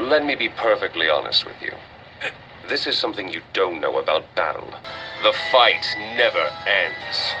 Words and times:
Let 0.00 0.24
me 0.24 0.34
be 0.34 0.48
perfectly 0.48 1.10
honest 1.10 1.44
with 1.44 1.60
you. 1.60 1.72
This 2.68 2.86
is 2.86 2.96
something 2.96 3.28
you 3.28 3.42
don't 3.52 3.80
know 3.80 3.98
about 3.98 4.24
battle. 4.34 4.72
The 5.22 5.32
fight 5.52 5.84
never 6.16 6.48
ends. 6.66 7.34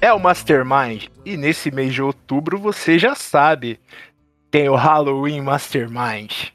É 0.00 0.12
o 0.14 0.18
Mastermind. 0.18 1.08
E 1.26 1.36
nesse 1.36 1.70
mês 1.70 1.92
de 1.92 2.00
outubro 2.00 2.58
você 2.58 2.98
já 2.98 3.14
sabe. 3.14 3.78
Tem 4.50 4.68
o 4.68 4.74
Halloween 4.74 5.42
Mastermind. 5.42 6.52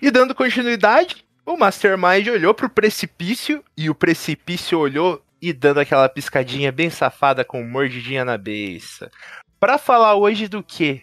E 0.00 0.10
dando 0.10 0.34
continuidade, 0.34 1.24
o 1.46 1.56
Mastermind 1.56 2.28
olhou 2.28 2.52
pro 2.52 2.68
precipício 2.68 3.64
e 3.76 3.88
o 3.88 3.94
precipício 3.94 4.78
olhou 4.78 5.24
e 5.40 5.52
dando 5.52 5.80
aquela 5.80 6.08
piscadinha 6.08 6.70
bem 6.72 6.90
safada 6.90 7.44
com 7.44 7.62
mordidinha 7.62 8.24
na 8.24 8.36
beça. 8.36 9.10
Para 9.58 9.78
falar 9.78 10.14
hoje 10.14 10.48
do 10.48 10.62
que? 10.62 11.02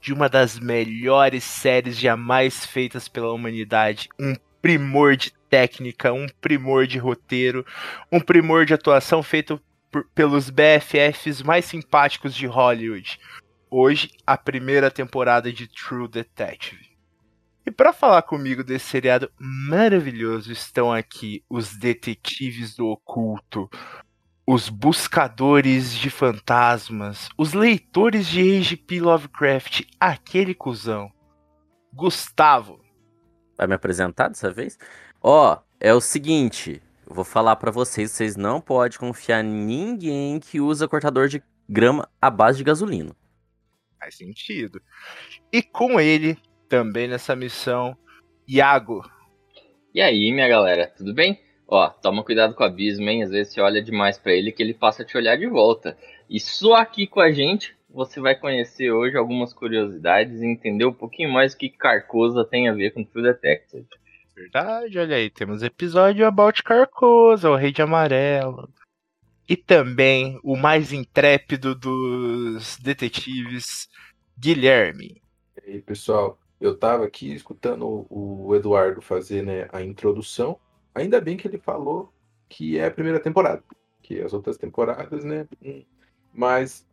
De 0.00 0.12
uma 0.12 0.28
das 0.28 0.58
melhores 0.58 1.44
séries 1.44 1.98
jamais 1.98 2.66
feitas 2.66 3.08
pela 3.08 3.32
humanidade, 3.32 4.08
um 4.18 4.34
primor 4.60 5.16
de 5.16 5.32
técnica, 5.48 6.12
um 6.12 6.26
primor 6.40 6.86
de 6.86 6.98
roteiro, 6.98 7.64
um 8.10 8.20
primor 8.20 8.64
de 8.66 8.74
atuação 8.74 9.22
feito 9.22 9.60
por- 9.90 10.06
pelos 10.14 10.50
BFFs 10.50 11.42
mais 11.42 11.64
simpáticos 11.66 12.34
de 12.34 12.46
Hollywood. 12.46 13.18
Hoje, 13.70 14.10
a 14.26 14.36
primeira 14.36 14.90
temporada 14.90 15.52
de 15.52 15.66
True 15.68 16.08
Detective. 16.08 16.93
E 17.66 17.70
para 17.70 17.94
falar 17.94 18.22
comigo 18.22 18.62
desse 18.62 18.86
seriado 18.86 19.30
maravilhoso 19.38 20.52
estão 20.52 20.92
aqui 20.92 21.42
os 21.48 21.74
detetives 21.74 22.76
do 22.76 22.88
oculto, 22.88 23.70
os 24.46 24.68
buscadores 24.68 25.94
de 25.94 26.10
fantasmas, 26.10 27.30
os 27.38 27.54
leitores 27.54 28.26
de 28.26 28.58
H.P. 28.58 29.00
Lovecraft, 29.00 29.82
aquele 29.98 30.54
cuzão. 30.54 31.10
Gustavo. 31.90 32.84
Vai 33.56 33.66
me 33.66 33.74
apresentar 33.74 34.28
dessa 34.28 34.50
vez? 34.50 34.78
Ó, 35.22 35.58
é 35.80 35.94
o 35.94 36.00
seguinte, 36.00 36.82
eu 37.06 37.14
vou 37.14 37.24
falar 37.24 37.56
pra 37.56 37.70
vocês, 37.70 38.10
vocês 38.10 38.36
não 38.36 38.60
podem 38.60 38.98
confiar 38.98 39.42
em 39.42 39.48
ninguém 39.48 40.38
que 40.38 40.60
usa 40.60 40.88
cortador 40.88 41.28
de 41.28 41.42
grama 41.66 42.06
à 42.20 42.28
base 42.28 42.58
de 42.58 42.64
gasolina. 42.64 43.16
Faz 43.98 44.16
sentido. 44.16 44.82
E 45.50 45.62
com 45.62 45.98
ele, 45.98 46.36
também 46.74 47.06
nessa 47.06 47.36
missão, 47.36 47.96
Iago. 48.48 49.08
E 49.94 50.00
aí, 50.00 50.32
minha 50.32 50.48
galera, 50.48 50.92
tudo 50.96 51.14
bem? 51.14 51.40
Ó, 51.68 51.88
toma 51.88 52.24
cuidado 52.24 52.52
com 52.52 52.64
o 52.64 52.66
abismo, 52.66 53.08
hein? 53.08 53.22
Às 53.22 53.30
vezes 53.30 53.52
você 53.52 53.60
olha 53.60 53.80
demais 53.80 54.18
pra 54.18 54.32
ele 54.32 54.50
que 54.50 54.60
ele 54.60 54.74
passa 54.74 55.04
a 55.04 55.06
te 55.06 55.16
olhar 55.16 55.38
de 55.38 55.46
volta. 55.46 55.96
E 56.28 56.40
só 56.40 56.74
aqui 56.74 57.06
com 57.06 57.20
a 57.20 57.30
gente 57.30 57.76
você 57.88 58.18
vai 58.18 58.34
conhecer 58.34 58.90
hoje 58.90 59.16
algumas 59.16 59.52
curiosidades 59.52 60.42
e 60.42 60.46
entender 60.46 60.84
um 60.84 60.92
pouquinho 60.92 61.32
mais 61.32 61.52
o 61.52 61.56
que 61.56 61.68
Carcosa 61.68 62.44
tem 62.44 62.68
a 62.68 62.72
ver 62.72 62.90
com 62.90 63.04
True 63.04 63.22
Detective. 63.22 63.86
Verdade, 64.34 64.98
olha 64.98 65.14
aí, 65.14 65.30
temos 65.30 65.62
episódio 65.62 66.26
About 66.26 66.60
Carcosa, 66.60 67.50
o 67.50 67.54
Rei 67.54 67.70
de 67.70 67.82
Amarelo. 67.82 68.68
E 69.48 69.56
também 69.56 70.40
o 70.42 70.56
mais 70.56 70.92
intrépido 70.92 71.72
dos 71.72 72.76
detetives, 72.78 73.88
Guilherme. 74.36 75.22
E 75.64 75.70
aí, 75.70 75.80
pessoal, 75.80 76.36
eu 76.60 76.76
tava 76.78 77.04
aqui 77.04 77.32
escutando 77.34 77.86
o 78.10 78.46
o 78.46 78.54
Eduardo 78.54 79.00
fazer, 79.02 79.42
né, 79.42 79.68
a 79.72 79.82
introdução. 79.82 80.60
Ainda 80.94 81.20
bem 81.20 81.36
que 81.36 81.48
ele 81.48 81.58
falou 81.58 82.12
que 82.48 82.78
é 82.78 82.86
a 82.86 82.90
primeira 82.90 83.20
temporada, 83.20 83.62
que 84.02 84.20
as 84.20 84.32
outras 84.32 84.56
temporadas, 84.58 85.24
né? 85.24 85.48
hum, 85.62 85.84
Mas 86.32 86.86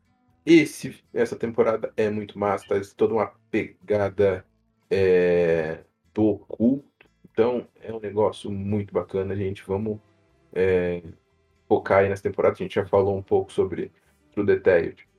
esse, 0.46 1.04
essa 1.14 1.36
temporada 1.36 1.94
é 1.98 2.10
muito 2.10 2.40
massa, 2.40 2.68
traz 2.68 2.94
toda 2.94 3.14
uma 3.14 3.28
pegada 3.52 4.46
é, 4.90 5.84
do 6.14 6.26
oculto. 6.26 6.88
Então 7.32 7.68
é 7.82 7.94
um 7.94 8.00
negócio 8.00 8.50
muito 8.52 8.94
bacana, 8.94 9.36
gente. 9.36 9.64
Vamos 9.66 10.00
é, 10.54 11.04
focar 11.68 12.00
aí 12.00 12.10
nessa 12.10 12.24
temporada. 12.24 12.56
A 12.56 12.58
gente 12.58 12.76
já 12.76 12.86
falou 12.86 13.18
um 13.18 13.24
pouco 13.24 13.52
sobre 13.52 13.92
True 14.32 14.46
Detective 14.46 15.11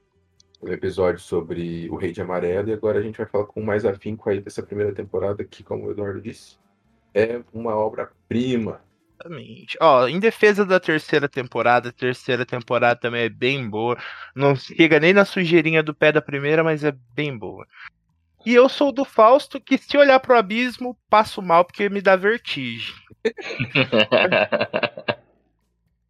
um 0.63 0.73
episódio 0.73 1.21
sobre 1.21 1.89
o 1.91 1.97
Rei 1.97 2.13
de 2.13 2.23
Amarelo 2.23 2.69
e 2.69 2.73
agora 2.73 2.99
a 2.99 3.03
gente 3.03 3.19
vai 3.19 3.27
falar 3.27 3.47
com 3.47 3.61
mais 3.61 3.85
afinco 3.85 4.31
aí 4.31 4.41
dessa 4.41 4.63
primeira 4.63 4.93
temporada 4.93 5.45
que, 5.45 5.63
como 5.63 5.87
o 5.87 5.91
Eduardo 5.91 6.21
disse, 6.21 6.57
é 7.13 7.41
uma 7.53 7.75
obra-prima. 7.75 8.81
Exatamente. 9.21 9.77
Ó, 9.81 10.07
em 10.07 10.19
defesa 10.19 10.65
da 10.65 10.81
terceira 10.81 11.29
temporada, 11.29 11.89
a 11.89 11.93
terceira 11.93 12.47
temporada 12.47 12.99
também 12.99 13.23
é 13.25 13.29
bem 13.29 13.69
boa. 13.69 13.97
Não 14.35 14.55
chega 14.57 14.99
nem 14.99 15.13
na 15.13 15.25
sujeirinha 15.25 15.83
do 15.83 15.95
pé 15.95 16.13
da 16.13 16.23
primeira, 16.23 16.63
mas 16.65 16.85
é 16.85 16.93
bem 17.15 17.37
boa. 17.37 17.67
E 18.45 18.55
eu 18.55 18.69
sou 18.69 18.91
do 18.91 19.05
Fausto, 19.05 19.61
que 19.61 19.79
se 19.79 19.97
olhar 19.97 20.19
pro 20.19 20.37
abismo, 20.37 20.99
passo 21.09 21.41
mal 21.41 21.65
porque 21.65 21.89
me 21.89 22.01
dá 22.01 22.17
vertigem. 22.17 22.95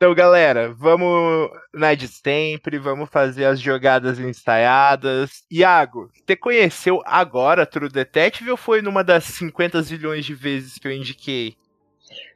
Então, 0.03 0.17
galera, 0.17 0.75
vamos 0.77 1.49
na 1.73 1.95
de 1.95 2.09
sempre, 2.09 2.77
vamos 2.77 3.09
fazer 3.09 3.45
as 3.45 3.61
jogadas 3.61 4.19
ensaiadas. 4.19 5.45
Iago, 5.49 6.11
você 6.13 6.35
conheceu 6.35 7.01
agora 7.07 7.65
True 7.65 7.89
Detective 7.89 8.51
ou 8.51 8.57
foi 8.57 8.83
numa 8.83 9.05
das 9.05 9.23
50 9.23 9.81
zilhões 9.81 10.25
de 10.25 10.35
vezes 10.35 10.77
que 10.77 10.89
eu 10.89 10.93
indiquei? 10.93 11.55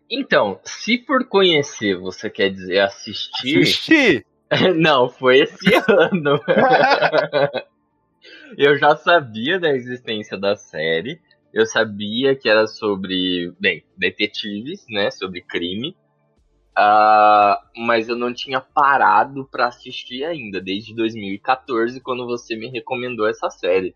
então, 0.08 0.60
se 0.62 0.96
por 0.96 1.26
conhecer 1.26 1.98
você 1.98 2.30
quer 2.30 2.50
dizer 2.50 2.78
assistir, 2.78 3.62
Assisti! 3.62 4.24
não, 4.76 5.08
foi 5.08 5.40
esse 5.40 5.74
ano. 5.88 6.40
eu 8.56 8.78
já 8.78 8.94
sabia 8.94 9.58
da 9.58 9.74
existência 9.74 10.38
da 10.38 10.54
série. 10.54 11.20
Eu 11.52 11.66
sabia 11.66 12.36
que 12.36 12.48
era 12.48 12.68
sobre, 12.68 13.52
bem, 13.58 13.82
detetives, 13.98 14.84
né? 14.88 15.10
Sobre 15.10 15.40
crime. 15.40 15.96
Ah, 16.78 17.58
mas 17.74 18.06
eu 18.06 18.16
não 18.16 18.34
tinha 18.34 18.60
parado 18.60 19.48
pra 19.50 19.68
assistir 19.68 20.24
ainda, 20.24 20.60
desde 20.60 20.94
2014, 20.94 22.00
quando 22.02 22.26
você 22.26 22.54
me 22.54 22.68
recomendou 22.68 23.26
essa 23.26 23.48
série. 23.48 23.94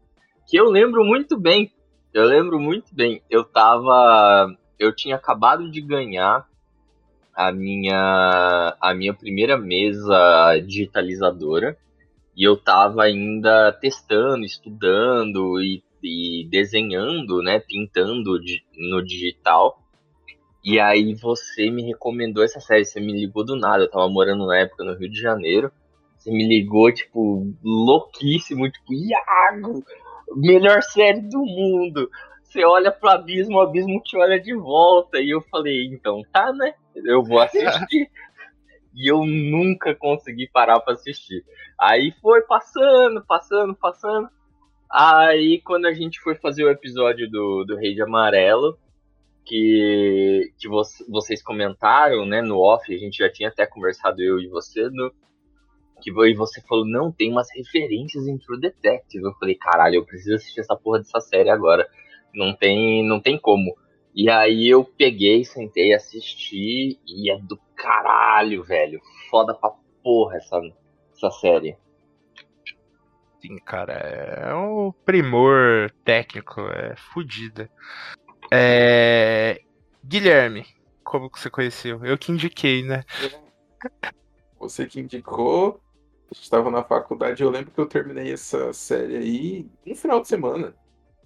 Que 0.49 0.57
eu 0.57 0.71
lembro 0.71 1.05
muito 1.05 1.39
bem. 1.39 1.71
Eu 2.13 2.25
lembro 2.25 2.59
muito 2.59 2.95
bem. 2.95 3.23
Eu 3.29 3.45
tava. 3.45 4.57
Eu 4.79 4.95
tinha 4.95 5.17
acabado 5.17 5.71
de 5.71 5.81
ganhar 5.83 6.49
a 7.35 7.53
minha, 7.53 8.77
a 8.81 8.95
minha 8.95 9.13
primeira 9.13 9.59
mesa 9.59 10.59
digitalizadora. 10.67 11.77
E 12.35 12.43
eu 12.43 12.57
tava 12.57 13.03
ainda 13.03 13.73
testando, 13.73 14.45
estudando 14.45 15.61
e, 15.61 15.83
e 16.03 16.49
desenhando, 16.51 17.43
né? 17.43 17.61
Pintando 17.61 18.41
no 18.77 19.05
digital. 19.05 19.80
E 20.62 20.78
aí 20.78 21.15
você 21.15 21.71
me 21.71 21.82
recomendou 21.82 22.44
essa 22.44 22.60
série, 22.60 22.84
você 22.84 23.00
me 23.00 23.12
ligou 23.12 23.44
do 23.44 23.56
nada, 23.56 23.84
eu 23.84 23.91
tava 23.91 24.09
morando 24.09 24.47
na 24.47 24.59
época 24.59 24.84
no 24.84 24.94
Rio 24.94 25.10
de 25.10 25.21
Janeiro. 25.21 25.72
Você 26.16 26.31
me 26.31 26.47
ligou, 26.47 26.93
tipo, 26.93 27.50
louquíssimo, 27.65 28.71
tipo, 28.71 28.93
Iago, 28.93 29.82
melhor 30.37 30.82
série 30.82 31.22
do 31.22 31.38
mundo. 31.38 32.10
Você 32.43 32.62
olha 32.65 32.93
pro 32.93 33.09
abismo, 33.09 33.56
o 33.56 33.60
abismo 33.60 34.03
te 34.03 34.19
olha 34.19 34.38
de 34.38 34.54
volta. 34.54 35.19
E 35.19 35.31
eu 35.31 35.41
falei, 35.41 35.87
então 35.87 36.21
tá, 36.31 36.53
né? 36.53 36.75
Eu 36.94 37.22
vou 37.22 37.41
assistir. 37.41 38.10
e 38.94 39.10
eu 39.10 39.25
nunca 39.25 39.94
consegui 39.94 40.48
parar 40.48 40.81
pra 40.81 40.94
assistir. 40.94 41.44
Aí 41.78 42.12
foi 42.21 42.42
passando, 42.42 43.25
passando, 43.25 43.75
passando. 43.75 44.28
Aí 44.91 45.60
quando 45.62 45.87
a 45.87 45.92
gente 45.92 46.21
foi 46.21 46.34
fazer 46.34 46.65
o 46.65 46.71
episódio 46.71 47.31
do, 47.31 47.65
do 47.65 47.77
Rei 47.77 47.94
de 47.94 48.03
Amarelo, 48.03 48.77
que, 49.50 50.53
que 50.57 50.69
vo- 50.69 50.83
vocês 51.09 51.42
comentaram, 51.42 52.25
né, 52.25 52.41
no 52.41 52.60
off, 52.60 52.95
a 52.95 52.97
gente 52.97 53.19
já 53.19 53.28
tinha 53.28 53.48
até 53.48 53.66
conversado 53.66 54.22
eu 54.22 54.39
e 54.39 54.47
você, 54.47 54.89
no, 54.91 55.13
que 56.01 56.10
e 56.10 56.34
você 56.34 56.63
falou, 56.63 56.86
não, 56.86 57.10
tem 57.10 57.33
umas 57.33 57.48
referências 57.53 58.28
em 58.28 58.39
True 58.39 58.60
Detective. 58.60 59.25
Eu 59.25 59.34
falei, 59.34 59.57
caralho, 59.57 59.97
eu 59.97 60.07
preciso 60.07 60.36
assistir 60.36 60.60
essa 60.60 60.77
porra 60.77 60.98
dessa 60.98 61.19
série 61.21 61.51
agora. 61.51 61.89
Não 62.33 62.54
tem, 62.54 63.04
não 63.04 63.21
tem 63.21 63.36
como. 63.36 63.77
E 64.15 64.30
aí 64.30 64.69
eu 64.69 64.84
peguei, 64.84 65.45
sentei, 65.45 65.92
assisti, 65.92 66.97
e 67.04 67.30
é 67.30 67.36
do 67.41 67.59
caralho, 67.75 68.63
velho. 68.63 69.01
Foda 69.28 69.53
pra 69.53 69.72
porra 70.03 70.36
essa, 70.36 70.60
essa 71.13 71.30
série. 71.33 71.77
Sim, 73.41 73.57
cara, 73.65 73.95
é 73.95 74.54
um 74.54 74.92
primor 75.04 75.91
técnico, 76.04 76.60
é 76.60 76.95
fodida. 76.97 77.69
É... 78.53 79.61
Guilherme, 80.05 80.67
como 81.05 81.31
você 81.33 81.49
conheceu? 81.49 82.05
Eu 82.05 82.19
que 82.19 82.33
indiquei, 82.33 82.83
né? 82.83 83.05
Você 84.59 84.87
que 84.87 85.01
indicou, 85.01 85.81
estava 86.31 86.71
na 86.71 86.83
faculdade, 86.83 87.43
eu 87.43 87.51
lembro 87.51 87.71
que 87.71 87.81
eu 87.81 87.87
terminei 87.87 88.33
essa 88.33 88.73
série 88.73 89.17
aí 89.17 89.67
um 89.87 89.95
final 89.95 90.21
de 90.21 90.29
semana. 90.29 90.75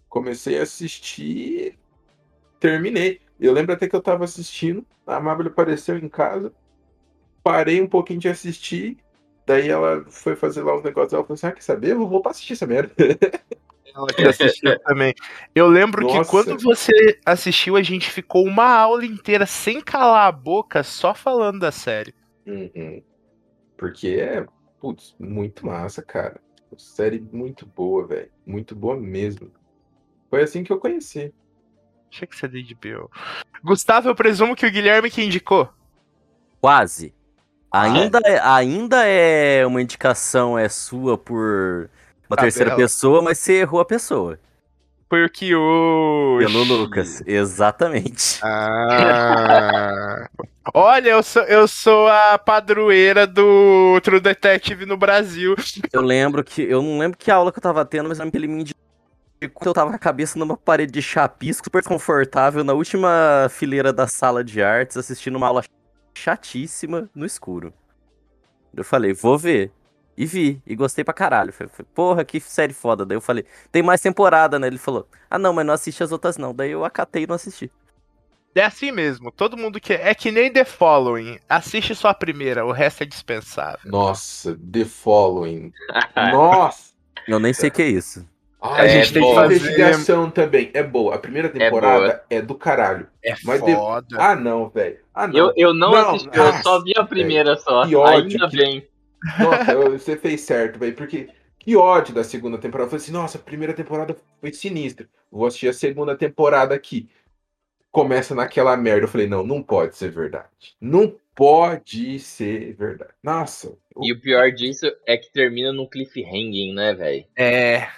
Comecei 0.09 0.59
a 0.59 0.63
assistir, 0.63 1.79
terminei. 2.61 3.21
Eu 3.39 3.53
lembro 3.53 3.75
até 3.75 3.89
que 3.89 3.97
eu 3.97 4.03
tava 4.03 4.25
assistindo, 4.25 4.87
a 5.07 5.17
Amável 5.17 5.47
apareceu 5.47 5.99
em 5.99 6.09
casa, 6.09 6.53
parei 7.43 7.81
um 7.83 7.89
pouquinho 7.89 8.21
de 8.21 8.29
assistir, 8.29 8.99
daí 9.47 9.69
ela 9.69 10.05
foi 10.09 10.37
fazer 10.37 10.63
lá 10.63 10.75
os 10.77 10.83
negócios, 10.83 11.13
ela 11.13 11.25
falou 11.25 11.35
assim, 11.35 11.47
ah, 11.47 11.53
quer 11.53 11.63
saber? 11.63 11.91
Eu 11.93 11.99
vou 11.99 12.09
voltar 12.09 12.31
a 12.31 12.33
assistir 12.33 12.53
essa 12.55 12.67
merda. 12.67 12.95
Ela 13.95 14.07
que 14.09 14.23
assistiu 14.23 14.79
também. 14.83 15.15
Eu 15.55 15.69
lembro 15.69 16.07
que 16.07 16.15
Nossa. 16.15 16.31
quando 16.31 16.59
você 16.59 17.21
assistiu, 17.25 17.77
a 17.77 17.83
gente 17.83 18.11
ficou 18.11 18.45
uma 18.45 18.67
aula 18.67 19.07
inteira 19.07 19.47
sem 19.47 19.81
calar 19.81 20.27
a 20.27 20.33
boca, 20.33 20.83
só 20.83 21.15
falando 21.15 21.61
da 21.61 21.71
série. 21.71 22.15
Uhum. 22.47 23.03
Porque 23.77 24.09
é, 24.09 24.45
putz, 24.81 25.15
muito 25.19 25.65
massa, 25.65 26.03
cara. 26.03 26.41
Série 26.77 27.21
muito 27.21 27.65
boa, 27.65 28.05
velho. 28.05 28.31
Muito 28.45 28.75
boa 28.75 28.97
mesmo. 28.97 29.53
Foi 30.29 30.43
assim 30.43 30.65
que 30.65 30.73
eu 30.73 30.79
conheci. 30.81 31.33
Tinha 32.11 32.27
que 32.27 32.37
ser 32.37 32.49
da 32.49 32.59
HBO. 32.59 33.09
Gustavo, 33.63 34.09
eu 34.09 34.15
presumo 34.15 34.57
que 34.57 34.67
o 34.67 34.71
Guilherme 34.71 35.09
que 35.11 35.23
indicou. 35.23 35.69
Quase. 36.61 37.15
Ainda, 37.71 38.21
é, 38.25 38.41
ainda 38.41 39.05
é 39.05 39.67
uma 39.67 39.83
indicação 39.83 40.57
é 40.59 40.69
sua 40.69 41.19
por 41.19 41.91
uma 42.29 42.37
terceira 42.37 42.75
pessoa, 42.75 43.23
mas 43.23 43.39
você 43.39 43.61
errou 43.61 43.81
a 43.81 43.85
pessoa. 43.85 44.39
Foi 45.09 45.25
o 45.25 45.31
que 45.31 45.55
o. 45.55 46.39
Pelo 46.41 46.65
Lucas. 46.65 47.23
Exatamente. 47.27 48.41
Ah. 48.43 50.29
Olha, 50.73 51.11
eu 51.11 51.23
sou, 51.23 51.43
eu 51.43 51.69
sou 51.69 52.09
a 52.09 52.39
padroeira 52.39 53.27
do 53.27 54.01
True 54.03 54.19
Detective 54.19 54.87
no 54.87 54.97
Brasil. 54.97 55.55
Eu 55.93 56.01
lembro 56.01 56.43
que. 56.43 56.63
Eu 56.63 56.83
não 56.83 56.99
lembro 56.99 57.19
que 57.19 57.31
aula 57.31 57.53
que 57.53 57.59
eu 57.59 57.63
tava 57.63 57.85
tendo, 57.85 58.09
mas 58.09 58.19
eu 58.19 58.25
lembro 58.25 58.33
que 58.33 58.39
ele 58.39 58.49
me 58.49 58.63
indicou. 58.63 58.81
que 59.41 59.69
Eu 59.69 59.75
tava 59.75 59.91
com 59.91 59.97
a 59.97 59.99
cabeça 59.99 60.39
numa 60.39 60.57
parede 60.57 60.91
de 60.91 61.03
chapisco, 61.03 61.67
super 61.67 61.85
confortável, 61.85 62.65
na 62.65 62.73
última 62.73 63.47
fileira 63.51 63.93
da 63.93 64.09
sala 64.09 64.43
de 64.43 64.63
artes, 64.63 64.97
assistindo 64.97 65.37
uma 65.37 65.47
aula 65.47 65.63
chatíssima 66.17 67.09
no 67.15 67.27
escuro. 67.27 67.73
Eu 68.75 68.85
falei, 68.85 69.13
vou 69.13 69.39
ver. 69.39 69.71
E 70.17 70.27
vi, 70.27 70.63
e 70.67 70.77
gostei 70.77 71.03
pra 71.05 71.13
caralho. 71.13 71.53
Falei, 71.53 71.73
porra, 71.95 72.25
que 72.25 72.39
série 72.41 72.73
foda. 72.73 73.05
Daí 73.05 73.17
eu 73.17 73.21
falei, 73.21 73.45
tem 73.73 73.83
mais 73.83 74.01
temporada, 74.01 74.59
né? 74.59 74.67
Ele 74.69 74.79
falou, 74.79 75.09
ah 75.31 75.39
não, 75.39 75.53
mas 75.53 75.67
não 75.67 75.75
assiste 75.75 76.03
as 76.05 76.13
outras 76.13 76.37
não. 76.39 76.55
Daí 76.55 76.71
eu 76.71 76.85
acatei 76.85 77.25
e 77.25 77.27
não 77.27 77.35
assisti. 77.35 77.71
É 78.55 78.63
assim 78.65 78.93
mesmo, 78.93 79.33
todo 79.33 79.57
mundo 79.57 79.81
que. 79.81 79.93
É 79.93 80.15
que 80.15 80.31
nem 80.31 80.49
The 80.53 80.65
Following. 80.65 81.41
Assiste 81.49 81.93
só 81.97 82.09
a 82.11 82.15
primeira, 82.15 82.65
o 82.65 82.71
resto 82.71 83.03
é 83.03 83.07
dispensável. 83.07 83.91
Nossa, 83.91 84.57
The 84.73 84.85
Following. 84.85 85.73
Nossa! 86.31 86.93
Eu 87.27 87.41
nem 87.41 87.53
sei 87.53 87.69
o 87.69 87.73
que 87.73 87.83
é 87.83 87.89
isso. 87.89 88.25
Ai, 88.63 88.87
A 88.87 88.89
gente 88.89 89.13
tem 89.13 89.23
que 89.23 89.31
a 89.33 89.35
fazer- 89.35 89.57
investigação 89.57 90.31
também. 90.31 90.71
É 90.73 90.83
boa. 90.85 91.17
A 91.17 91.19
primeira 91.19 91.49
temporada 91.49 92.23
é, 92.31 92.41
do 92.41 92.55
caralho. 92.55 93.09
É 93.25 93.35
Mas 93.43 93.63
de- 93.63 93.75
foda. 93.75 94.07
Ah, 94.19 94.35
não, 94.37 94.69
velho. 94.71 94.99
Ah, 95.13 95.27
não. 95.27 95.35
Eu, 95.37 95.53
eu 95.57 95.75
não, 95.75 95.91
Não, 95.91 96.11
assisti, 96.11 96.31
eu 96.33 96.45
nossa, 96.45 96.63
só 96.63 96.83
vi 96.83 96.93
a 96.97 97.05
primeira 97.05 97.57
só. 97.57 97.85
que 97.87 97.95
ódio, 97.97 98.31
Ainda 98.41 98.49
que- 98.49 98.57
bem. 98.57 98.87
Nossa, 99.39 99.75
você 99.91 100.17
fez 100.17 100.43
certo, 100.43 100.79
velho. 100.79 100.95
Porque 100.95 101.29
que 101.59 101.77
ódio 101.77 102.15
da 102.15 102.23
segunda 102.23 102.59
temporada. 102.59 102.87
Eu 102.87 102.91
falei 102.91 103.03
assim, 103.03 103.13
nossa, 103.13 103.39
a 103.39 103.41
primeira 103.41 103.73
temporada 103.73 104.15
foi 104.41 104.53
sinistra. 104.53 105.09
Vou 105.33 105.47
assistir 105.47 105.69
a 105.69 105.73
segunda 105.73 106.15
temporada 106.15 106.75
aqui. 106.75 107.09
Começa 107.91 108.35
naquela 108.35 108.77
merda. 108.77 109.05
Eu 109.05 109.09
falei, 109.09 109.27
não, 109.27 109.47
não 109.47 109.63
pode 109.63 109.97
ser 109.97 110.11
verdade. 110.11 110.77
Não 110.81 111.17
pode 111.35 112.19
ser 112.19 112.75
verdade. 112.75 113.13
Nossa. 113.23 113.77
E 114.03 114.13
o 114.13 114.21
pior 114.21 114.53
disso 114.53 114.87
é 115.07 115.17
que 115.17 115.33
termina 115.33 115.73
num 115.73 115.89
cliffhanging, 115.89 116.75
né, 116.75 116.93
velho? 116.93 117.25
É. 117.35 117.89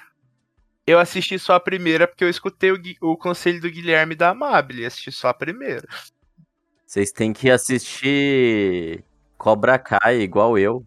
Eu 0.86 1.00
assisti 1.00 1.36
só 1.36 1.54
a 1.54 1.60
primeira 1.60 2.06
porque 2.06 2.22
eu 2.22 2.30
escutei 2.30 2.70
o, 2.70 2.78
o 3.00 3.16
conselho 3.16 3.60
do 3.60 3.70
Guilherme 3.70 4.14
da 4.14 4.30
Amable. 4.30 4.86
Assisti 4.86 5.10
só 5.10 5.28
a 5.28 5.34
primeira. 5.34 5.88
Vocês 6.86 7.10
têm 7.10 7.32
que 7.32 7.50
assistir 7.50 9.02
Cobra 9.36 9.76
Kai, 9.76 10.20
igual 10.20 10.56
eu. 10.56 10.86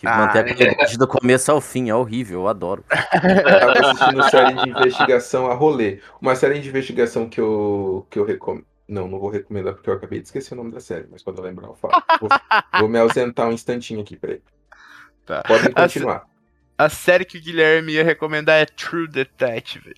Que 0.00 0.06
Ah, 0.06 0.16
mantém 0.16 0.40
a 0.40 0.44
é. 0.46 0.54
qualidade 0.54 0.96
do 0.96 1.06
começo 1.06 1.52
ao 1.52 1.60
fim. 1.60 1.90
É 1.90 1.94
horrível, 1.94 2.40
eu 2.40 2.48
adoro. 2.48 2.82
Eu 2.88 3.60
tava 3.60 3.90
assistindo 3.90 4.30
série 4.30 4.54
de 4.54 4.70
investigação 4.70 5.50
a 5.50 5.54
rolê. 5.54 6.00
Uma 6.22 6.34
série 6.34 6.58
de 6.58 6.70
investigação 6.70 7.28
que 7.28 7.38
eu, 7.38 8.06
que 8.08 8.18
eu 8.18 8.24
recomendo. 8.24 8.64
Não, 8.88 9.06
não 9.06 9.20
vou 9.20 9.28
recomendar 9.28 9.74
porque 9.74 9.90
eu 9.90 9.94
acabei 9.94 10.20
de 10.20 10.24
esquecer 10.24 10.54
o 10.54 10.56
nome 10.56 10.72
da 10.72 10.80
série, 10.80 11.06
mas 11.10 11.22
quando 11.22 11.36
eu 11.36 11.44
lembrar 11.44 11.68
eu 11.68 11.74
falo. 11.74 12.02
Vou, 12.18 12.30
vou 12.80 12.88
me 12.88 12.98
ausentar 12.98 13.46
um 13.46 13.52
instantinho 13.52 14.00
aqui, 14.00 14.16
peraí. 14.16 14.40
Tá. 15.26 15.42
Podem 15.42 15.70
continuar. 15.70 16.24
A 16.78 16.88
série 16.88 17.26
que 17.26 17.36
o 17.36 17.42
Guilherme 17.42 17.92
ia 17.92 18.02
recomendar 18.02 18.56
é 18.58 18.64
True 18.64 19.06
Detective. 19.06 19.94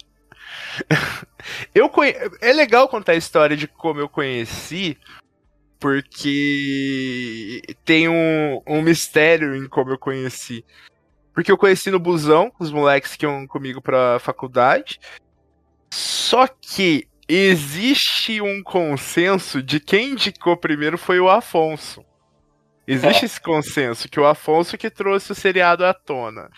eu 1.72 1.88
conhe... 1.88 2.12
É 2.40 2.52
legal 2.52 2.88
contar 2.88 3.12
a 3.12 3.16
história 3.16 3.56
de 3.56 3.68
como 3.68 4.00
eu 4.00 4.08
conheci, 4.08 4.98
porque 5.82 7.60
tem 7.84 8.08
um, 8.08 8.62
um 8.64 8.80
mistério 8.80 9.56
em 9.56 9.66
como 9.68 9.90
eu 9.90 9.98
conheci. 9.98 10.64
Porque 11.34 11.50
eu 11.50 11.58
conheci 11.58 11.90
no 11.90 11.98
busão, 11.98 12.52
os 12.60 12.70
moleques 12.70 13.16
que 13.16 13.26
iam 13.26 13.48
comigo 13.48 13.82
pra 13.82 14.20
faculdade. 14.20 15.00
Só 15.92 16.46
que 16.46 17.08
existe 17.28 18.40
um 18.40 18.62
consenso 18.62 19.60
de 19.60 19.80
quem 19.80 20.12
indicou 20.12 20.56
primeiro 20.56 20.96
foi 20.96 21.18
o 21.18 21.28
Afonso. 21.28 22.04
Existe 22.86 23.24
esse 23.24 23.40
consenso 23.40 24.08
que 24.08 24.20
o 24.20 24.26
Afonso 24.26 24.78
que 24.78 24.88
trouxe 24.88 25.32
o 25.32 25.34
seriado 25.34 25.84
à 25.84 25.92
tona. 25.92 26.48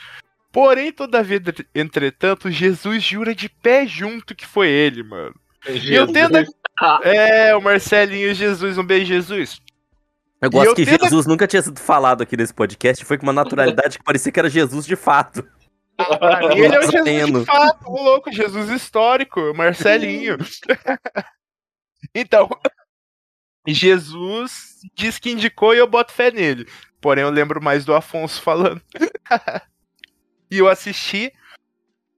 Porém, 0.53 0.93
todavia, 0.93 1.41
entretanto, 1.75 2.51
Jesus 2.51 3.03
jura 3.03 3.35
de 3.35 3.49
pé 3.49 3.87
junto 3.87 4.35
que 4.35 4.47
foi 4.47 4.69
ele, 4.69 5.03
mano. 5.03 5.35
eu 5.89 6.07
tendo 6.13 6.45
É, 7.03 7.55
o 7.55 7.61
Marcelinho 7.61 8.35
Jesus, 8.35 8.79
um 8.79 8.85
beijo, 8.85 9.07
Jesus. 9.07 9.61
Eu 10.41 10.51
gosto 10.51 10.69
eu 10.69 10.75
que 10.75 10.85
Jesus 10.85 11.27
nunca 11.27 11.47
tinha 11.47 11.63
sido 11.63 11.81
falado 11.81 12.23
aqui 12.23 12.37
nesse 12.37 12.53
podcast. 12.53 13.05
Foi 13.05 13.17
com 13.17 13.25
uma 13.25 13.33
naturalidade 13.33 13.99
que 13.99 14.05
parecia 14.05 14.31
que 14.31 14.39
era 14.39 14.51
Jesus 14.51 14.85
de 14.85 14.97
fato. 14.97 15.43
Mim, 16.49 16.59
ele 16.59 16.75
é 16.75 16.79
o 16.79 16.91
Jesus 16.91 17.33
de 17.33 17.45
fato, 17.45 17.89
o 17.89 18.03
louco, 18.03 18.33
Jesus 18.33 18.69
histórico, 18.69 19.41
o 19.41 19.57
Marcelinho. 19.57 20.37
então, 22.15 22.49
Jesus 23.67 24.81
diz 24.95 25.19
que 25.19 25.31
indicou 25.31 25.75
e 25.75 25.79
eu 25.79 25.87
boto 25.87 26.13
fé 26.13 26.31
nele. 26.31 26.67
Porém, 27.01 27.23
eu 27.23 27.31
lembro 27.31 27.63
mais 27.63 27.85
do 27.85 27.95
Afonso 27.95 28.43
falando. 28.43 28.83
e 30.51 30.59
eu 30.59 30.69
assisti, 30.69 31.33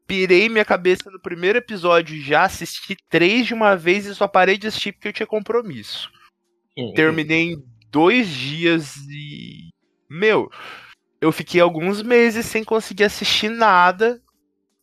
pirei 0.06 0.48
minha 0.48 0.64
cabeça 0.64 1.10
no 1.10 1.20
primeiro 1.20 1.58
episódio, 1.58 2.20
já 2.20 2.44
assisti 2.44 2.96
três 3.08 3.46
de 3.46 3.54
uma 3.54 3.76
vez 3.76 4.06
e 4.06 4.14
só 4.14 4.28
parei 4.28 4.56
de 4.56 4.66
assistir 4.66 4.92
porque 4.92 5.08
eu 5.08 5.12
tinha 5.12 5.26
compromisso. 5.26 6.10
Terminei 6.94 7.52
em 7.52 7.64
dois 7.90 8.28
dias 8.28 8.96
e. 9.08 9.70
Meu, 10.08 10.50
eu 11.20 11.32
fiquei 11.32 11.60
alguns 11.60 12.02
meses 12.02 12.46
sem 12.46 12.62
conseguir 12.62 13.04
assistir 13.04 13.48
nada 13.48 14.20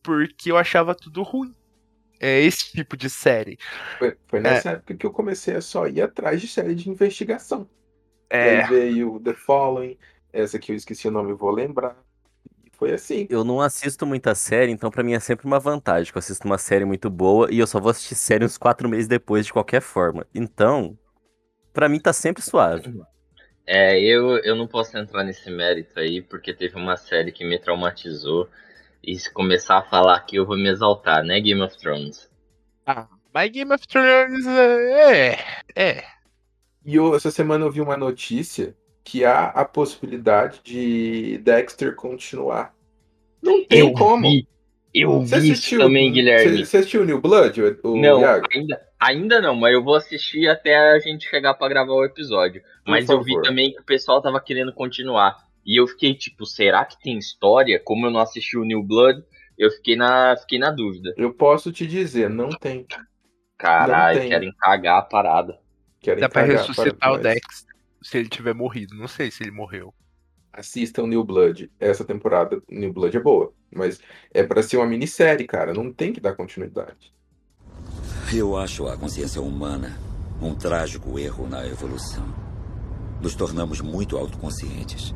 porque 0.02 0.50
eu 0.50 0.56
achava 0.56 0.94
tudo 0.94 1.22
ruim. 1.22 1.54
É 2.20 2.40
esse 2.40 2.72
tipo 2.72 2.96
de 2.96 3.08
série. 3.08 3.58
Foi, 3.98 4.16
foi 4.26 4.40
nessa 4.40 4.70
época 4.70 4.94
que 4.94 5.06
eu 5.06 5.10
comecei 5.10 5.54
a 5.54 5.60
só 5.60 5.86
ir 5.86 6.00
atrás 6.00 6.40
de 6.40 6.48
série 6.48 6.74
de 6.74 6.90
investigação. 6.90 7.68
É. 8.28 8.62
Aí 8.62 8.68
veio 8.68 9.20
The 9.20 9.34
Following, 9.34 9.96
essa 10.32 10.58
que 10.58 10.72
eu 10.72 10.76
esqueci 10.76 11.06
o 11.06 11.10
nome, 11.10 11.32
vou 11.32 11.50
lembrar. 11.50 11.96
Foi 12.76 12.92
assim. 12.92 13.26
Eu 13.30 13.44
não 13.44 13.60
assisto 13.60 14.04
muita 14.04 14.34
série, 14.34 14.72
então 14.72 14.90
pra 14.90 15.02
mim 15.02 15.14
é 15.14 15.20
sempre 15.20 15.46
uma 15.46 15.60
vantagem. 15.60 16.12
Que 16.12 16.18
eu 16.18 16.20
assisto 16.20 16.46
uma 16.46 16.58
série 16.58 16.84
muito 16.84 17.08
boa 17.08 17.48
e 17.50 17.58
eu 17.58 17.66
só 17.66 17.80
vou 17.80 17.90
assistir 17.90 18.14
série 18.14 18.44
uns 18.44 18.58
quatro 18.58 18.88
meses 18.88 19.06
depois 19.06 19.46
de 19.46 19.52
qualquer 19.52 19.80
forma. 19.80 20.26
Então, 20.34 20.98
pra 21.72 21.88
mim 21.88 22.00
tá 22.00 22.12
sempre 22.12 22.42
suave. 22.42 22.94
É, 23.66 23.98
eu, 23.98 24.36
eu 24.38 24.54
não 24.54 24.66
posso 24.66 24.96
entrar 24.98 25.24
nesse 25.24 25.50
mérito 25.50 25.98
aí, 25.98 26.20
porque 26.20 26.52
teve 26.52 26.76
uma 26.76 26.96
série 26.96 27.32
que 27.32 27.44
me 27.44 27.58
traumatizou. 27.58 28.48
E 29.02 29.18
se 29.18 29.32
começar 29.32 29.78
a 29.78 29.82
falar 29.82 30.16
aqui, 30.16 30.36
eu 30.36 30.46
vou 30.46 30.56
me 30.56 30.68
exaltar, 30.68 31.22
né, 31.22 31.40
Game 31.40 31.60
of 31.60 31.76
Thrones? 31.78 32.30
Mas 33.32 33.50
Game 33.50 33.72
of 33.72 33.86
Thrones 33.86 34.46
é. 34.46 35.38
É. 35.74 36.04
E 36.84 36.96
eu, 36.96 37.14
essa 37.14 37.30
semana 37.30 37.64
eu 37.64 37.70
vi 37.70 37.80
uma 37.80 37.96
notícia 37.96 38.74
que 39.04 39.24
há 39.24 39.46
a 39.48 39.64
possibilidade 39.64 40.60
de 40.64 41.38
Dexter 41.38 41.94
continuar. 41.94 42.74
Não 43.42 43.62
tem 43.66 43.92
como. 43.92 44.22
vi, 44.22 44.48
eu 44.94 45.20
Você 45.20 45.40
vi 45.40 45.50
isso 45.50 45.52
assistiu, 45.52 45.80
também, 45.80 46.10
Guilherme. 46.10 46.58
Você, 46.58 46.64
você 46.64 46.76
assistiu 46.78 47.04
New 47.04 47.20
Blood, 47.20 47.60
o, 47.62 47.78
o 47.92 48.00
Não, 48.00 48.20
Iago? 48.20 48.46
ainda, 48.54 48.80
ainda 48.98 49.40
não, 49.42 49.54
mas 49.54 49.74
eu 49.74 49.84
vou 49.84 49.94
assistir 49.96 50.48
até 50.48 50.76
a 50.76 50.98
gente 50.98 51.28
chegar 51.28 51.52
pra 51.54 51.68
gravar 51.68 51.92
o 51.92 52.04
episódio. 52.04 52.62
Por 52.84 52.90
Mas 52.92 53.08
eu 53.08 53.22
vi 53.22 53.32
favor. 53.32 53.42
também 53.44 53.72
que 53.72 53.80
o 53.80 53.84
pessoal 53.84 54.22
tava 54.22 54.40
querendo 54.40 54.72
continuar. 54.72 55.36
E 55.66 55.78
eu 55.78 55.86
fiquei 55.86 56.14
tipo, 56.14 56.46
será 56.46 56.84
que 56.84 56.98
tem 57.02 57.18
história? 57.18 57.80
Como 57.84 58.06
eu 58.06 58.10
não 58.10 58.20
assisti 58.20 58.56
o 58.56 58.64
New 58.64 58.82
Blood, 58.82 59.22
eu 59.58 59.70
fiquei 59.70 59.96
na, 59.96 60.36
fiquei 60.38 60.58
na 60.58 60.70
dúvida. 60.70 61.12
Eu 61.16 61.32
posso 61.34 61.70
te 61.70 61.86
dizer, 61.86 62.30
não 62.30 62.48
tem. 62.48 62.86
Caralho, 63.58 64.28
querem 64.28 64.52
cagar 64.58 64.98
a 64.98 65.02
parada. 65.02 65.58
Querem 66.00 66.20
Dá 66.20 66.28
pra 66.28 66.42
ressuscitar 66.42 66.94
para 66.98 67.12
o 67.12 67.22
nós. 67.22 67.40
Se 68.04 68.18
ele 68.18 68.28
tiver 68.28 68.54
morrido. 68.54 68.94
Não 68.94 69.08
sei 69.08 69.30
se 69.30 69.42
ele 69.42 69.50
morreu. 69.50 69.92
Assistam 70.52 71.06
New 71.06 71.24
Blood. 71.24 71.70
Essa 71.80 72.04
temporada 72.04 72.62
New 72.70 72.92
Blood 72.92 73.16
é 73.16 73.20
boa, 73.20 73.52
mas 73.74 73.98
é 74.32 74.44
pra 74.44 74.62
ser 74.62 74.76
uma 74.76 74.86
minissérie, 74.86 75.46
cara. 75.46 75.72
Não 75.72 75.92
tem 75.92 76.12
que 76.12 76.20
dar 76.20 76.36
continuidade. 76.36 77.12
Eu 78.32 78.56
acho 78.56 78.86
a 78.86 78.96
consciência 78.96 79.40
humana 79.40 79.98
um 80.40 80.54
trágico 80.54 81.18
erro 81.18 81.48
na 81.48 81.66
evolução. 81.66 82.26
Nos 83.20 83.34
tornamos 83.34 83.80
muito 83.80 84.16
autoconscientes. 84.18 85.14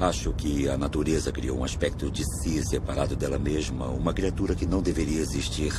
Acho 0.00 0.32
que 0.32 0.68
a 0.68 0.76
natureza 0.76 1.30
criou 1.30 1.58
um 1.58 1.64
aspecto 1.64 2.10
de 2.10 2.24
si 2.24 2.62
separado 2.64 3.14
dela 3.14 3.38
mesma, 3.38 3.86
uma 3.86 4.12
criatura 4.12 4.56
que 4.56 4.66
não 4.66 4.82
deveria 4.82 5.20
existir 5.20 5.72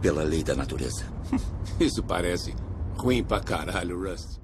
pela 0.00 0.22
lei 0.22 0.42
da 0.42 0.56
natureza. 0.56 1.04
Isso 1.78 2.02
parece 2.02 2.54
ruim 2.96 3.22
pra 3.22 3.40
caralho, 3.40 4.00
Rust. 4.00 4.39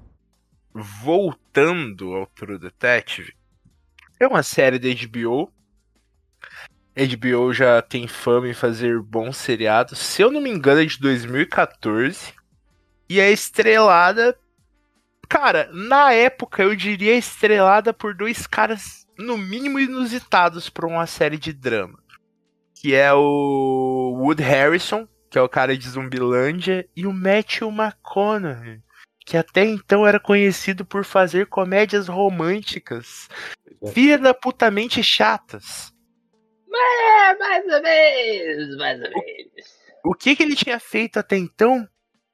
Voltando 0.79 2.13
ao 2.13 2.27
True 2.27 2.59
Detective, 2.59 3.33
é 4.19 4.27
uma 4.27 4.43
série 4.43 4.77
da 4.77 4.87
HBO. 4.89 5.51
HBO 6.95 7.53
já 7.53 7.81
tem 7.81 8.07
fama 8.07 8.47
em 8.47 8.53
fazer 8.53 8.99
bons 9.01 9.37
seriados. 9.37 9.99
Se 9.99 10.21
eu 10.21 10.31
não 10.31 10.41
me 10.41 10.49
engano, 10.49 10.81
é 10.81 10.85
de 10.85 10.99
2014. 10.99 12.33
E 13.09 13.19
é 13.19 13.31
estrelada. 13.31 14.37
Cara, 15.29 15.69
na 15.73 16.13
época 16.13 16.63
eu 16.63 16.75
diria 16.75 17.15
estrelada 17.15 17.93
por 17.93 18.13
dois 18.13 18.47
caras, 18.47 19.05
no 19.17 19.37
mínimo, 19.37 19.79
inusitados 19.79 20.69
para 20.69 20.87
uma 20.87 21.05
série 21.05 21.37
de 21.37 21.53
drama. 21.53 21.99
Que 22.75 22.93
é 22.93 23.11
o 23.13 24.15
Wood 24.19 24.41
Harrison, 24.41 25.07
que 25.29 25.37
é 25.37 25.41
o 25.41 25.49
cara 25.49 25.77
de 25.77 25.89
Zumbilândia, 25.89 26.87
e 26.95 27.05
o 27.05 27.13
Matthew 27.13 27.69
McConaughey, 27.69 28.81
que 29.27 29.35
até 29.35 29.65
então 29.65 30.07
era 30.07 30.21
conhecido 30.21 30.85
por 30.85 31.03
fazer 31.03 31.47
comédias 31.47 32.07
românticas, 32.07 33.27
filha 33.91 34.17
da 34.17 34.33
putamente 34.33 35.03
chatas. 35.03 35.91
É, 36.73 37.37
mais 37.37 37.65
ou 37.65 37.81
menos, 37.81 38.77
mais 38.77 39.01
ou 39.01 39.09
menos. 39.09 39.77
O 40.05 40.13
que 40.13 40.33
que 40.33 40.43
ele 40.43 40.55
tinha 40.55 40.79
feito 40.79 41.17
até 41.19 41.35
então? 41.35 41.85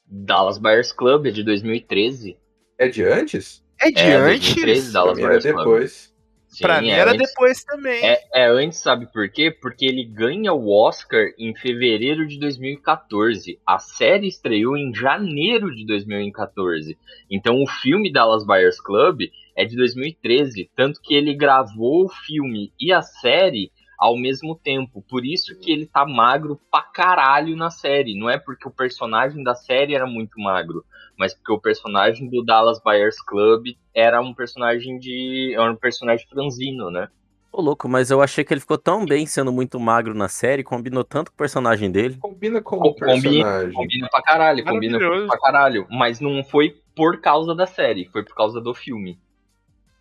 Dallas 0.05 0.59
Buyers 0.59 0.91
Club 0.91 1.25
é 1.25 1.31
de 1.31 1.41
2013. 1.43 2.38
É 2.77 2.88
de 2.88 3.03
antes? 3.03 3.65
É 3.81 3.89
de 3.89 4.00
É, 4.00 4.13
antes. 4.13 4.53
2013, 4.53 4.91
Pra 4.91 5.01
Dallas 5.01 5.17
mim 5.17 5.23
era 5.23 5.39
Buyers 5.39 5.53
Club. 5.55 6.12
Sim, 6.53 6.62
Pra 6.62 6.79
mim 6.81 6.89
é 6.89 7.00
era 7.00 7.12
antes. 7.12 7.29
depois 7.29 7.63
também. 7.63 8.05
É, 8.05 8.22
é 8.33 8.45
antes, 8.48 8.77
sabe 8.77 9.12
por 9.12 9.27
quê? 9.29 9.50
Porque 9.50 9.86
ele 9.86 10.03
ganha 10.03 10.53
o 10.53 10.69
Oscar 10.69 11.25
em 11.38 11.55
fevereiro 11.55 12.27
de 12.27 12.39
2014. 12.39 13.60
A 13.65 13.79
série 13.79 14.27
estreou 14.27 14.77
em 14.77 14.93
janeiro 14.93 15.74
de 15.75 15.83
2014. 15.86 16.95
Então 17.29 17.62
o 17.62 17.67
filme 17.67 18.12
Dallas 18.12 18.45
Buyers 18.45 18.79
Club 18.79 19.22
é 19.57 19.65
de 19.65 19.75
2013. 19.75 20.69
Tanto 20.75 21.01
que 21.01 21.15
ele 21.15 21.33
gravou 21.33 22.05
o 22.05 22.10
filme 22.10 22.72
e 22.79 22.93
a 22.93 23.01
série 23.01 23.72
ao 24.03 24.17
mesmo 24.17 24.53
tempo. 24.53 25.01
Por 25.10 25.25
isso 25.25 25.57
que 25.60 25.72
ele 25.72 25.86
tá 25.86 26.05
magro 26.05 26.60
pra 26.69 26.81
caralho 26.81 27.55
na 27.55 27.69
série. 27.69 28.19
Não 28.19 28.29
é 28.29 28.38
porque 28.38 28.67
o 28.67 28.72
personagem 28.72 29.41
da 29.43 29.55
série 29.55 29.95
era 29.95 30.05
muito 30.05 30.38
magro, 30.41 30.83
mas 31.17 31.33
porque 31.33 31.53
o 31.53 31.60
personagem 31.62 32.29
do 32.29 32.43
Dallas 32.43 32.81
Buyers 32.83 33.22
Club 33.22 33.67
era 33.95 34.19
um 34.22 34.33
personagem 34.33 35.00
de. 35.00 35.53
era 35.53 35.72
um 35.72 35.75
personagem 35.77 36.27
franzino, 36.27 36.91
né? 36.91 37.07
Ô, 37.50 37.62
louco, 37.62 37.88
mas 37.88 38.12
eu 38.12 38.22
achei 38.22 38.43
que 38.43 38.53
ele 38.53 38.60
ficou 38.60 38.77
tão 38.77 39.05
bem 39.05 39.25
sendo 39.25 39.53
muito 39.53 39.79
magro 39.79 40.13
na 40.13 40.27
série, 40.27 40.63
combinou 40.63 41.03
tanto 41.03 41.31
com 41.31 41.36
o 41.36 41.38
personagem 41.38 41.89
dele. 41.89 42.17
Combina 42.19 42.62
com 42.62 42.77
Co- 42.79 42.88
o 42.89 42.95
personagem. 42.95 43.72
Combina 43.74 44.10
pra 44.10 44.22
caralho, 44.22 44.65
combina 44.65 44.98
pra 45.27 45.39
caralho. 45.39 45.88
Mas 45.89 46.19
não 46.19 46.43
foi 46.43 46.75
por 46.95 47.22
causa 47.22 47.55
da 47.55 47.65
série, 47.67 48.10
foi 48.12 48.24
por 48.25 48.36
causa 48.36 48.60
do 48.60 48.74
filme. 48.74 49.17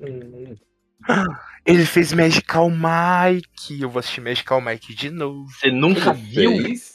Hum, 0.00 0.56
Ele 1.64 1.84
fez 1.86 2.12
Magical 2.12 2.68
Mike. 2.70 3.80
Eu 3.80 3.88
vou 3.88 4.00
assistir 4.00 4.20
Magical 4.20 4.60
Mike 4.60 4.94
de 4.94 5.10
novo. 5.10 5.46
Você 5.50 5.70
nunca 5.70 6.12
viu? 6.12 6.56
fez? 6.62 6.94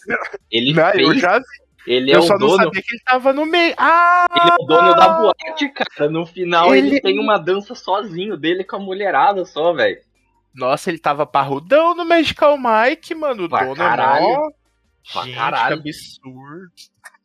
Ele 0.51 0.73
Não, 0.73 0.89
eu 0.91 1.09
fez. 1.11 1.21
já 1.21 1.39
vi. 1.39 1.45
Ele 1.87 2.11
é 2.11 2.15
eu 2.15 2.19
o 2.19 2.23
só 2.23 2.33
não 2.33 2.47
dono. 2.47 2.63
sabia 2.65 2.81
que 2.81 2.93
ele 2.93 3.01
tava 3.05 3.31
no 3.31 3.45
meio. 3.45 3.73
Ah! 3.77 4.25
Ele 4.35 4.49
é 4.51 4.55
o 4.61 4.65
dono 4.65 4.93
da 4.93 5.09
boate, 5.09 5.69
cara. 5.69 6.09
No 6.11 6.25
final 6.25 6.75
ele... 6.75 6.87
Ele- 6.89 7.01
tem 7.01 7.17
uma 7.17 7.37
dança 7.37 7.73
sozinho 7.75 8.35
dele 8.35 8.65
com 8.65 8.75
a 8.75 8.79
mulherada 8.79 9.45
só, 9.45 9.71
velho. 9.73 9.97
Nossa, 10.53 10.89
ele 10.89 10.99
tava 10.99 11.25
parrudão 11.25 11.95
no 11.95 12.03
Magical 12.03 12.57
Mike, 12.57 13.15
mano. 13.15 13.45
O 13.45 13.49
Pra 13.49 13.63
dono 13.63 13.75
caralho. 13.75 14.25
é 14.25 14.35
mó... 14.37 14.49
Pra 15.13 15.21
Gente, 15.23 15.35
caralho. 15.35 15.81
que 15.81 15.89
absurdo. 15.89 16.71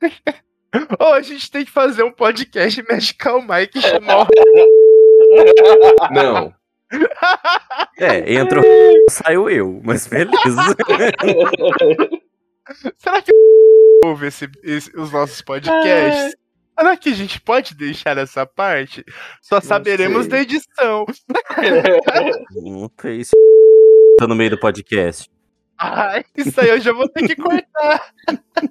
Ô, 1.01 1.05
a 1.13 1.23
gente 1.23 1.51
tem 1.51 1.65
que 1.65 1.71
fazer 1.73 2.05
um 2.05 2.13
podcast 2.13 2.81
Magical 2.89 3.43
Mike 3.43 3.79
e 3.79 3.83
chamar 3.83 4.23
o... 4.23 4.27
Não. 6.13 6.55
É, 7.99 8.35
entrou, 8.35 8.65
saiu 9.11 9.49
eu, 9.49 9.81
mas 9.85 10.07
beleza. 10.07 10.37
Será 12.97 13.23
que 13.23 13.31
ouve 14.05 14.27
esse- 14.27 14.51
esse- 14.65 14.97
os 14.97 15.13
nossos 15.13 15.41
podcasts? 15.43 16.35
Será 16.79 16.97
que 16.97 17.11
a 17.11 17.15
gente 17.15 17.41
pode 17.41 17.75
deixar 17.77 18.17
essa 18.19 18.45
parte? 18.47 19.05
Só 19.41 19.61
saberemos 19.61 20.23
sei. 20.23 20.31
da 20.31 20.41
edição. 20.41 21.07
Não 22.55 22.91
sei 23.01 23.23
se 23.25 23.33
tá 24.19 24.27
no 24.27 24.35
meio 24.35 24.51
do 24.51 24.59
podcast. 24.59 25.31
Ai, 25.79 26.25
isso 26.37 26.61
aí 26.61 26.69
eu 26.71 26.81
já 26.81 26.93
vou 26.93 27.09
ter 27.09 27.27
que 27.27 27.35
cortar. 27.37 28.11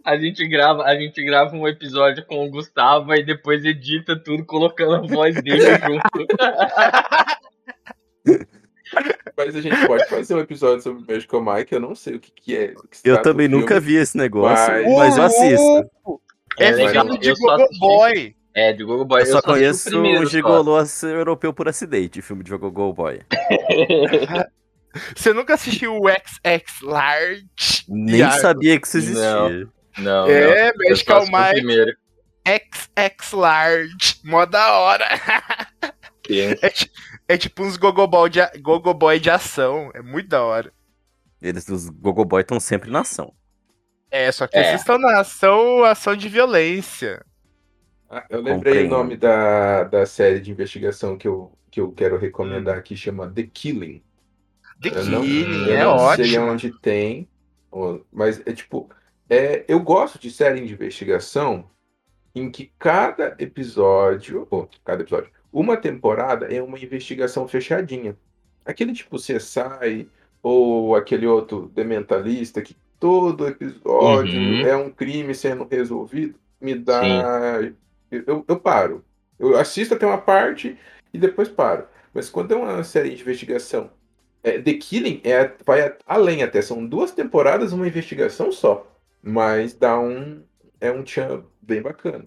A 0.05 0.17
gente 0.17 0.47
grava, 0.47 0.83
a 0.83 0.95
gente 0.95 1.21
grava 1.23 1.55
um 1.55 1.67
episódio 1.67 2.25
com 2.25 2.45
o 2.45 2.49
Gustavo 2.49 3.13
e 3.13 3.23
depois 3.23 3.63
edita 3.65 4.15
tudo 4.21 4.45
colocando 4.45 4.95
a 4.95 5.01
voz 5.01 5.35
dele 5.41 5.61
junto. 5.77 6.27
Mas 9.37 9.55
a 9.55 9.61
gente 9.61 9.87
pode 9.87 10.05
fazer 10.09 10.35
um 10.35 10.39
episódio 10.39 10.81
sobre 10.83 11.01
o 11.01 11.05
Magical 11.07 11.41
Mike, 11.41 11.73
eu 11.73 11.79
não 11.79 11.95
sei 11.95 12.15
o 12.15 12.19
que, 12.19 12.31
que 12.31 12.55
é. 12.57 12.67
que 12.69 13.09
Eu 13.09 13.21
também 13.21 13.47
nunca 13.47 13.75
filme. 13.75 13.87
vi 13.87 13.95
esse 13.95 14.17
negócio, 14.17 14.71
Mas- 14.73 14.87
mas 14.97 15.17
eu 15.17 15.23
assisto. 15.23 15.91
É, 16.59 16.67
É 16.69 16.89
filme 16.89 17.17
de 17.17 17.29
Eu 17.29 17.35
só 17.37 17.57
Gogo 17.57 17.69
Boy. 17.79 18.35
É, 18.53 18.73
de 18.73 18.83
Google 18.83 19.05
Boy. 19.05 19.21
Eu 19.21 19.25
só 19.27 19.31
assisti 19.37 19.47
conheço 19.49 19.89
primeiro 19.89 20.23
o 20.23 20.25
só. 20.25 20.31
Gigolô 20.31 20.77
Europeu 21.03 21.53
por 21.53 21.69
Acidente, 21.69 22.21
filme 22.21 22.43
de 22.43 22.51
Go 22.57 22.91
Boy. 22.93 23.21
Você 25.15 25.31
nunca 25.33 25.53
assistiu 25.53 25.95
o 25.95 26.09
XX 26.09 26.81
Large? 26.81 27.45
Nem 27.87 28.17
Iago? 28.17 28.41
sabia 28.41 28.77
que 28.79 28.85
isso 28.87 28.97
existia. 28.97 29.23
Não. 29.23 29.71
Não, 29.99 30.27
É, 30.29 30.73
não. 30.73 30.85
Eu 30.89 30.95
só 30.97 31.15
Magical 31.19 31.21
Mike 31.27 31.51
primeiro. 31.65 31.91
XX 32.45 33.31
Large. 33.31 34.19
Mó 34.25 34.45
da 34.45 34.73
hora. 34.79 35.05
É, 36.29 36.55
é 37.33 37.37
tipo 37.37 37.63
uns 37.63 37.77
Gogoboy 37.77 38.29
de, 38.29 38.41
a- 38.41 38.51
Gogoboy 38.61 39.19
de 39.19 39.29
ação. 39.29 39.91
É 39.93 40.01
muito 40.01 40.29
da 40.29 40.43
hora. 40.43 40.71
Eles, 41.41 41.67
os 41.69 41.89
Gogo 41.89 42.23
Boy 42.23 42.41
estão 42.41 42.59
sempre 42.59 42.91
na 42.91 42.99
ação. 43.01 43.33
É, 44.11 44.31
só 44.31 44.45
que 44.45 44.57
É. 44.57 44.61
esses 44.69 44.81
estão 44.81 44.97
na 44.99 45.19
ação, 45.21 45.83
ação 45.83 46.15
de 46.15 46.29
violência. 46.29 47.25
Ah, 48.09 48.25
eu 48.29 48.41
lembrei 48.41 48.55
Compreendo. 48.85 48.93
o 48.93 48.97
nome 48.97 49.17
da, 49.17 49.85
da 49.85 50.05
série 50.05 50.39
de 50.39 50.51
investigação 50.51 51.17
que 51.17 51.27
eu, 51.27 51.57
que 51.71 51.79
eu 51.81 51.91
quero 51.93 52.17
recomendar 52.17 52.77
aqui, 52.77 52.95
chama 52.95 53.27
The 53.31 53.43
Killing. 53.43 54.03
The 54.81 54.89
Eu 54.89 55.05
não, 55.05 55.21
Killing, 55.21 55.65
eu 55.69 55.73
é 55.75 55.83
não 55.83 55.97
sei 56.15 56.37
ótimo. 56.37 56.45
onde 56.51 56.79
tem, 56.79 57.27
mas 58.11 58.41
é 58.45 58.51
tipo, 58.53 58.89
é, 59.29 59.63
eu 59.67 59.79
gosto 59.79 60.19
de 60.19 60.29
série 60.29 60.65
de 60.65 60.73
investigação 60.73 61.69
em 62.35 62.51
que 62.51 62.71
cada 62.77 63.35
episódio, 63.39 64.47
ou 64.51 64.69
cada 64.83 65.01
episódio, 65.03 65.31
uma 65.51 65.77
temporada 65.77 66.45
é 66.47 66.61
uma 66.61 66.79
investigação 66.79 67.47
fechadinha. 67.47 68.15
Aquele 68.65 68.93
tipo 68.93 69.17
CSI 69.17 70.07
ou 70.41 70.95
aquele 70.95 71.25
outro 71.27 71.69
The 71.75 71.83
Mentalista 71.83 72.61
que 72.61 72.75
todo 72.99 73.47
episódio 73.47 74.39
Uhum. 74.39 74.61
é 74.65 74.75
um 74.75 74.89
crime 74.91 75.33
sendo 75.33 75.67
resolvido, 75.69 76.35
me 76.59 76.75
dá. 76.75 77.01
Eu, 78.11 78.45
eu 78.47 78.59
paro. 78.59 79.03
Eu 79.39 79.57
assisto 79.57 79.93
até 79.95 80.05
uma 80.05 80.19
parte 80.19 80.77
e 81.13 81.17
depois 81.17 81.49
paro. 81.49 81.85
Mas 82.13 82.29
quando 82.29 82.53
é 82.53 82.57
uma 82.57 82.83
série 82.83 83.09
de 83.15 83.21
investigação 83.21 83.89
é, 84.43 84.59
The 84.59 84.73
Killing 84.73 85.21
é, 85.23 85.51
vai 85.65 85.95
além 86.05 86.43
até, 86.43 86.61
são 86.61 86.85
duas 86.85 87.11
temporadas, 87.11 87.71
uma 87.73 87.87
investigação 87.87 88.51
só. 88.51 88.87
Mas 89.21 89.73
dá 89.73 89.99
um. 89.99 90.41
É 90.79 90.91
um 90.91 91.03
tchan 91.03 91.43
bem 91.61 91.81
bacana. 91.81 92.25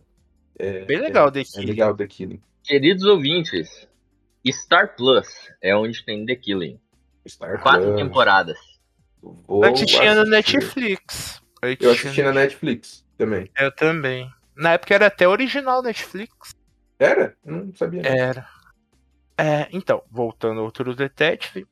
É, 0.56 0.84
Bem 0.84 1.00
legal, 1.00 1.26
é, 1.28 1.30
The 1.32 1.40
é 1.40 1.44
Killing. 1.44 1.66
legal 1.66 1.96
The 1.96 2.06
Killing. 2.06 2.40
Queridos 2.64 3.04
ouvintes, 3.04 3.86
Star 4.50 4.96
Plus 4.96 5.28
é 5.62 5.76
onde 5.76 6.04
tem 6.04 6.24
The 6.24 6.34
Killing. 6.34 6.80
Star 7.28 7.60
Quatro 7.62 7.88
Plus, 7.88 7.96
temporadas. 7.96 8.58
vou 9.22 9.64
Antes 9.64 9.86
tinha 9.86 10.14
no 10.14 10.22
assistir. 10.22 10.58
Netflix. 10.58 11.42
Eu 11.62 11.76
tinha 11.76 11.90
assisti 11.92 12.22
na 12.22 12.32
Netflix 12.32 13.04
também. 13.16 13.50
Eu 13.58 13.70
também. 13.72 14.30
Na 14.56 14.72
época 14.72 14.94
era 14.94 15.06
até 15.06 15.26
original 15.28 15.82
Netflix. 15.82 16.54
Era? 16.98 17.36
Não 17.44 17.74
sabia. 17.74 18.02
não. 18.02 18.10
Era. 18.10 18.48
É, 19.36 19.68
então, 19.72 20.02
voltando 20.10 20.60
ao 20.60 20.70
True 20.70 20.94
Detective. 20.94 21.66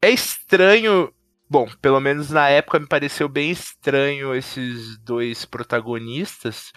É 0.00 0.10
estranho. 0.10 1.12
Bom, 1.48 1.68
pelo 1.80 2.00
menos 2.00 2.30
na 2.30 2.48
época 2.48 2.78
me 2.78 2.86
pareceu 2.86 3.28
bem 3.28 3.50
estranho 3.50 4.34
esses 4.34 4.98
dois 4.98 5.44
protagonistas. 5.44 6.72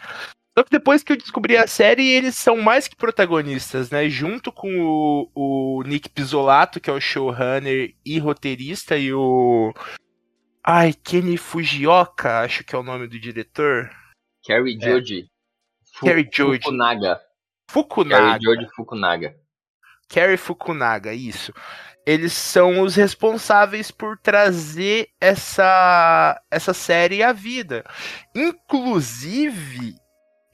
Só 0.58 0.64
que 0.64 0.72
depois 0.72 1.04
que 1.04 1.12
eu 1.12 1.18
descobri 1.18 1.58
a 1.58 1.68
série, 1.68 2.08
eles 2.10 2.36
são 2.36 2.56
mais 2.58 2.88
que 2.88 2.96
protagonistas, 2.96 3.90
né? 3.92 4.08
Junto 4.10 4.52
com 4.54 4.70
o, 4.82 5.30
o 5.36 5.84
Nick 5.84 6.08
Pizzolato, 6.10 6.80
que 6.80 6.90
é 6.90 6.94
o 6.94 7.02
showrunner 7.02 7.94
e 8.06 8.18
roteirista, 8.20 8.96
e 8.98 9.14
o. 9.14 9.74
Ai, 10.66 10.94
Kenny 10.94 11.36
Fujioka, 11.38 12.40
acho 12.40 12.64
que 12.64 12.74
é 12.74 12.78
o 12.80 12.84
nome 12.84 13.08
do 13.08 13.20
diretor. 13.20 13.90
Carrie 14.48 14.78
É. 14.82 14.90
Joji. 14.92 15.26
Fu- 15.94 16.06
Carrie 16.06 16.30
Joji. 16.32 16.62
Fukunaga. 16.64 17.20
Fukunaga. 17.70 18.40
Joji 18.42 18.68
Fukunaga. 18.76 19.36
Carrie 20.08 20.38
Fukunaga, 20.38 21.14
isso. 21.14 21.54
Eles 22.08 22.32
são 22.34 22.82
os 22.82 22.96
responsáveis 22.96 23.90
por 23.92 24.18
trazer 24.20 25.10
essa, 25.20 26.40
essa 26.52 26.74
série 26.74 27.24
à 27.24 27.34
vida. 27.34 27.84
Inclusive, 28.36 29.96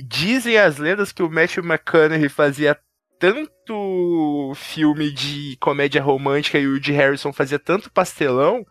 dizem 0.01 0.57
as 0.57 0.77
lendas 0.77 1.11
que 1.11 1.23
o 1.23 1.29
Matthew 1.29 1.63
McConaughey 1.63 2.29
fazia 2.29 2.77
tanto 3.21 4.51
filme 4.55 5.11
de 5.11 5.55
comédia 5.59 6.01
romântica 6.01 6.57
e 6.57 6.65
o 6.65 6.79
de 6.79 6.91
Harrison 6.91 7.31
fazia 7.31 7.59
tanto 7.59 7.91
pastelão, 7.91 8.65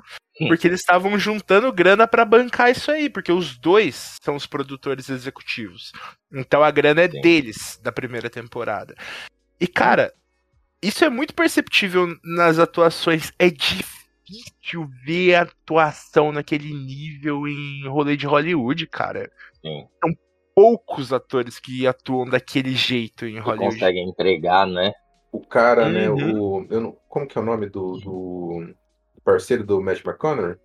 porque 0.48 0.66
eles 0.66 0.80
estavam 0.80 1.16
juntando 1.16 1.72
grana 1.72 2.08
pra 2.08 2.24
bancar 2.24 2.70
isso 2.70 2.90
aí, 2.90 3.08
porque 3.08 3.30
os 3.30 3.56
dois 3.56 4.16
são 4.20 4.34
os 4.34 4.46
produtores 4.46 5.08
executivos. 5.08 5.92
Então 6.32 6.64
a 6.64 6.70
grana 6.72 7.02
é 7.02 7.08
Sim. 7.08 7.20
deles 7.20 7.78
da 7.80 7.92
primeira 7.92 8.28
temporada. 8.28 8.96
E 9.60 9.68
cara, 9.68 10.12
isso 10.82 11.04
é 11.04 11.10
muito 11.10 11.32
perceptível 11.32 12.08
nas 12.24 12.58
atuações. 12.58 13.32
É 13.38 13.50
difícil 13.50 14.90
ver 15.04 15.34
a 15.36 15.42
atuação 15.42 16.32
naquele 16.32 16.72
nível 16.74 17.46
em 17.46 17.86
rolê 17.86 18.16
de 18.16 18.26
Hollywood, 18.26 18.86
cara. 18.88 19.30
Sim. 19.62 19.86
São 20.00 20.12
poucos 20.54 21.12
atores 21.12 21.58
que 21.58 21.86
atuam 21.86 22.28
daquele 22.28 22.72
jeito 22.74 23.26
em 23.26 23.34
Que 23.34 23.40
Hollywood. 23.40 23.74
consegue 23.74 24.00
entregar, 24.00 24.66
né? 24.66 24.92
O 25.32 25.40
cara, 25.40 25.88
né? 25.88 26.10
Uhum. 26.10 26.40
O, 26.40 26.66
eu 26.70 26.80
não, 26.80 26.96
como 27.08 27.26
que 27.26 27.38
é 27.38 27.40
o 27.40 27.44
nome 27.44 27.68
do, 27.68 27.98
do 27.98 28.74
parceiro 29.24 29.64
do 29.64 29.80
Matt 29.80 30.04
McConaughey? 30.04 30.56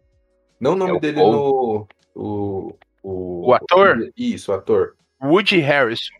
Não 0.60 0.74
o 0.74 0.76
nome 0.76 0.94
É 0.94 0.98
o 0.98 1.00
dele 1.00 1.18
Paul? 1.18 1.32
no. 1.32 1.88
O, 2.16 2.76
o, 3.04 3.48
O 3.50 3.54
ator? 3.54 4.12
Isso, 4.18 4.52
o 4.52 4.56
ator. 4.56 4.96
Woody 5.22 5.60
Harrison. 5.60 6.14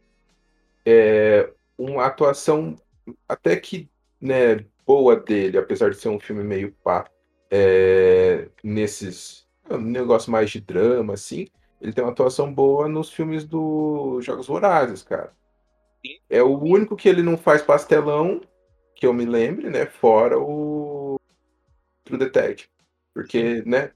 É 0.86 1.52
uma 1.78 2.06
atuação 2.06 2.76
até 3.28 3.56
que 3.56 3.90
né, 4.22 4.66
boa 4.86 5.16
dele, 5.16 5.58
apesar 5.58 5.90
de 5.90 5.98
ser 5.98 6.10
um 6.10 6.20
filme 6.20 6.44
meio 6.44 6.72
pá. 6.84 7.06
É, 7.52 8.50
nesses. 8.64 9.48
é 9.70 9.76
um 9.76 9.82
negócio 9.82 10.32
mais 10.32 10.50
de 10.52 10.60
drama, 10.60 11.14
assim. 11.14 11.48
Ele 11.82 11.94
tem 11.94 12.04
uma 12.04 12.12
atuação 12.12 12.54
boa 12.54 12.88
nos 12.88 13.12
filmes 13.12 13.46
do 13.46 14.20
Jogos 14.22 14.48
Vorazes, 14.48 15.04
cara. 15.04 15.34
É 16.30 16.42
o 16.42 16.58
único 16.58 16.96
que 16.96 17.10
ele 17.10 17.22
não 17.22 17.38
faz 17.38 17.62
pastelão, 17.62 18.42
que 18.96 19.06
eu 19.06 19.14
me 19.14 19.26
lembre, 19.26 19.70
né? 19.70 19.86
Fora 19.86 20.40
o 20.40 21.20
True 22.04 22.20
Detective. 22.20 22.70
Porque, 23.14 23.64
né? 23.66 23.92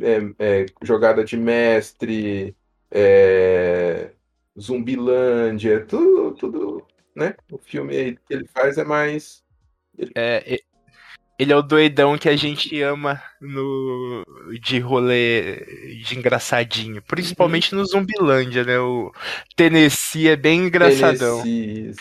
É, 0.00 0.62
é 0.62 0.66
jogada 0.82 1.24
de 1.24 1.36
mestre, 1.36 2.56
é, 2.90 4.12
Zumbilândia, 4.58 5.84
tudo, 5.84 6.34
tudo, 6.34 6.86
né? 7.14 7.34
O 7.50 7.58
filme 7.58 8.16
que 8.26 8.34
ele 8.34 8.46
faz 8.48 8.78
é 8.78 8.84
mais. 8.84 9.44
É, 10.14 10.60
ele 11.38 11.52
é 11.52 11.56
o 11.56 11.62
doidão 11.62 12.16
que 12.18 12.28
a 12.28 12.36
gente 12.36 12.80
ama 12.82 13.20
no 13.40 14.24
de 14.60 14.78
rolê 14.78 15.56
de 16.04 16.18
engraçadinho. 16.18 17.02
Principalmente 17.02 17.74
no 17.74 17.84
Zumbilândia, 17.84 18.64
né? 18.64 18.78
O 18.78 19.12
Tennessee 19.56 20.28
é 20.28 20.36
bem 20.36 20.66
engraçadão. 20.66 21.42
Tennessee. 21.42 21.94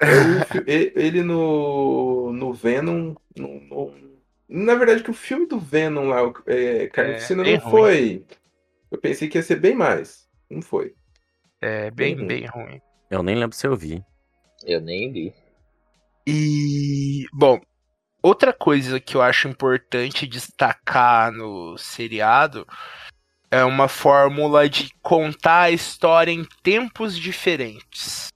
É 0.00 0.06
o 0.06 0.44
fi- 0.46 0.64
e- 0.66 0.92
ele 0.96 1.22
no, 1.22 2.32
no 2.32 2.52
Venom. 2.54 3.14
no- 3.36 3.60
no- 3.60 4.10
na 4.48 4.74
verdade, 4.74 5.02
que 5.04 5.10
o 5.10 5.14
filme 5.14 5.46
do 5.46 5.60
Venom 5.60 6.08
lá, 6.08 6.26
o 6.26 6.34
é, 6.46 6.88
Carnificina, 6.88 7.44
bem 7.44 7.58
não 7.58 7.64
ruim. 7.64 7.70
foi. 7.70 8.24
Eu 8.90 8.98
pensei 8.98 9.28
que 9.28 9.38
ia 9.38 9.42
ser 9.42 9.56
bem 9.60 9.74
mais. 9.74 10.26
Não 10.50 10.60
foi. 10.62 10.94
É 11.60 11.90
bem, 11.90 12.18
Uhum. 12.18 12.26
bem 12.26 12.46
ruim. 12.46 12.80
Eu 13.10 13.22
nem 13.22 13.36
lembro 13.36 13.54
se 13.56 13.66
eu 13.66 13.76
vi. 13.76 14.02
Eu 14.66 14.80
nem 14.80 15.12
li. 15.12 15.32
E, 16.26 17.26
bom, 17.32 17.60
outra 18.22 18.52
coisa 18.52 19.00
que 19.00 19.16
eu 19.16 19.22
acho 19.22 19.48
importante 19.48 20.26
destacar 20.26 21.32
no 21.32 21.76
seriado 21.78 22.66
é 23.50 23.64
uma 23.64 23.88
fórmula 23.88 24.68
de 24.68 24.92
contar 25.02 25.62
a 25.62 25.70
história 25.70 26.30
em 26.30 26.46
tempos 26.62 27.18
diferentes. 27.18 28.28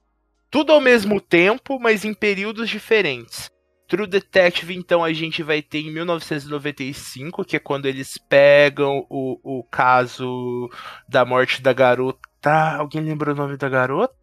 Tudo 0.51 0.73
ao 0.73 0.81
mesmo 0.81 1.19
tempo, 1.21 1.79
mas 1.79 2.03
em 2.05 2.13
períodos 2.13 2.69
diferentes. 2.69 3.49
True 3.87 4.07
Detective, 4.07 4.75
então, 4.75 5.03
a 5.03 5.13
gente 5.13 5.43
vai 5.43 5.61
ter 5.61 5.79
em 5.79 5.91
1995, 5.91 7.45
que 7.45 7.55
é 7.55 7.59
quando 7.59 7.85
eles 7.85 8.17
pegam 8.17 9.05
o, 9.09 9.59
o 9.59 9.63
caso 9.63 10.69
da 11.07 11.23
morte 11.23 11.61
da 11.61 11.71
garota. 11.71 12.19
Alguém 12.77 13.01
lembra 13.01 13.31
o 13.31 13.35
nome 13.35 13.57
da 13.57 13.69
garota? 13.69 14.15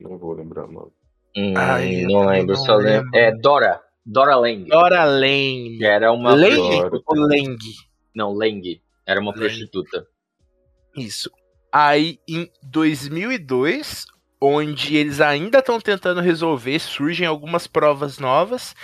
Não 0.00 0.16
vou 0.16 0.32
lembrar 0.32 0.64
o 0.64 0.72
nome. 0.72 0.92
Hum, 1.36 1.54
Ai, 1.56 2.02
não 2.02 2.26
lembro, 2.26 2.56
não 2.56 2.64
só 2.64 2.76
lembro. 2.76 3.10
lembro. 3.12 3.18
É 3.18 3.32
Dora. 3.32 3.80
Dora 4.04 4.36
Lang. 4.36 4.64
Dora 4.68 5.04
Lane. 5.04 5.78
Que 5.78 5.84
era 5.84 6.12
uma. 6.12 6.30
Ou 6.32 6.36
Lang? 6.36 7.58
Não, 8.14 8.32
Lang. 8.32 8.80
Era 9.06 9.20
uma 9.20 9.30
Lang. 9.30 9.40
prostituta. 9.40 10.06
Isso. 10.96 11.30
Aí 11.72 12.18
em 12.28 12.50
2002, 12.62 14.06
onde 14.40 14.96
eles 14.96 15.20
ainda 15.20 15.58
estão 15.58 15.80
tentando 15.80 16.20
resolver, 16.20 16.78
surgem 16.80 17.26
algumas 17.26 17.66
provas 17.66 18.18
novas. 18.18 18.74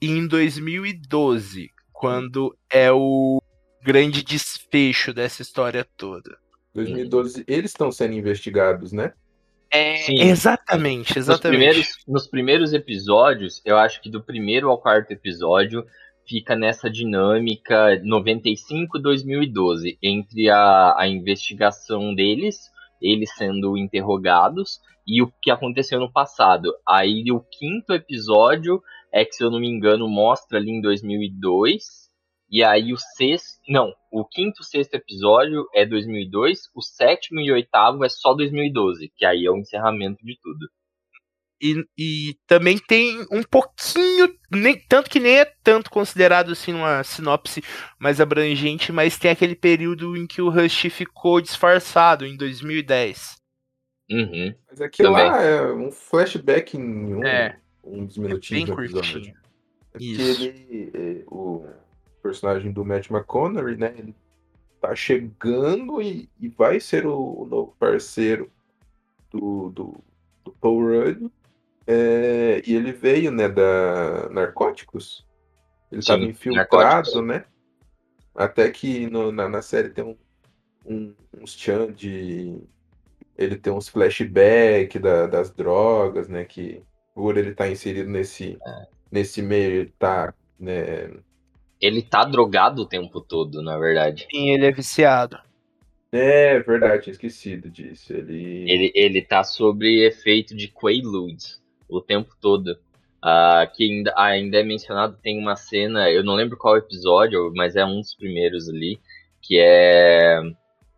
E 0.00 0.08
em 0.08 0.26
2012, 0.26 1.70
quando 1.92 2.54
é 2.68 2.92
o 2.92 3.40
grande 3.82 4.22
desfecho 4.22 5.14
dessa 5.14 5.40
história 5.40 5.86
toda. 5.96 6.36
2012, 6.74 7.44
eles 7.46 7.70
estão 7.70 7.92
sendo 7.92 8.14
investigados, 8.14 8.92
né? 8.92 9.12
É, 9.74 9.96
Sim. 9.96 10.20
exatamente, 10.20 11.08
Nos 11.08 11.28
exatamente. 11.28 11.58
primeiros, 11.58 11.88
nos 12.06 12.28
primeiros 12.28 12.72
episódios, 12.72 13.60
eu 13.64 13.76
acho 13.76 14.00
que 14.00 14.08
do 14.08 14.22
primeiro 14.22 14.70
ao 14.70 14.78
quarto 14.78 15.10
episódio 15.10 15.84
fica 16.28 16.54
nessa 16.54 16.88
dinâmica 16.88 18.00
95-2012, 18.02 19.98
entre 20.00 20.48
a, 20.48 20.94
a 20.96 21.08
investigação 21.08 22.14
deles, 22.14 22.70
eles 23.02 23.34
sendo 23.36 23.76
interrogados, 23.76 24.78
e 25.04 25.20
o 25.20 25.32
que 25.42 25.50
aconteceu 25.50 25.98
no 25.98 26.12
passado. 26.12 26.72
Aí 26.88 27.24
o 27.32 27.40
quinto 27.40 27.92
episódio 27.92 28.80
é 29.12 29.24
que, 29.24 29.34
se 29.34 29.42
eu 29.42 29.50
não 29.50 29.58
me 29.58 29.68
engano, 29.68 30.08
mostra 30.08 30.58
ali 30.58 30.70
em 30.70 30.80
2002. 30.80 32.03
E 32.50 32.62
aí 32.62 32.92
o 32.92 32.96
sexto. 33.16 33.58
Não, 33.68 33.92
o 34.12 34.24
quinto 34.24 34.62
e 34.62 34.64
sexto 34.64 34.94
episódio 34.94 35.66
é 35.74 35.84
2002. 35.86 36.68
O 36.74 36.82
sétimo 36.82 37.40
e 37.40 37.50
oitavo 37.50 38.04
é 38.04 38.08
só 38.08 38.34
2012, 38.34 39.10
que 39.16 39.24
aí 39.24 39.44
é 39.46 39.50
o 39.50 39.56
encerramento 39.56 40.24
de 40.24 40.38
tudo. 40.40 40.68
E, 41.62 41.82
e 41.96 42.36
também 42.46 42.76
tem 42.78 43.24
um 43.30 43.42
pouquinho, 43.42 44.28
nem, 44.50 44.78
tanto 44.86 45.08
que 45.08 45.18
nem 45.18 45.38
é 45.38 45.44
tanto 45.62 45.88
considerado 45.90 46.52
assim 46.52 46.74
uma 46.74 47.02
sinopse 47.02 47.62
mais 47.98 48.20
abrangente, 48.20 48.92
mas 48.92 49.16
tem 49.16 49.30
aquele 49.30 49.54
período 49.54 50.16
em 50.16 50.26
que 50.26 50.42
o 50.42 50.50
Rush 50.50 50.90
ficou 50.90 51.40
disfarçado 51.40 52.26
em 52.26 52.36
2010. 52.36 53.36
Uhum. 54.10 54.54
Mas 54.68 54.80
aquilo 54.82 55.08
Também. 55.10 55.30
lá 55.30 55.42
é 55.42 55.72
um 55.72 55.90
flashback 55.90 56.76
em 56.76 57.14
um, 57.14 57.24
É. 57.24 57.58
um 57.82 58.04
dos 58.04 58.18
minutinhos 58.18 58.68
do 58.68 58.82
episódio. 58.82 59.12
curtinho. 59.12 59.36
É 59.36 59.90
porque 59.92 60.04
Isso. 60.04 60.44
ele, 60.44 60.90
é, 60.92 61.24
o 61.28 61.66
personagem 62.24 62.72
do 62.72 62.84
Matt 62.84 63.10
McConaughey, 63.10 63.76
né? 63.76 63.94
Ele 63.98 64.14
tá 64.80 64.94
chegando 64.96 66.00
e, 66.00 66.28
e 66.40 66.48
vai 66.48 66.80
ser 66.80 67.06
o, 67.06 67.42
o 67.42 67.46
novo 67.46 67.76
parceiro 67.78 68.50
do, 69.30 69.68
do, 69.70 69.94
do 70.42 70.52
Paul 70.52 70.80
Rudd. 70.82 71.30
É, 71.86 72.62
e 72.66 72.74
ele 72.74 72.92
veio, 72.92 73.30
né, 73.30 73.46
da 73.46 74.28
Narcóticos. 74.30 75.26
Ele 75.92 76.00
Sim, 76.00 76.12
estava 76.12 76.24
infiltrado, 76.24 77.20
né? 77.22 77.44
Até 78.34 78.70
que 78.70 79.06
no- 79.10 79.30
na, 79.30 79.48
na 79.48 79.60
série 79.62 79.90
tem 79.90 80.02
um, 80.02 80.16
um, 80.86 81.14
uns 81.38 81.52
chan 81.52 81.92
de. 81.92 82.58
Ele 83.36 83.56
tem 83.56 83.72
uns 83.72 83.88
flashbacks 83.88 85.00
da- 85.00 85.26
das 85.26 85.50
drogas, 85.50 86.26
né? 86.28 86.44
Que 86.44 86.82
por 87.14 87.36
ele 87.36 87.50
estar 87.50 87.68
inserido 87.68 88.08
nesse, 88.10 88.58
É. 88.66 88.86
nesse 89.12 89.42
meio, 89.42 89.70
ele 89.82 89.94
tá, 89.98 90.32
né? 90.58 91.10
Ele 91.80 92.02
tá 92.02 92.24
drogado 92.24 92.82
o 92.82 92.86
tempo 92.86 93.20
todo, 93.20 93.60
na 93.62 93.78
verdade. 93.78 94.26
Sim, 94.30 94.50
ele 94.50 94.66
é 94.66 94.72
viciado. 94.72 95.38
É 96.12 96.60
verdade, 96.60 97.02
tinha 97.04 97.12
esquecido 97.12 97.68
disso. 97.68 98.12
Ele. 98.12 98.70
Ele, 98.70 98.92
ele 98.94 99.22
tá 99.22 99.42
sob 99.42 99.84
efeito 100.04 100.54
de 100.54 100.68
Quaaludes 100.68 101.60
o 101.88 102.00
tempo 102.00 102.34
todo. 102.40 102.78
Ah, 103.20 103.66
que 103.74 103.84
ainda, 103.84 104.14
ainda 104.16 104.60
é 104.60 104.62
mencionado, 104.62 105.18
tem 105.22 105.38
uma 105.38 105.56
cena, 105.56 106.10
eu 106.10 106.22
não 106.22 106.34
lembro 106.34 106.56
qual 106.58 106.76
episódio, 106.76 107.52
mas 107.56 107.74
é 107.74 107.84
um 107.84 108.00
dos 108.00 108.14
primeiros 108.14 108.68
ali, 108.68 109.00
que 109.42 109.58
é. 109.58 110.40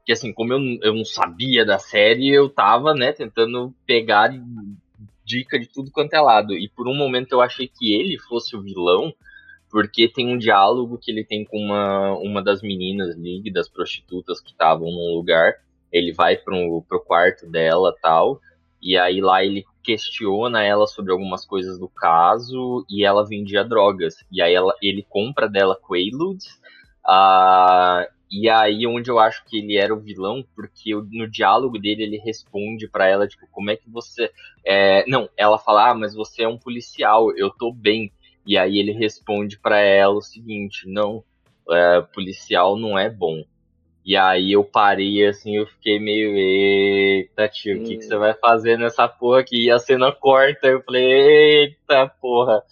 Que 0.05 0.13
assim, 0.13 0.33
como 0.33 0.53
eu, 0.53 0.59
não- 0.59 0.79
eu 0.83 0.95
não 0.95 1.05
sabia 1.05 1.65
da 1.65 1.79
série, 1.79 2.29
eu 2.29 2.49
tava, 2.49 2.95
né, 2.95 3.13
tentando 3.13 3.75
pegar 3.87 4.31
dica 5.25 5.59
de 5.59 5.67
tudo 5.67 5.91
quanto 5.91 6.15
é 6.15 6.21
lado. 6.21 6.55
E 6.55 6.69
por 6.69 6.87
um 6.87 6.95
momento 6.95 7.33
eu 7.33 7.41
achei 7.41 7.67
que 7.69 7.95
ele 7.95 8.19
fosse 8.19 8.55
o 8.57 8.63
vilão, 8.63 9.13
porque 9.71 10.09
tem 10.09 10.33
um 10.33 10.39
diálogo 10.39 10.99
que 10.99 11.11
ele 11.11 11.25
tem 11.25 11.45
com 11.45 11.59
uma, 11.59 12.15
uma 12.19 12.43
das 12.43 12.63
meninas 12.63 13.17
ali, 13.17 13.53
das 13.53 13.69
prostitutas 13.69 14.41
que 14.41 14.51
estavam 14.51 14.91
num 14.91 15.15
lugar. 15.15 15.55
Ele 15.93 16.13
vai 16.13 16.37
pro, 16.37 16.83
pro 16.89 17.05
quarto 17.05 17.47
dela 17.51 17.95
tal. 18.01 18.41
E 18.83 18.97
aí 18.97 19.21
lá 19.21 19.45
ele 19.45 19.65
questiona 19.83 20.63
ela 20.63 20.87
sobre 20.87 21.13
algumas 21.13 21.45
coisas 21.45 21.79
do 21.79 21.89
caso 21.89 22.85
e 22.89 23.05
ela 23.05 23.27
vendia 23.27 23.65
drogas. 23.65 24.17
E 24.31 24.43
aí 24.43 24.55
ela, 24.55 24.75
ele 24.83 25.05
compra 25.09 25.49
dela 25.49 25.77
Quaaludes. 25.77 26.47
Uh, 27.05 28.07
e 28.31 28.49
aí 28.49 28.87
onde 28.87 29.11
eu 29.11 29.19
acho 29.19 29.45
que 29.45 29.59
ele 29.59 29.77
era 29.77 29.95
o 29.95 30.01
vilão, 30.01 30.45
porque 30.55 30.93
no 30.95 31.31
diálogo 31.31 31.79
dele 31.79 32.03
ele 32.03 32.19
responde 32.19 32.89
para 32.89 33.07
ela, 33.07 33.29
tipo, 33.29 33.47
como 33.51 33.71
é 33.71 33.77
que 33.77 33.89
você. 33.89 34.31
É... 34.65 35.09
Não, 35.09 35.29
ela 35.37 35.59
fala, 35.59 35.91
ah, 35.91 35.95
mas 35.95 36.15
você 36.15 36.43
é 36.43 36.49
um 36.49 36.59
policial, 36.59 37.31
eu 37.37 37.51
tô 37.51 37.73
bem. 37.73 38.13
E 38.47 38.57
aí 38.57 38.79
ele 38.79 38.93
responde 38.93 39.59
para 39.59 39.81
ela 39.81 40.15
o 40.15 40.23
seguinte, 40.23 40.83
não, 40.87 41.25
é, 41.69 42.01
policial 42.15 42.77
não 42.77 42.99
é 42.99 43.11
bom. 43.11 43.43
E 44.05 44.17
aí 44.17 44.53
eu 44.53 44.63
parei 44.63 45.27
assim, 45.27 45.57
eu 45.57 45.67
fiquei 45.67 45.99
meio, 45.99 46.37
eita 46.37 47.49
tio, 47.49 47.77
o 47.77 47.81
hum. 47.81 47.85
que, 47.85 47.97
que 47.97 48.05
você 48.05 48.17
vai 48.17 48.35
fazer 48.35 48.79
nessa 48.79 49.09
porra 49.09 49.41
aqui? 49.41 49.65
E 49.65 49.71
a 49.71 49.81
cena 49.81 50.13
corta, 50.13 50.69
eu 50.69 50.81
falei, 50.85 51.03
eita 51.03 52.07
porra. 52.21 52.63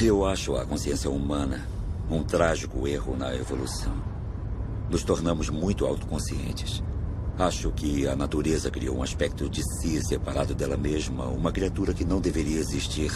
Eu 0.00 0.24
acho 0.24 0.54
a 0.54 0.64
consciência 0.64 1.10
humana 1.10 1.66
um 2.08 2.22
trágico 2.22 2.86
erro 2.86 3.16
na 3.16 3.34
evolução. 3.34 3.92
Nos 4.88 5.02
tornamos 5.02 5.50
muito 5.50 5.84
autoconscientes. 5.84 6.82
Acho 7.38 7.72
que 7.72 8.06
a 8.06 8.14
natureza 8.14 8.70
criou 8.70 8.98
um 8.98 9.02
aspecto 9.02 9.48
de 9.48 9.62
si 9.62 10.00
separado 10.06 10.54
dela 10.54 10.76
mesma, 10.76 11.24
uma 11.24 11.50
criatura 11.50 11.92
que 11.92 12.04
não 12.04 12.20
deveria 12.20 12.58
existir 12.58 13.10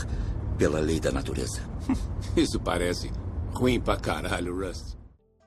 pela 0.61 0.79
lei 0.79 1.01
da 1.01 1.11
natureza. 1.11 1.63
Isso 2.37 2.61
parece 2.61 3.11
ruim 3.55 3.81
pra 3.81 3.97
caralho, 3.97 4.55
Rust. 4.55 4.95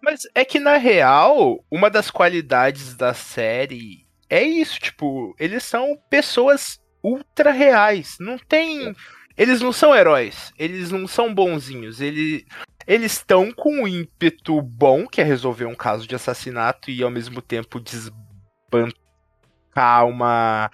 Mas 0.02 0.22
é 0.34 0.44
que 0.44 0.60
na 0.60 0.78
real, 0.78 1.64
uma 1.70 1.88
das 1.88 2.10
qualidades 2.10 2.96
da 2.96 3.14
série 3.14 4.08
é 4.28 4.42
isso, 4.42 4.80
tipo, 4.80 5.36
eles 5.40 5.64
são 5.64 5.96
pessoas 6.10 6.80
ultra 7.04 7.52
reais. 7.52 8.18
Não 8.20 8.38
tem. 8.40 8.94
Eles 9.38 9.62
não 9.62 9.72
são 9.72 9.96
heróis, 9.96 10.52
eles 10.58 10.90
não 10.90 11.08
são 11.08 11.34
bonzinhos. 11.34 12.02
Ele, 12.02 12.46
eles 12.88 13.14
estão 13.14 13.52
com 13.52 13.84
um 13.84 13.88
ímpeto 13.88 14.62
bom, 14.62 15.08
que 15.08 15.22
é 15.22 15.24
resolver 15.24 15.66
um 15.66 15.76
caso 15.76 16.08
de 16.08 16.16
assassinato 16.16 16.90
e 16.90 17.04
ao 17.04 17.12
mesmo 17.12 17.42
tempo 17.42 17.80
desbancar 17.80 18.94
uma 20.06 20.70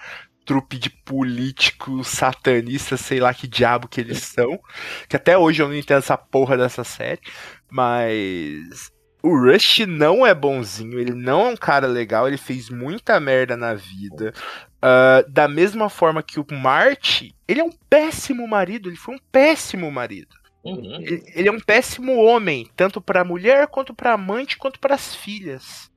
trupe 0.50 0.80
de 0.80 0.90
políticos 0.90 2.08
satanistas, 2.08 3.02
sei 3.02 3.20
lá 3.20 3.32
que 3.32 3.48
diabo 3.48 3.88
que 3.88 4.02
eles 4.02 4.18
são. 4.24 4.60
Que 5.08 5.16
até 5.16 5.38
hoje 5.38 5.62
eu 5.62 5.68
não 5.68 5.76
entendo 5.76 6.00
essa 6.00 6.18
porra 6.18 6.58
dessa 6.58 6.84
série. 6.84 7.22
Mas 7.70 8.92
o 9.22 9.38
Rush 9.38 9.86
não 9.86 10.26
é 10.26 10.34
bonzinho, 10.34 11.00
ele 11.00 11.14
não 11.14 11.46
é 11.46 11.50
um 11.52 11.56
cara 11.56 11.86
legal, 11.86 12.28
ele 12.28 12.36
fez 12.36 12.68
muita 12.68 13.20
merda 13.20 13.56
na 13.56 13.76
vida. 13.76 14.34
Uh, 14.78 15.30
da 15.30 15.48
mesma 15.48 15.88
forma 15.88 16.24
que 16.24 16.40
o 16.40 16.46
Marty, 16.52 17.36
ele 17.48 17.60
é 17.60 17.64
um 17.64 17.74
péssimo 17.88 18.48
marido, 18.48 18.90
ele 18.90 18.98
foi 18.98 19.14
um 19.14 19.20
péssimo 19.32 19.92
marido. 19.92 20.36
Uhum. 20.64 20.96
Ele, 20.96 21.24
ele, 21.36 21.48
é 21.48 21.52
um 21.52 21.60
péssimo 21.60 22.16
homem, 22.24 22.68
tanto 22.76 23.00
para 23.00 23.22
a 23.22 23.26
mulher 23.26 23.68
quanto 23.68 23.94
para 23.94 24.14
amante 24.14 24.58
quanto 24.58 24.80
para 24.80 24.96
as 24.96 25.14
filhas. 25.14 25.89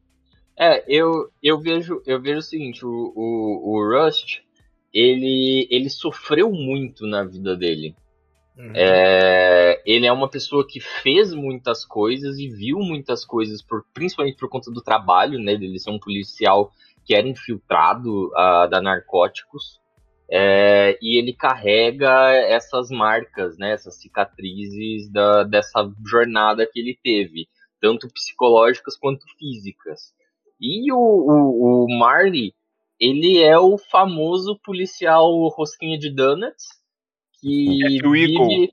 É, 0.59 0.85
eu, 0.87 1.31
eu 1.43 1.59
vejo 1.61 2.03
eu 2.07 2.21
vejo 2.21 2.39
o 2.39 2.43
seguinte, 2.43 2.85
o, 2.85 3.13
o, 3.15 3.75
o 3.75 4.05
Rust, 4.05 4.41
ele, 4.93 5.67
ele 5.71 5.89
sofreu 5.89 6.51
muito 6.51 7.07
na 7.07 7.25
vida 7.25 7.57
dele. 7.57 7.95
Uhum. 8.57 8.73
É, 8.75 9.83
ele 9.87 10.07
é 10.07 10.13
uma 10.13 10.29
pessoa 10.29 10.67
que 10.67 10.79
fez 10.79 11.33
muitas 11.33 11.87
coisas 11.87 12.39
e 12.39 12.49
viu 12.49 12.79
muitas 12.81 13.25
coisas, 13.25 13.63
por, 13.63 13.85
principalmente 13.95 14.37
por 14.37 14.49
conta 14.49 14.71
do 14.71 14.83
trabalho, 14.83 15.39
né? 15.39 15.53
Ele 15.53 15.79
ser 15.79 15.91
um 15.91 15.99
policial 15.99 16.71
que 17.05 17.15
era 17.15 17.27
infiltrado 17.27 18.27
uh, 18.29 18.69
da 18.69 18.81
narcóticos. 18.81 19.81
É, 20.35 20.99
e 21.03 21.19
ele 21.19 21.35
carrega 21.35 22.31
essas 22.31 22.89
marcas, 22.91 23.59
né, 23.59 23.73
essas 23.73 24.01
cicatrizes 24.01 25.13
da, 25.13 25.43
dessa 25.43 25.93
jornada 26.07 26.67
que 26.67 26.81
ele 26.81 26.99
teve, 27.05 27.49
tanto 27.79 28.09
psicológicas 28.09 28.97
quanto 28.97 29.27
físicas. 29.39 30.15
E 30.63 30.93
o, 30.93 30.97
o, 30.97 31.85
o 31.85 31.99
Marley, 31.99 32.55
ele 33.01 33.43
é 33.43 33.59
o 33.59 33.77
famoso 33.77 34.57
policial 34.63 35.49
rosquinha 35.49 35.99
de 35.99 36.09
donuts, 36.09 36.69
que, 37.41 37.85
é 37.85 37.89
vive, 37.89 38.73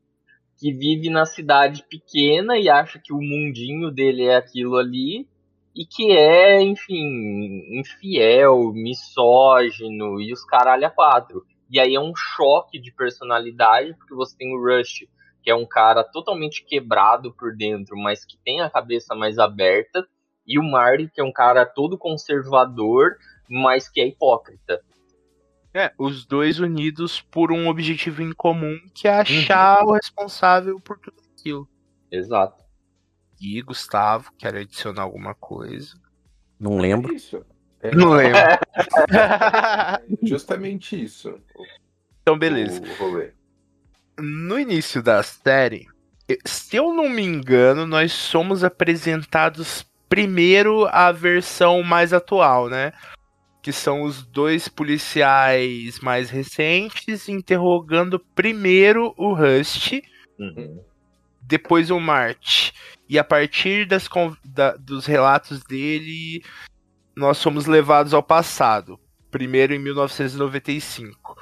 que 0.56 0.72
vive 0.72 1.10
na 1.10 1.26
cidade 1.26 1.84
pequena 1.90 2.60
e 2.60 2.70
acha 2.70 3.00
que 3.04 3.12
o 3.12 3.18
mundinho 3.18 3.90
dele 3.90 4.26
é 4.26 4.36
aquilo 4.36 4.78
ali, 4.78 5.28
e 5.76 5.84
que 5.84 6.12
é, 6.12 6.62
enfim, 6.62 7.80
infiel, 7.80 8.72
misógino 8.72 10.22
e 10.22 10.32
os 10.32 10.46
caralho 10.46 10.86
a 10.86 10.92
quatro. 10.92 11.44
E 11.72 11.80
aí 11.80 11.96
é 11.96 12.00
um 12.00 12.14
choque 12.16 12.80
de 12.80 12.92
personalidade, 12.92 13.96
porque 13.96 14.14
você 14.14 14.38
tem 14.38 14.54
o 14.54 14.62
Rush, 14.62 15.08
que 15.42 15.50
é 15.50 15.56
um 15.56 15.66
cara 15.66 16.04
totalmente 16.04 16.64
quebrado 16.64 17.34
por 17.34 17.56
dentro, 17.56 17.98
mas 17.98 18.24
que 18.24 18.38
tem 18.46 18.62
a 18.62 18.70
cabeça 18.70 19.16
mais 19.16 19.40
aberta, 19.40 20.08
e 20.50 20.58
o 20.58 20.64
Marty, 20.64 21.08
que 21.14 21.22
é 21.22 21.24
um 21.24 21.32
cara 21.32 21.64
todo 21.64 21.96
conservador, 21.96 23.18
mas 23.48 23.88
que 23.88 24.02
é 24.02 24.08
hipócrita. 24.08 24.82
É, 25.72 25.94
os 26.00 26.26
dois 26.26 26.60
unidos 26.60 27.22
por 27.22 27.52
um 27.52 27.68
objetivo 27.68 28.24
em 28.24 28.34
comum, 28.34 28.80
que 28.92 29.08
é 29.08 29.20
achar 29.20 29.84
uhum. 29.84 29.92
o 29.92 29.94
responsável 29.94 30.80
por 30.80 30.98
tudo 30.98 31.22
aquilo. 31.32 31.70
Exato. 32.12 32.64
E 33.40 33.62
Gustavo, 33.62 34.32
quer 34.40 34.56
adicionar 34.56 35.04
alguma 35.04 35.36
coisa? 35.36 35.96
Não 36.60 36.80
lembro. 36.80 37.14
É 37.14 37.16
isso. 37.16 37.46
É, 37.82 37.96
não 37.96 38.10
lembro. 38.10 38.40
justamente 40.24 41.02
isso. 41.02 41.40
Então, 42.24 42.38
beleza. 42.38 42.82
No 44.18 44.60
início 44.60 45.02
da 45.04 45.22
série, 45.22 45.88
se 46.46 46.76
eu 46.76 46.92
não 46.92 47.08
me 47.08 47.24
engano, 47.24 47.86
nós 47.86 48.12
somos 48.12 48.64
apresentados 48.64 49.89
primeiro 50.10 50.88
a 50.88 51.12
versão 51.12 51.84
mais 51.84 52.12
atual, 52.12 52.68
né? 52.68 52.92
que 53.62 53.72
são 53.72 54.04
os 54.04 54.24
dois 54.24 54.68
policiais 54.68 56.00
mais 56.00 56.30
recentes 56.30 57.28
interrogando 57.28 58.20
primeiro 58.34 59.14
o 59.18 59.34
Rust, 59.34 60.02
uhum. 60.40 60.84
depois 61.42 61.92
o 61.92 62.00
Mart. 62.00 62.72
E 63.08 63.20
a 63.20 63.24
partir 63.24 63.86
das, 63.86 64.08
da, 64.46 64.76
dos 64.78 65.06
relatos 65.06 65.64
dele, 65.64 66.44
nós 67.16 67.38
somos 67.38 67.66
levados 67.66 68.14
ao 68.14 68.24
passado, 68.24 69.00
primeiro 69.30 69.74
em 69.74 69.80
1995. 69.80 71.36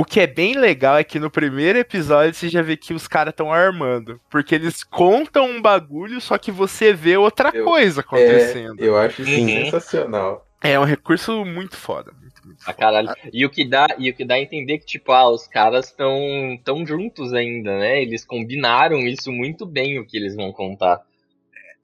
O 0.00 0.04
que 0.04 0.18
é 0.18 0.26
bem 0.26 0.54
legal 0.54 0.96
é 0.96 1.04
que 1.04 1.18
no 1.18 1.30
primeiro 1.30 1.78
episódio 1.78 2.32
você 2.32 2.48
já 2.48 2.62
vê 2.62 2.74
que 2.74 2.94
os 2.94 3.06
caras 3.06 3.32
estão 3.32 3.52
armando. 3.52 4.18
Porque 4.30 4.54
eles 4.54 4.82
contam 4.82 5.44
um 5.44 5.60
bagulho, 5.60 6.22
só 6.22 6.38
que 6.38 6.50
você 6.50 6.94
vê 6.94 7.18
outra 7.18 7.50
eu, 7.52 7.66
coisa 7.66 8.00
acontecendo. 8.00 8.82
É, 8.82 8.88
eu 8.88 8.96
acho 8.96 9.20
isso 9.20 9.38
uhum. 9.38 9.46
sensacional. 9.46 10.46
É 10.62 10.80
um 10.80 10.84
recurso 10.84 11.44
muito 11.44 11.76
foda. 11.76 12.12
Muito, 12.18 12.46
muito 12.46 12.62
ah, 12.66 12.72
caralho. 12.72 13.14
E 13.30 13.44
o 13.44 13.50
que 13.50 13.62
dá, 13.62 13.88
e 13.98 14.08
o 14.08 14.14
que 14.14 14.24
dá 14.24 14.36
a 14.36 14.40
entender 14.40 14.78
que, 14.78 14.86
tipo, 14.86 15.12
ah, 15.12 15.28
os 15.28 15.46
caras 15.46 15.88
estão 15.88 16.18
tão 16.64 16.86
juntos 16.86 17.34
ainda, 17.34 17.78
né? 17.78 18.00
Eles 18.00 18.24
combinaram 18.24 19.00
isso 19.00 19.30
muito 19.30 19.66
bem, 19.66 19.98
o 19.98 20.06
que 20.06 20.16
eles 20.16 20.34
vão 20.34 20.50
contar. 20.50 21.02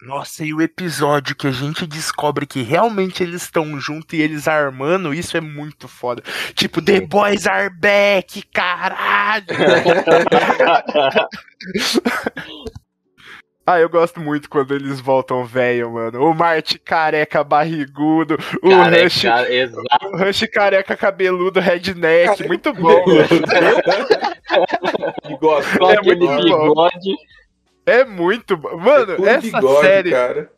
Nossa, 0.00 0.44
e 0.44 0.52
o 0.52 0.60
episódio 0.60 1.34
que 1.34 1.46
a 1.46 1.50
gente 1.50 1.86
descobre 1.86 2.46
que 2.46 2.62
realmente 2.62 3.22
eles 3.22 3.42
estão 3.42 3.80
juntos 3.80 4.18
e 4.18 4.20
eles 4.20 4.46
armando, 4.46 5.14
isso 5.14 5.36
é 5.36 5.40
muito 5.40 5.88
foda. 5.88 6.22
Tipo, 6.54 6.82
The 6.82 7.00
Boys 7.00 7.46
are 7.46 7.70
back, 7.70 8.42
caralho! 8.52 9.46
Ah, 13.68 13.80
eu 13.80 13.88
gosto 13.88 14.20
muito 14.20 14.48
quando 14.48 14.72
eles 14.72 15.00
voltam 15.00 15.44
velho, 15.44 15.90
mano. 15.90 16.22
O 16.22 16.32
Marte 16.32 16.78
careca 16.78 17.42
barrigudo, 17.42 18.38
o 18.62 18.70
careca, 18.70 19.02
Rush, 19.02 19.24
exato. 19.50 20.06
o 20.06 20.16
Rush 20.16 20.46
careca 20.52 20.96
cabeludo, 20.96 21.58
redneck, 21.58 22.26
careca. 22.26 22.46
muito 22.46 22.72
bom. 22.72 23.02
bigode, 25.26 25.66
é 25.82 26.00
muito 26.00 26.28
bigode. 26.28 27.16
É 27.86 28.04
muito 28.04 28.56
bom. 28.56 28.76
Mano, 28.76 29.24
é 29.24 29.30
essa 29.30 29.40
bigode, 29.40 29.86
série. 29.86 30.10
Cara. 30.10 30.52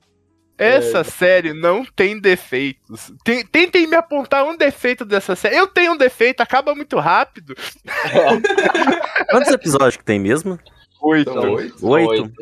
Essa 0.57 0.99
é. 0.99 1.05
série 1.05 1.53
não 1.53 1.85
tem 1.85 2.19
defeitos. 2.19 3.13
tentem 3.53 3.87
me 3.87 3.95
apontar 3.95 4.45
um 4.45 4.57
defeito 4.57 5.05
dessa 5.05 5.37
série. 5.37 5.57
Eu 5.57 5.69
tenho 5.69 5.93
um 5.93 5.97
defeito, 5.97 6.41
acaba 6.41 6.75
muito 6.75 6.99
rápido. 6.99 7.55
Quantos 9.31 9.53
episódios 9.53 9.97
que 9.97 10.05
tem 10.05 10.19
mesmo? 10.19 10.59
Oito. 11.01 11.31
Oito? 11.31 11.87
Oito. 11.87 12.33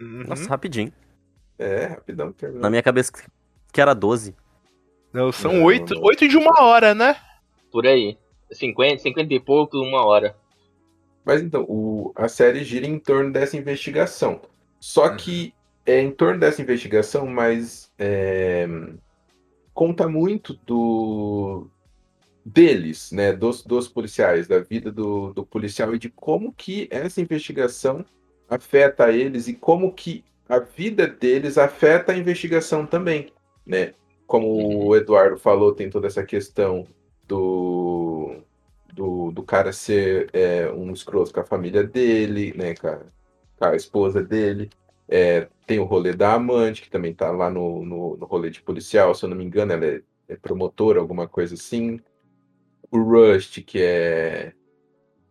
Uhum. 0.00 0.24
Nossa, 0.28 0.48
rapidinho. 0.48 0.92
É, 1.58 1.86
rapidão. 1.86 2.30
Terminou. 2.30 2.62
Na 2.62 2.70
minha 2.70 2.82
cabeça 2.82 3.10
que 3.72 3.80
era 3.80 3.94
12. 3.94 4.34
Não, 5.12 5.32
são 5.32 5.64
oito, 5.64 5.98
oito 6.02 6.28
de 6.28 6.36
uma 6.36 6.62
hora, 6.62 6.94
né? 6.94 7.16
Por 7.72 7.86
aí. 7.86 8.18
50, 8.52 9.02
50 9.02 9.34
e 9.34 9.40
pouco, 9.40 9.78
uma 9.78 10.04
hora. 10.04 10.36
Mas 11.26 11.42
então, 11.42 11.66
o, 11.68 12.12
a 12.14 12.28
série 12.28 12.62
gira 12.62 12.86
em 12.86 13.00
torno 13.00 13.32
dessa 13.32 13.56
investigação. 13.56 14.40
Só 14.78 15.08
uhum. 15.08 15.16
que 15.16 15.52
é 15.84 16.00
em 16.00 16.12
torno 16.12 16.38
dessa 16.38 16.62
investigação, 16.62 17.26
mas 17.26 17.90
é, 17.98 18.68
conta 19.74 20.06
muito 20.06 20.54
do 20.64 21.66
deles, 22.44 23.10
né, 23.10 23.32
dos, 23.32 23.64
dos 23.64 23.88
policiais, 23.88 24.46
da 24.46 24.60
vida 24.60 24.92
do, 24.92 25.32
do 25.32 25.44
policial 25.44 25.92
e 25.92 25.98
de 25.98 26.08
como 26.08 26.52
que 26.52 26.86
essa 26.92 27.20
investigação 27.20 28.04
afeta 28.48 29.10
eles 29.10 29.48
e 29.48 29.54
como 29.54 29.92
que 29.92 30.24
a 30.48 30.60
vida 30.60 31.08
deles 31.08 31.58
afeta 31.58 32.12
a 32.12 32.16
investigação 32.16 32.86
também, 32.86 33.32
né? 33.66 33.94
Como 34.28 34.86
o 34.86 34.94
Eduardo 34.94 35.36
falou, 35.36 35.74
tem 35.74 35.90
toda 35.90 36.06
essa 36.06 36.22
questão 36.22 36.86
do, 37.26 38.05
do, 38.96 39.30
do 39.30 39.42
cara 39.42 39.72
ser 39.72 40.30
é, 40.32 40.70
um 40.72 40.90
escroto 40.92 41.32
com 41.32 41.40
a 41.40 41.44
família 41.44 41.84
dele, 41.84 42.54
né, 42.56 42.74
com 42.74 42.88
a, 42.88 43.00
com 43.58 43.64
a 43.66 43.76
esposa 43.76 44.22
dele. 44.22 44.70
É, 45.08 45.48
tem 45.66 45.78
o 45.78 45.84
rolê 45.84 46.12
da 46.14 46.32
amante, 46.32 46.82
que 46.82 46.90
também 46.90 47.14
tá 47.14 47.30
lá 47.30 47.48
no, 47.50 47.84
no, 47.84 48.16
no 48.16 48.26
rolê 48.26 48.50
de 48.50 48.62
policial, 48.62 49.14
se 49.14 49.24
eu 49.24 49.28
não 49.28 49.36
me 49.36 49.44
engano, 49.44 49.72
ela 49.72 49.84
é, 49.86 50.00
é 50.28 50.36
promotora, 50.36 50.98
alguma 50.98 51.28
coisa 51.28 51.54
assim. 51.54 52.00
O 52.90 52.98
Rust, 52.98 53.62
que 53.62 53.80
é 53.80 54.52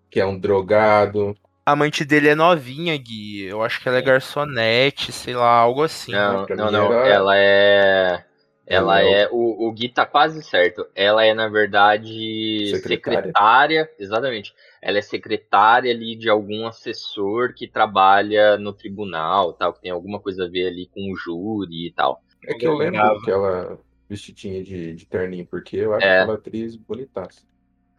que 0.10 0.20
é 0.22 0.26
um 0.26 0.40
drogado. 0.40 1.36
A 1.66 1.72
amante 1.74 2.06
dele 2.06 2.30
é 2.30 2.36
novinha, 2.36 2.96
Gui. 2.96 3.42
Eu 3.44 3.62
acho 3.64 3.82
que 3.82 3.90
ela 3.90 3.98
é 3.98 4.02
garçonete, 4.02 5.12
sei 5.12 5.36
lá, 5.36 5.50
algo 5.50 5.84
assim. 5.84 6.14
Não, 6.14 6.46
não, 6.48 6.72
não. 6.72 6.94
era- 6.94 7.08
Ela 7.08 7.38
é. 7.38 8.26
Ela 8.68 9.00
Ela 9.00 9.10
é 9.10 9.22
é. 9.24 9.30
O, 9.32 9.68
o 9.68 9.72
Gui 9.72 9.90
tá 9.90 10.06
quase 10.06 10.42
certo. 10.42 10.88
Ela 10.96 11.24
é, 11.24 11.34
na 11.34 11.48
verdade, 11.48 12.68
Secretária. 12.72 13.18
secretária. 13.22 13.92
Exatamente. 14.00 14.54
Ela 14.82 14.98
é 14.98 15.02
secretária 15.02 15.92
ali 15.92 16.16
de 16.16 16.30
algum 16.30 16.66
assessor 16.66 17.54
que 17.54 17.68
trabalha 17.68 18.58
no 18.58 18.74
tribunal, 18.74 19.54
tal, 19.54 19.74
que 19.74 19.82
tem 19.82 19.92
alguma 19.92 20.20
coisa 20.20 20.46
a 20.46 20.50
ver 20.50 20.68
ali 20.68 20.88
com 20.88 21.12
o 21.12 21.16
júri 21.16 21.88
e 21.88 21.92
tal. 21.94 22.22
É 22.48 22.54
que 22.56 22.66
eu 22.66 22.76
lembro 22.76 22.96
lembrava. 23.02 23.20
aquela 23.20 23.80
vestidinha 24.10 24.64
de, 24.64 24.94
de 24.94 25.06
terninho, 25.06 25.46
porque 25.46 25.78
eu 25.78 25.94
acho 25.94 26.06
É. 26.06 26.20
aquela 26.22 26.36
atriz 26.36 26.76
bonitaça. 26.76 27.42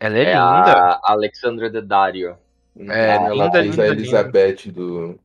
Ela 0.00 0.18
é, 0.18 0.22
É 0.22 0.26
linda. 0.26 1.00
a 1.02 1.12
Alexandra 1.12 1.70
Daddario. 1.70 2.37
É, 2.79 3.14
ela 3.16 3.31
linda, 3.31 3.52
fez 3.52 3.66
linda, 3.70 3.83
a 3.83 3.87
linda. 3.87 4.00
Elizabeth 4.00 4.70
do. 4.72 5.18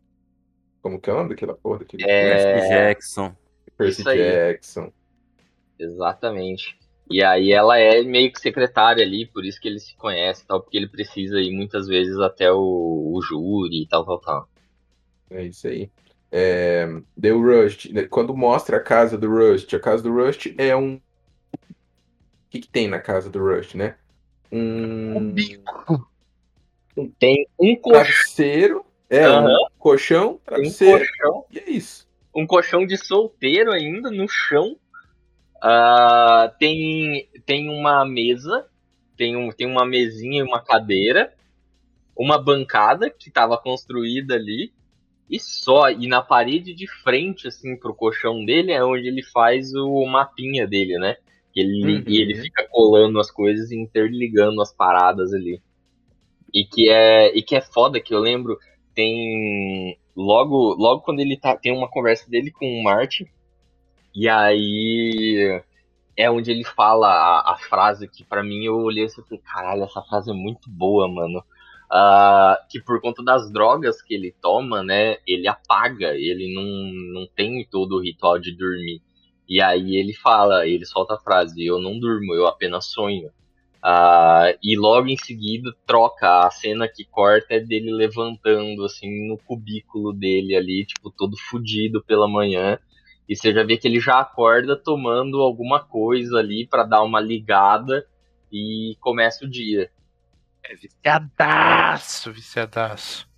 Como 0.81 0.99
que 0.99 1.09
é 1.09 1.13
o 1.13 1.17
nome 1.17 1.29
daquela 1.29 1.53
porra? 1.55 1.79
Daquele 1.79 2.03
É, 2.03 2.53
Percy 2.53 2.69
Jackson. 2.69 3.35
Percy. 3.77 4.03
Jackson. 4.03 4.93
Exatamente. 5.81 6.77
E 7.09 7.21
aí 7.23 7.51
ela 7.51 7.77
é 7.77 8.01
meio 8.03 8.31
que 8.31 8.39
secretária 8.39 9.03
ali, 9.03 9.25
por 9.25 9.43
isso 9.43 9.59
que 9.59 9.67
ele 9.67 9.79
se 9.79 9.95
conhece 9.97 10.43
e 10.43 10.47
tal, 10.47 10.61
porque 10.61 10.77
ele 10.77 10.87
precisa 10.87 11.41
ir 11.41 11.51
muitas 11.51 11.87
vezes 11.87 12.17
até 12.19 12.51
o, 12.51 13.11
o 13.13 13.21
júri 13.21 13.81
e 13.83 13.87
tal, 13.87 14.05
tal, 14.05 14.19
tal. 14.19 14.47
É 15.29 15.43
isso 15.43 15.67
aí. 15.67 15.89
É, 16.31 16.87
The 17.19 17.31
Rust. 17.31 17.91
né, 17.91 18.03
Quando 18.03 18.35
mostra 18.35 18.77
a 18.77 18.79
casa 18.79 19.17
do 19.17 19.29
Rust, 19.29 19.73
a 19.73 19.79
casa 19.79 20.01
do 20.03 20.13
Rust 20.13 20.53
é 20.57 20.73
um. 20.75 20.95
O 20.95 21.01
que, 22.49 22.61
que 22.61 22.69
tem 22.69 22.87
na 22.87 22.99
casa 22.99 23.29
do 23.29 23.39
Rust, 23.39 23.75
né? 23.75 23.95
Um. 24.51 25.33
Tem 27.19 27.47
um 27.59 27.75
colchão, 27.75 28.03
Travesseiro. 28.03 28.85
É, 29.09 29.25
Aham. 29.25 29.47
um 29.53 29.67
colchão, 29.77 30.31
um 30.33 30.37
travesseiro. 30.37 31.05
colchão, 31.21 31.45
E 31.51 31.59
é 31.59 31.69
isso. 31.69 32.07
um 32.33 32.47
colchão 32.47 32.85
de 32.85 32.97
solteiro 32.97 33.71
ainda 33.71 34.09
no 34.09 34.27
chão. 34.29 34.77
Ah, 35.61 36.53
tem, 36.57 37.29
tem 37.45 37.69
uma 37.69 38.03
mesa, 38.05 38.65
tem, 39.15 39.35
um, 39.35 39.51
tem 39.51 39.67
uma 39.67 39.85
mesinha 39.85 40.39
e 40.39 40.43
uma 40.43 40.59
cadeira, 40.59 41.33
uma 42.17 42.41
bancada 42.41 43.09
que 43.09 43.29
estava 43.29 43.57
construída 43.57 44.35
ali, 44.35 44.73
e 45.29 45.39
só. 45.39 45.89
E 45.89 46.07
na 46.07 46.21
parede 46.21 46.73
de 46.73 46.87
frente, 46.87 47.47
assim, 47.47 47.77
pro 47.77 47.95
colchão 47.95 48.43
dele, 48.43 48.71
é 48.73 48.83
onde 48.83 49.07
ele 49.07 49.23
faz 49.23 49.73
o 49.73 50.05
mapinha 50.05 50.67
dele, 50.67 50.97
né? 50.97 51.15
Ele, 51.55 51.97
Uhum. 51.97 52.03
E 52.07 52.21
ele 52.21 52.35
fica 52.35 52.67
colando 52.69 53.19
as 53.19 53.29
coisas 53.29 53.71
e 53.71 53.77
interligando 53.77 54.61
as 54.61 54.73
paradas 54.73 55.33
ali. 55.33 55.61
E 56.53 56.65
que 56.65 56.89
é, 56.89 57.35
e 57.37 57.41
que 57.41 57.55
é 57.55 57.61
foda, 57.61 57.99
que 57.99 58.13
eu 58.13 58.19
lembro, 58.19 58.57
tem. 58.93 59.97
Logo, 60.15 60.75
logo 60.75 61.01
quando 61.01 61.21
ele 61.21 61.37
tá. 61.37 61.55
Tem 61.55 61.71
uma 61.71 61.89
conversa 61.89 62.29
dele 62.29 62.51
com 62.51 62.65
o 62.65 62.83
Marty. 62.83 63.25
E 64.15 64.27
aí. 64.29 65.61
É 66.17 66.29
onde 66.29 66.51
ele 66.51 66.63
fala 66.63 67.07
a, 67.07 67.53
a 67.53 67.57
frase 67.57 68.07
que 68.07 68.23
pra 68.23 68.43
mim 68.43 68.65
eu 68.65 68.75
olhei 68.77 69.05
e 69.05 69.09
falei, 69.09 69.39
caralho, 69.39 69.83
essa 69.83 70.01
frase 70.03 70.29
é 70.29 70.33
muito 70.33 70.69
boa, 70.69 71.07
mano. 71.07 71.43
Ah, 71.91 72.57
que 72.69 72.79
por 72.81 73.01
conta 73.01 73.23
das 73.23 73.51
drogas 73.51 74.01
que 74.01 74.13
ele 74.13 74.33
toma, 74.41 74.83
né, 74.83 75.17
ele 75.27 75.47
apaga, 75.47 76.13
ele 76.15 76.53
não, 76.53 76.63
não 77.21 77.27
tem 77.27 77.65
todo 77.69 77.97
o 77.97 78.01
ritual 78.01 78.39
de 78.39 78.55
dormir. 78.55 79.01
E 79.47 79.61
aí 79.61 79.97
ele 79.97 80.13
fala, 80.13 80.65
ele 80.67 80.85
solta 80.85 81.15
a 81.15 81.19
frase, 81.19 81.65
eu 81.65 81.79
não 81.79 81.99
durmo, 81.99 82.33
eu 82.33 82.47
apenas 82.47 82.85
sonho. 82.85 83.29
Ah, 83.83 84.53
e 84.63 84.77
logo 84.77 85.07
em 85.07 85.17
seguida 85.17 85.75
troca 85.87 86.45
a 86.45 86.51
cena 86.51 86.87
que 86.87 87.03
corta 87.03 87.55
é 87.55 87.59
dele 87.59 87.91
levantando 87.91 88.85
assim 88.85 89.27
no 89.27 89.37
cubículo 89.37 90.13
dele 90.13 90.55
ali, 90.55 90.85
tipo, 90.85 91.11
todo 91.11 91.35
fudido 91.37 92.03
pela 92.03 92.27
manhã. 92.27 92.79
E 93.31 93.35
você 93.37 93.53
já 93.53 93.63
vê 93.63 93.77
que 93.77 93.87
ele 93.87 94.01
já 94.01 94.19
acorda 94.19 94.75
tomando 94.75 95.39
alguma 95.39 95.79
coisa 95.79 96.39
ali 96.39 96.67
pra 96.67 96.83
dar 96.83 97.01
uma 97.01 97.21
ligada 97.21 98.05
e 98.51 98.97
começa 98.99 99.45
o 99.45 99.49
dia. 99.49 99.89
É 100.61 100.75
viciadaço, 100.75 102.33
viciadaço. 102.33 103.29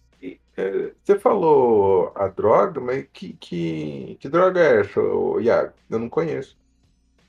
É, 0.57 0.91
você 1.03 1.19
falou 1.19 2.11
a 2.15 2.27
droga, 2.27 2.81
mas 2.81 3.05
que, 3.13 3.33
que, 3.33 4.17
que 4.19 4.27
droga 4.27 4.59
é 4.59 4.79
essa, 4.79 4.99
Iago? 5.39 5.73
Eu 5.87 5.99
não 5.99 6.09
conheço. 6.09 6.57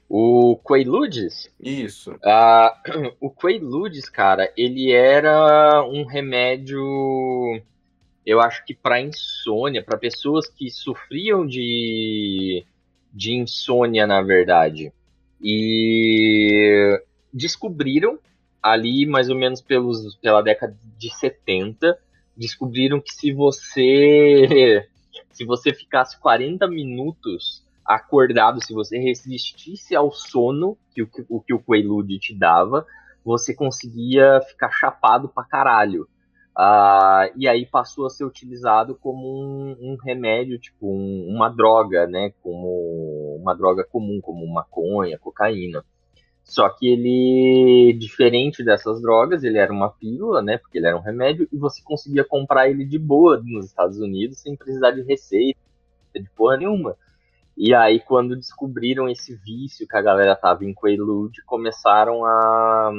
O 0.08 0.56
Quaaludes, 0.64 1.52
Isso. 1.60 2.18
Ah, 2.24 2.80
o 3.20 3.30
Quaaludes, 3.30 4.08
cara, 4.08 4.50
ele 4.56 4.90
era 4.90 5.84
um 5.84 6.06
remédio, 6.06 6.82
eu 8.26 8.40
acho 8.40 8.64
que 8.64 8.74
para 8.74 9.00
insônia, 9.00 9.82
para 9.82 9.98
pessoas 9.98 10.48
que 10.48 10.70
sofriam 10.70 11.46
de, 11.46 12.64
de 13.12 13.34
insônia, 13.34 14.06
na 14.06 14.22
verdade. 14.22 14.92
E 15.42 17.00
descobriram 17.32 18.18
ali, 18.62 19.04
mais 19.04 19.28
ou 19.28 19.36
menos 19.36 19.60
pelos, 19.60 20.16
pela 20.16 20.40
década 20.40 20.76
de 20.96 21.14
70, 21.14 21.98
descobriram 22.36 23.00
que 23.00 23.12
se 23.12 23.32
você 23.32 24.88
se 25.30 25.44
você 25.44 25.74
ficasse 25.74 26.18
40 26.18 26.66
minutos 26.68 27.62
acordado, 27.84 28.64
se 28.64 28.72
você 28.72 28.98
resistisse 28.98 29.94
ao 29.94 30.10
sono 30.10 30.78
que 30.94 31.02
o, 31.02 31.08
o 31.28 31.40
que 31.40 31.52
o 31.52 31.60
Quaalude 31.60 32.18
te 32.18 32.34
dava, 32.34 32.86
você 33.24 33.54
conseguia 33.54 34.40
ficar 34.48 34.70
chapado 34.70 35.28
pra 35.28 35.44
caralho. 35.44 36.08
Ah, 36.56 37.30
e 37.36 37.48
aí 37.48 37.66
passou 37.66 38.06
a 38.06 38.10
ser 38.10 38.24
utilizado 38.24 38.94
como 38.96 39.26
um, 39.26 39.76
um 39.80 39.96
remédio, 39.96 40.58
tipo 40.58 40.86
um- 40.88 41.26
uma 41.28 41.48
droga, 41.48 42.06
né? 42.06 42.32
Como 42.42 43.36
uma 43.40 43.54
droga 43.54 43.84
comum, 43.84 44.20
como 44.20 44.46
maconha, 44.46 45.18
cocaína. 45.18 45.84
Só 46.44 46.68
que 46.70 46.88
ele, 46.88 47.94
diferente 47.98 48.64
dessas 48.64 49.00
drogas, 49.02 49.44
ele 49.44 49.58
era 49.58 49.72
uma 49.72 49.90
pílula, 49.90 50.42
né? 50.42 50.58
Porque 50.58 50.78
ele 50.78 50.86
era 50.88 50.96
um 50.96 51.00
remédio, 51.00 51.48
e 51.52 51.58
você 51.58 51.82
conseguia 51.82 52.24
comprar 52.24 52.68
ele 52.70 52.84
de 52.84 52.98
boa 52.98 53.40
nos 53.44 53.66
Estados 53.66 53.98
Unidos 54.00 54.38
sem 54.40 54.56
precisar 54.56 54.92
de 54.92 55.02
receita, 55.02 55.58
de 56.14 56.30
porra 56.36 56.56
nenhuma. 56.58 56.96
E 57.56 57.74
aí, 57.74 58.00
quando 58.00 58.36
descobriram 58.36 59.08
esse 59.08 59.36
vício 59.36 59.86
que 59.86 59.96
a 59.96 60.02
galera 60.02 60.34
tava 60.36 60.64
em 60.64 60.74
Quaalude, 60.74 61.42
começaram 61.44 62.24
a, 62.24 62.92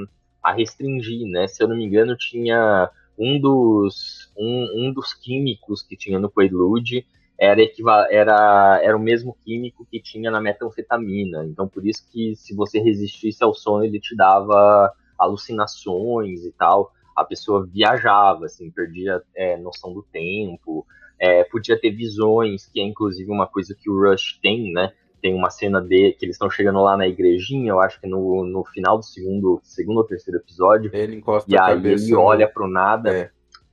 a 0.44 0.52
restringir, 0.54 1.28
né? 1.28 1.48
Se 1.48 1.62
eu 1.64 1.68
não 1.68 1.76
me 1.76 1.86
engano, 1.86 2.16
tinha 2.18 2.90
um 3.18 3.40
dos, 3.40 4.32
um, 4.38 4.88
um 4.88 4.94
dos 4.94 5.14
químicos 5.14 5.82
que 5.82 5.96
tinha 5.96 6.20
no 6.20 6.30
Quaalude 6.30 7.06
era, 7.38 7.62
era, 8.10 8.80
era 8.82 8.98
o 8.98 9.00
mesmo 9.00 9.36
químico 9.44 9.86
que 9.90 10.02
tinha 10.02 10.32
na 10.32 10.40
metanfetamina. 10.40 11.46
Então, 11.46 11.68
por 11.68 11.86
isso 11.86 12.06
que 12.12 12.36
se 12.36 12.56
você 12.56 12.80
resistisse 12.80 13.44
ao 13.44 13.54
sono, 13.54 13.84
ele 13.84 14.00
te 14.00 14.16
dava 14.16 14.92
alucinações 15.18 16.46
e 16.46 16.52
tal. 16.52 16.92
A 17.16 17.24
pessoa 17.24 17.66
viajava, 17.66 18.46
assim, 18.46 18.70
perdia 18.72 19.22
é, 19.36 19.58
noção 19.58 19.94
do 19.94 20.04
tempo. 20.04 20.86
É, 21.20 21.44
podia 21.46 21.80
ter 21.80 21.92
visões, 21.92 22.68
que 22.68 22.80
é 22.80 22.84
inclusive 22.84 23.30
uma 23.32 23.48
coisa 23.48 23.74
que 23.74 23.90
o 23.90 23.98
Rush 23.98 24.40
tem, 24.42 24.72
né? 24.72 24.92
Tem 25.26 25.34
uma 25.34 25.50
cena 25.50 25.82
de 25.82 26.12
que 26.12 26.24
eles 26.24 26.36
estão 26.36 26.52
chegando 26.52 26.80
lá 26.84 26.96
na 26.96 27.08
igrejinha, 27.08 27.72
eu 27.72 27.80
acho 27.80 28.00
que 28.00 28.06
no, 28.06 28.46
no 28.46 28.64
final 28.66 28.96
do 29.00 29.04
segundo, 29.04 29.60
segundo 29.64 29.98
ou 29.98 30.04
terceiro 30.04 30.40
episódio, 30.40 30.92
Ele 30.94 31.16
encosta 31.16 31.52
e 31.52 31.58
a 31.58 31.66
aí 31.66 31.74
cabeça. 31.74 32.04
ele 32.06 32.14
no- 32.14 32.22
olha 32.22 32.48
pro 32.48 32.68
nada. 32.68 33.12
É. 33.12 33.32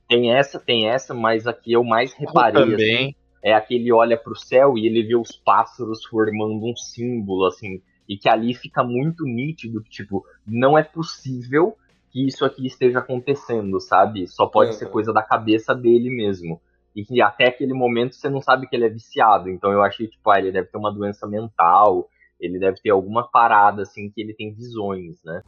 Tem 0.09 0.33
essa, 0.33 0.59
tem 0.59 0.89
essa, 0.89 1.13
mas 1.13 1.45
aqui 1.45 1.71
eu 1.73 1.83
mais 1.83 2.11
reparei 2.13 2.63
assim, 2.63 2.75
Também. 2.75 3.15
é 3.43 3.53
aquele 3.53 3.91
olha 3.93 4.17
pro 4.17 4.35
céu 4.35 4.75
e 4.79 4.87
ele 4.87 5.03
vê 5.03 5.15
os 5.15 5.31
pássaros 5.45 6.03
formando 6.05 6.65
um 6.65 6.75
símbolo, 6.75 7.45
assim, 7.45 7.83
e 8.09 8.17
que 8.17 8.27
ali 8.27 8.55
fica 8.55 8.83
muito 8.83 9.23
nítido, 9.23 9.83
que, 9.83 9.91
tipo, 9.91 10.25
não 10.47 10.75
é 10.75 10.81
possível 10.81 11.77
que 12.09 12.25
isso 12.27 12.43
aqui 12.45 12.65
esteja 12.65 12.97
acontecendo, 12.97 13.79
sabe? 13.79 14.25
Só 14.27 14.47
pode 14.47 14.71
Uhum. 14.71 14.77
ser 14.77 14.89
coisa 14.89 15.13
da 15.13 15.21
cabeça 15.21 15.75
dele 15.75 16.09
mesmo. 16.09 16.59
E 16.95 17.03
que 17.03 17.21
até 17.21 17.47
aquele 17.47 17.73
momento 17.73 18.15
você 18.15 18.29
não 18.29 18.41
sabe 18.41 18.67
que 18.67 18.75
ele 18.75 18.85
é 18.85 18.89
viciado. 18.89 19.49
Então 19.49 19.71
eu 19.71 19.81
achei, 19.81 20.07
tipo, 20.07 20.29
ah, 20.29 20.39
ele 20.39 20.51
deve 20.51 20.67
ter 20.67 20.77
uma 20.77 20.93
doença 20.93 21.27
mental, 21.27 22.09
Ele 22.39 22.59
deve 22.59 22.81
ter 22.81 22.89
alguma 22.89 23.23
parada, 23.23 23.83
assim, 23.83 24.09
que 24.09 24.21
ele 24.21 24.33
tem 24.33 24.53
visões, 24.53 25.23
né? 25.23 25.41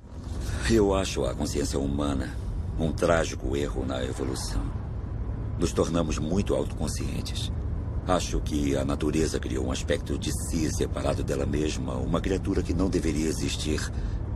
Eu 0.71 0.93
acho 0.93 1.25
a 1.25 1.35
consciência 1.35 1.77
humana 1.77 2.29
um 2.79 2.91
trágico 2.91 3.55
erro 3.55 3.85
na 3.85 4.03
evolução. 4.03 4.61
Nos 5.59 5.71
tornamos 5.71 6.17
muito 6.17 6.53
autoconscientes. 6.53 7.51
Acho 8.07 8.39
que 8.41 8.75
a 8.75 8.83
natureza 8.83 9.39
criou 9.39 9.65
um 9.65 9.71
aspecto 9.71 10.17
de 10.17 10.31
si 10.31 10.69
separado 10.71 11.23
dela 11.23 11.45
mesma, 11.45 11.93
uma 11.93 12.21
criatura 12.21 12.61
que 12.61 12.73
não 12.73 12.89
deveria 12.89 13.27
existir 13.27 13.79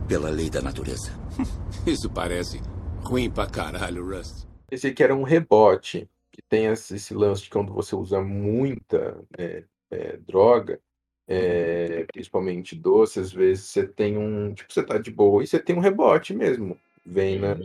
pela 0.08 0.30
lei 0.30 0.50
da 0.50 0.60
natureza. 0.60 1.12
Isso 1.86 2.10
parece 2.10 2.60
ruim 3.02 3.30
pra 3.30 3.46
caralho, 3.46 4.04
Rust. 4.04 4.44
Esse 4.70 4.88
aqui 4.88 5.02
era 5.02 5.14
um 5.14 5.22
rebote, 5.22 6.08
que 6.30 6.42
tem 6.42 6.66
esse 6.66 7.14
lance 7.14 7.42
de 7.42 7.50
quando 7.50 7.72
você 7.72 7.94
usa 7.94 8.20
muita 8.20 9.18
né, 9.36 9.64
é, 9.90 10.16
droga, 10.18 10.80
é, 11.26 12.04
principalmente 12.12 12.74
doce, 12.74 13.20
às 13.20 13.32
vezes 13.32 13.66
você 13.66 13.86
tem 13.86 14.18
um. 14.18 14.52
Tipo, 14.52 14.72
você 14.72 14.82
tá 14.82 14.98
de 14.98 15.10
boa 15.10 15.42
e 15.42 15.46
você 15.46 15.58
tem 15.58 15.76
um 15.76 15.80
rebote 15.80 16.34
mesmo. 16.34 16.78
Vem 17.06 17.38
na, 17.38 17.56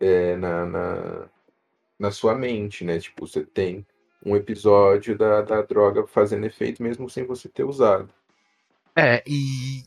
é, 0.00 0.36
na, 0.36 0.66
na, 0.66 1.28
na 1.98 2.10
sua 2.10 2.34
mente, 2.34 2.84
né? 2.84 2.98
Tipo, 2.98 3.26
você 3.26 3.44
tem 3.44 3.84
um 4.24 4.36
episódio 4.36 5.16
da, 5.16 5.42
da 5.42 5.62
droga 5.62 6.06
fazendo 6.06 6.46
efeito 6.46 6.82
mesmo 6.82 7.10
sem 7.10 7.26
você 7.26 7.48
ter 7.48 7.64
usado. 7.64 8.08
É, 8.96 9.22
e 9.26 9.82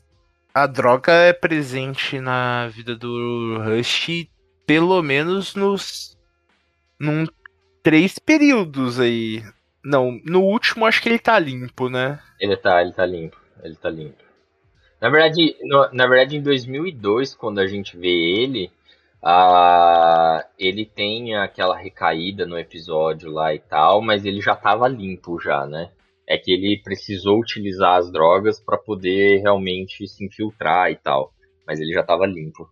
a 0.52 0.66
droga 0.66 1.12
é 1.12 1.32
presente 1.32 2.20
na 2.20 2.68
vida 2.68 2.94
do 2.94 3.58
Rush 3.62 4.28
pelo 4.66 5.02
menos 5.02 5.54
nos 5.54 6.18
num 7.00 7.26
três 7.82 8.18
períodos 8.18 8.98
aí. 9.00 9.42
Não, 9.84 10.20
no 10.24 10.42
último 10.42 10.86
acho 10.86 11.00
que 11.02 11.08
ele 11.08 11.18
tá 11.18 11.38
limpo, 11.38 11.88
né? 11.88 12.18
Ele 12.40 12.56
tá, 12.56 12.82
ele 12.82 12.92
tá 12.92 13.06
limpo, 13.06 13.36
ele 13.62 13.76
tá 13.76 13.88
limpo. 13.90 14.22
Na 15.00 15.08
verdade, 15.10 15.56
no- 15.62 15.90
na 15.92 16.06
verdade 16.06 16.36
em 16.36 16.42
2002, 16.42 17.34
quando 17.34 17.60
a 17.60 17.66
gente 17.66 17.96
vê 17.96 18.08
ele, 18.08 18.70
ah, 19.22 20.44
ele 20.58 20.84
tem 20.86 21.36
aquela 21.36 21.76
recaída 21.76 22.46
no 22.46 22.58
episódio 22.58 23.30
lá 23.30 23.54
e 23.54 23.58
tal, 23.58 24.00
mas 24.02 24.24
ele 24.24 24.40
já 24.40 24.56
tava 24.56 24.88
limpo 24.88 25.40
já, 25.40 25.66
né? 25.66 25.90
É 26.26 26.36
que 26.38 26.52
ele 26.52 26.80
precisou 26.82 27.40
utilizar 27.40 27.96
as 27.98 28.10
drogas 28.12 28.60
pra 28.60 28.76
poder 28.76 29.38
realmente 29.40 30.06
se 30.06 30.24
infiltrar 30.24 30.90
e 30.90 30.96
tal, 30.96 31.32
mas 31.66 31.80
ele 31.80 31.92
já 31.92 32.02
tava 32.02 32.26
limpo. 32.26 32.68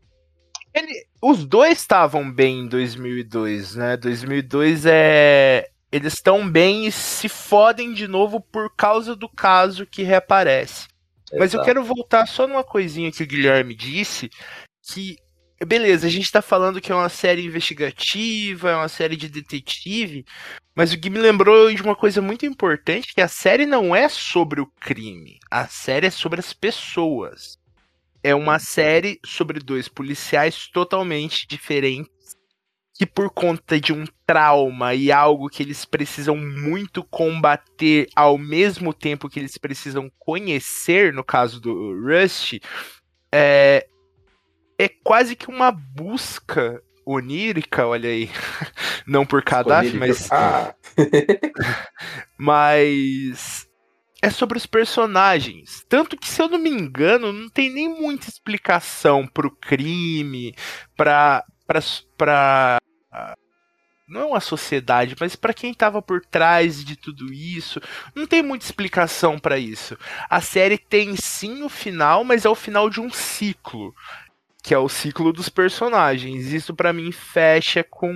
Ele, 0.76 1.06
os 1.22 1.46
dois 1.46 1.78
estavam 1.78 2.30
bem 2.30 2.60
em 2.60 2.68
2002, 2.68 3.76
né? 3.76 3.96
2002 3.96 4.84
é. 4.84 5.70
Eles 5.90 6.12
estão 6.12 6.46
bem 6.46 6.86
e 6.86 6.92
se 6.92 7.30
fodem 7.30 7.94
de 7.94 8.06
novo 8.06 8.40
por 8.40 8.74
causa 8.76 9.16
do 9.16 9.28
caso 9.28 9.86
que 9.86 10.02
reaparece. 10.02 10.86
Mas 11.32 11.54
eu 11.54 11.60
Exato. 11.60 11.64
quero 11.64 11.82
voltar 11.82 12.26
só 12.26 12.46
numa 12.46 12.62
coisinha 12.62 13.10
que 13.10 13.22
o 13.22 13.26
Guilherme 13.26 13.74
disse, 13.74 14.28
que 14.82 15.16
beleza, 15.64 16.06
a 16.06 16.10
gente 16.10 16.30
tá 16.30 16.42
falando 16.42 16.80
que 16.80 16.92
é 16.92 16.94
uma 16.94 17.08
série 17.08 17.44
investigativa, 17.44 18.70
é 18.70 18.76
uma 18.76 18.88
série 18.88 19.16
de 19.16 19.28
detetive, 19.28 20.26
mas 20.74 20.92
o 20.92 20.96
Gui 20.98 21.08
me 21.08 21.18
lembrou 21.18 21.72
de 21.72 21.82
uma 21.82 21.96
coisa 21.96 22.20
muito 22.20 22.44
importante, 22.44 23.14
que 23.14 23.22
a 23.22 23.28
série 23.28 23.64
não 23.64 23.96
é 23.96 24.08
sobre 24.08 24.60
o 24.60 24.66
crime, 24.80 25.38
a 25.50 25.66
série 25.66 26.08
é 26.08 26.10
sobre 26.10 26.40
as 26.40 26.52
pessoas. 26.52 27.58
É 28.26 28.34
uma 28.34 28.58
série 28.58 29.20
sobre 29.24 29.60
dois 29.60 29.86
policiais 29.86 30.66
totalmente 30.66 31.46
diferentes 31.46 32.10
que 32.92 33.06
por 33.06 33.30
conta 33.30 33.80
de 33.80 33.92
um 33.92 34.04
trauma 34.26 34.94
e 34.94 35.12
algo 35.12 35.48
que 35.48 35.62
eles 35.62 35.84
precisam 35.84 36.36
muito 36.36 37.04
combater 37.04 38.08
ao 38.16 38.36
mesmo 38.36 38.92
tempo 38.92 39.28
que 39.28 39.38
eles 39.38 39.56
precisam 39.56 40.10
conhecer, 40.18 41.12
no 41.12 41.22
caso 41.22 41.60
do 41.60 41.94
Rust, 42.00 42.54
é, 43.30 43.86
é 44.76 44.88
quase 44.88 45.36
que 45.36 45.48
uma 45.48 45.70
busca 45.70 46.82
onírica, 47.04 47.86
olha 47.86 48.10
aí. 48.10 48.28
Não 49.06 49.24
por 49.24 49.44
Gaddafi, 49.44 49.96
mas, 49.96 50.32
Ah, 50.32 50.74
mas 52.36 53.65
é 54.22 54.30
sobre 54.30 54.58
os 54.58 54.66
personagens. 54.66 55.84
Tanto 55.88 56.16
que, 56.16 56.28
se 56.28 56.40
eu 56.40 56.48
não 56.48 56.58
me 56.58 56.70
engano, 56.70 57.32
não 57.32 57.48
tem 57.48 57.70
nem 57.70 57.88
muita 57.88 58.28
explicação 58.28 59.26
pro 59.26 59.50
crime, 59.50 60.54
pra. 60.96 61.44
pra, 61.66 61.80
pra 62.16 62.78
não 64.08 64.20
é 64.20 64.24
uma 64.24 64.40
sociedade, 64.40 65.16
mas 65.18 65.34
pra 65.34 65.52
quem 65.52 65.74
tava 65.74 66.00
por 66.00 66.24
trás 66.24 66.84
de 66.84 66.96
tudo 66.96 67.32
isso, 67.32 67.80
não 68.14 68.24
tem 68.26 68.40
muita 68.40 68.64
explicação 68.64 69.38
pra 69.38 69.58
isso. 69.58 69.98
A 70.30 70.40
série 70.40 70.78
tem 70.78 71.16
sim 71.16 71.64
o 71.64 71.68
final, 71.68 72.22
mas 72.22 72.44
é 72.44 72.48
o 72.48 72.54
final 72.54 72.88
de 72.88 73.00
um 73.00 73.10
ciclo, 73.10 73.92
que 74.62 74.72
é 74.72 74.78
o 74.78 74.88
ciclo 74.88 75.32
dos 75.32 75.48
personagens. 75.48 76.52
Isso 76.52 76.74
pra 76.74 76.92
mim 76.92 77.10
fecha 77.10 77.82
com 77.82 78.12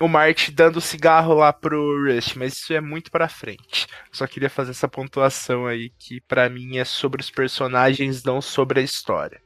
o 0.00 0.08
Marty 0.08 0.50
dando 0.50 0.80
cigarro 0.80 1.34
lá 1.34 1.52
pro 1.52 2.06
Rush, 2.06 2.34
mas 2.34 2.54
isso 2.54 2.72
é 2.72 2.80
muito 2.80 3.10
pra 3.10 3.28
frente. 3.28 3.86
Só 4.10 4.26
queria 4.26 4.50
fazer 4.50 4.70
essa 4.70 4.88
pontuação 4.88 5.66
aí 5.66 5.90
que 5.90 6.20
pra 6.22 6.48
mim 6.48 6.78
é 6.78 6.84
sobre 6.84 7.20
os 7.20 7.30
personagens, 7.30 8.24
não 8.24 8.40
sobre 8.40 8.80
a 8.80 8.82
história. 8.82 9.40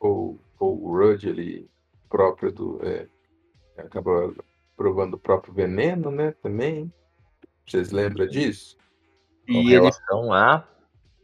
o, 0.00 0.38
o 0.58 0.92
Rudd, 0.96 1.24
ele 1.24 1.68
próprio 2.08 2.50
do. 2.52 2.80
É, 2.82 3.06
acaba 3.76 4.34
provando 4.76 5.14
o 5.14 5.18
próprio 5.18 5.52
veneno, 5.54 6.10
né? 6.10 6.32
Também. 6.42 6.92
Vocês 7.66 7.90
lembram 7.90 8.26
disso? 8.26 8.76
Com 9.50 9.52
E 9.52 9.74
ele, 9.74 9.90
relação 9.90 10.32
a. 10.32 10.66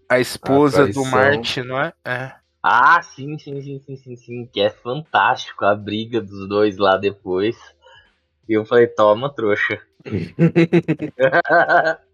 a 0.09 0.21
esposa 0.21 0.87
do 0.87 0.93
traição. 0.93 1.11
Marty, 1.11 1.63
não 1.63 1.81
é? 1.81 1.93
É. 2.05 2.35
Ah, 2.63 3.03
sim, 3.03 3.39
sim, 3.39 3.61
sim, 3.61 3.79
sim, 3.81 3.97
sim, 3.97 4.17
sim, 4.17 4.47
que 4.47 4.61
é 4.61 4.71
fantástico 4.71 5.65
a 5.65 5.75
briga 5.75 6.21
dos 6.21 6.49
dois 6.49 6.79
lá 6.79 6.97
depois. 6.97 7.57
E 8.49 8.53
eu 8.55 8.65
falei, 8.65 8.87
toma, 8.87 9.29
trouxa. 9.35 9.81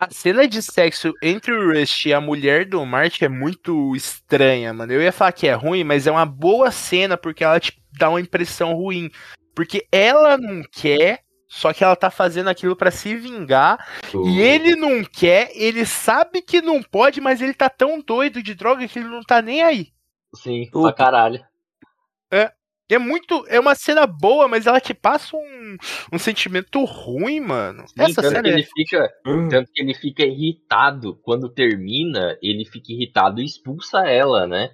A 0.00 0.08
cena 0.10 0.46
de 0.46 0.62
sexo 0.62 1.12
entre 1.20 1.52
o 1.52 1.72
Rush 1.72 2.06
e 2.06 2.12
a 2.12 2.20
mulher 2.20 2.64
do 2.64 2.84
Marty 2.86 3.24
é 3.24 3.28
muito 3.28 3.96
estranha, 3.96 4.72
mano. 4.72 4.92
Eu 4.92 5.02
ia 5.02 5.10
falar 5.10 5.32
que 5.32 5.48
é 5.48 5.54
ruim, 5.54 5.82
mas 5.82 6.06
é 6.06 6.10
uma 6.12 6.24
boa 6.24 6.70
cena 6.70 7.16
porque 7.16 7.42
ela 7.42 7.58
te 7.58 7.82
dá 7.98 8.08
uma 8.08 8.20
impressão 8.20 8.74
ruim. 8.74 9.10
Porque 9.56 9.88
ela 9.90 10.38
não 10.38 10.62
quer, 10.70 11.24
só 11.48 11.72
que 11.72 11.82
ela 11.82 11.96
tá 11.96 12.12
fazendo 12.12 12.48
aquilo 12.48 12.76
pra 12.76 12.92
se 12.92 13.16
vingar. 13.16 13.84
Do- 14.12 14.24
E 14.28 14.40
ele 14.40 14.76
não 14.76 15.02
quer, 15.02 15.50
ele 15.56 15.84
sabe 15.84 16.42
que 16.42 16.62
não 16.62 16.80
pode, 16.80 17.20
mas 17.20 17.42
ele 17.42 17.52
tá 17.54 17.68
tão 17.68 18.00
doido 18.00 18.40
de 18.40 18.54
droga 18.54 18.86
que 18.86 19.00
ele 19.00 19.08
não 19.08 19.24
tá 19.24 19.42
nem 19.42 19.64
aí. 19.64 19.88
Sim, 20.32 20.68
Tudo. 20.70 20.84
pra 20.84 20.92
caralho. 20.92 21.44
É 22.30 22.52
muito. 22.96 23.44
É 23.48 23.60
uma 23.60 23.74
cena 23.74 24.06
boa, 24.06 24.48
mas 24.48 24.66
ela 24.66 24.80
te 24.80 24.94
passa 24.94 25.36
um, 25.36 25.76
um 26.12 26.18
sentimento 26.18 26.82
ruim, 26.84 27.40
mano. 27.40 27.84
Sim, 27.86 28.02
Essa 28.04 28.22
tanto, 28.22 28.28
cena 28.32 28.42
que 28.42 28.48
é 28.48 28.52
ele 28.54 28.62
fica, 28.62 29.10
Hum, 29.26 29.48
tanto 29.48 29.70
que 29.72 29.82
ele 29.82 29.94
fica 29.94 30.24
irritado. 30.24 31.16
Quando 31.22 31.48
termina, 31.52 32.38
ele 32.42 32.64
fica 32.64 32.92
irritado 32.92 33.40
e 33.40 33.44
expulsa 33.44 34.08
ela, 34.08 34.46
né? 34.46 34.70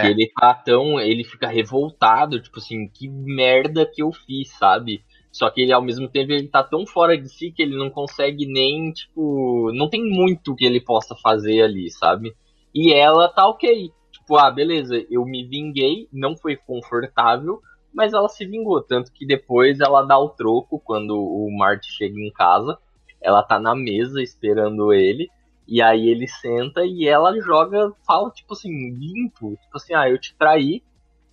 Que 0.00 0.06
É. 0.06 0.10
ele 0.10 0.30
tá 0.38 0.52
tão. 0.54 1.00
Ele 1.00 1.24
fica 1.24 1.48
revoltado, 1.48 2.40
tipo 2.40 2.58
assim, 2.58 2.88
que 2.88 3.08
merda 3.08 3.86
que 3.90 4.02
eu 4.02 4.12
fiz, 4.12 4.50
sabe? 4.58 5.02
Só 5.32 5.50
que 5.50 5.60
ele, 5.62 5.72
ao 5.72 5.82
mesmo 5.82 6.08
tempo, 6.08 6.32
ele 6.32 6.48
tá 6.48 6.62
tão 6.62 6.86
fora 6.86 7.16
de 7.18 7.28
si 7.28 7.50
que 7.50 7.62
ele 7.62 7.76
não 7.76 7.90
consegue 7.90 8.46
nem, 8.46 8.92
tipo. 8.92 9.70
Não 9.74 9.88
tem 9.88 10.02
muito 10.04 10.54
que 10.54 10.64
ele 10.64 10.80
possa 10.80 11.16
fazer 11.22 11.62
ali, 11.62 11.90
sabe? 11.90 12.32
E 12.74 12.92
ela 12.92 13.28
tá 13.28 13.46
ok. 13.48 13.90
Tipo, 14.24 14.38
ah, 14.38 14.50
beleza, 14.50 15.04
eu 15.10 15.22
me 15.26 15.44
vinguei, 15.44 16.08
não 16.10 16.34
foi 16.34 16.56
confortável, 16.56 17.60
mas 17.92 18.14
ela 18.14 18.26
se 18.26 18.46
vingou. 18.46 18.80
Tanto 18.80 19.12
que 19.12 19.26
depois 19.26 19.80
ela 19.80 20.02
dá 20.02 20.18
o 20.18 20.30
troco 20.30 20.80
quando 20.80 21.14
o 21.14 21.54
Marty 21.54 21.92
chega 21.92 22.18
em 22.18 22.32
casa. 22.32 22.78
Ela 23.20 23.42
tá 23.42 23.58
na 23.58 23.74
mesa 23.74 24.22
esperando 24.22 24.94
ele. 24.94 25.28
E 25.68 25.82
aí 25.82 26.08
ele 26.08 26.26
senta 26.26 26.86
e 26.86 27.06
ela 27.06 27.38
joga, 27.38 27.92
fala, 28.06 28.30
tipo 28.30 28.54
assim, 28.54 28.70
limpo. 28.94 29.58
Tipo 29.62 29.76
assim, 29.76 29.92
ah, 29.92 30.08
eu 30.08 30.18
te 30.18 30.34
traí. 30.38 30.82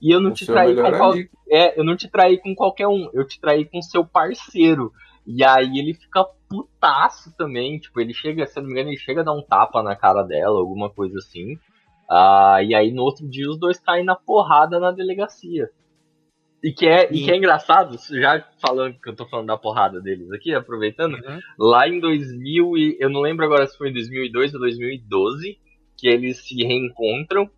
E 0.01 0.11
eu 0.11 0.19
não 0.19 0.31
o 0.31 0.33
te 0.33 0.45
traí 0.45 0.75
com 0.75 0.91
qual... 0.91 1.13
É, 1.49 1.79
eu 1.79 1.85
não 1.85 1.95
te 1.95 2.09
traí 2.09 2.37
com 2.39 2.53
qualquer 2.53 2.89
um, 2.89 3.09
eu 3.13 3.25
te 3.25 3.39
traí 3.39 3.63
com 3.63 3.81
seu 3.81 4.05
parceiro. 4.05 4.91
E 5.25 5.45
aí 5.45 5.79
ele 5.79 5.93
fica 5.93 6.25
putaço 6.49 7.33
também, 7.37 7.79
tipo, 7.79 8.01
ele 8.01 8.13
chega, 8.13 8.45
se 8.45 8.59
eu 8.59 8.63
não 8.63 8.67
me 8.67 8.73
engano, 8.73 8.89
ele 8.89 8.97
chega 8.97 9.21
a 9.21 9.23
dar 9.23 9.33
um 9.33 9.41
tapa 9.41 9.81
na 9.81 9.95
cara 9.95 10.23
dela, 10.23 10.59
alguma 10.59 10.89
coisa 10.89 11.17
assim. 11.19 11.57
Ah, 12.11 12.57
e 12.61 12.75
aí 12.75 12.91
no 12.91 13.03
outro 13.03 13.25
dia 13.29 13.49
os 13.49 13.57
dois 13.57 13.79
caem 13.79 14.03
na 14.03 14.15
porrada 14.15 14.79
na 14.79 14.91
delegacia. 14.91 15.69
E 16.63 16.71
que 16.71 16.85
é, 16.87 17.09
e 17.11 17.23
que 17.23 17.31
é 17.31 17.37
engraçado, 17.37 17.97
já 18.19 18.45
falando 18.59 18.95
que 19.01 19.09
eu 19.09 19.15
tô 19.15 19.25
falando 19.27 19.47
da 19.47 19.57
porrada 19.57 19.99
deles 19.99 20.31
aqui, 20.31 20.53
aproveitando, 20.53 21.15
Uhum. 21.15 21.39
lá 21.57 21.87
em 21.87 21.99
2000 21.99 22.77
e 22.77 22.97
eu 22.99 23.09
não 23.09 23.21
lembro 23.21 23.45
agora 23.45 23.65
se 23.65 23.77
foi 23.77 23.89
em 23.89 23.93
2002 23.93 24.53
ou 24.53 24.59
2012 24.59 25.57
que 25.97 26.07
eles 26.07 26.37
se 26.45 26.55
reencontram 26.63 27.49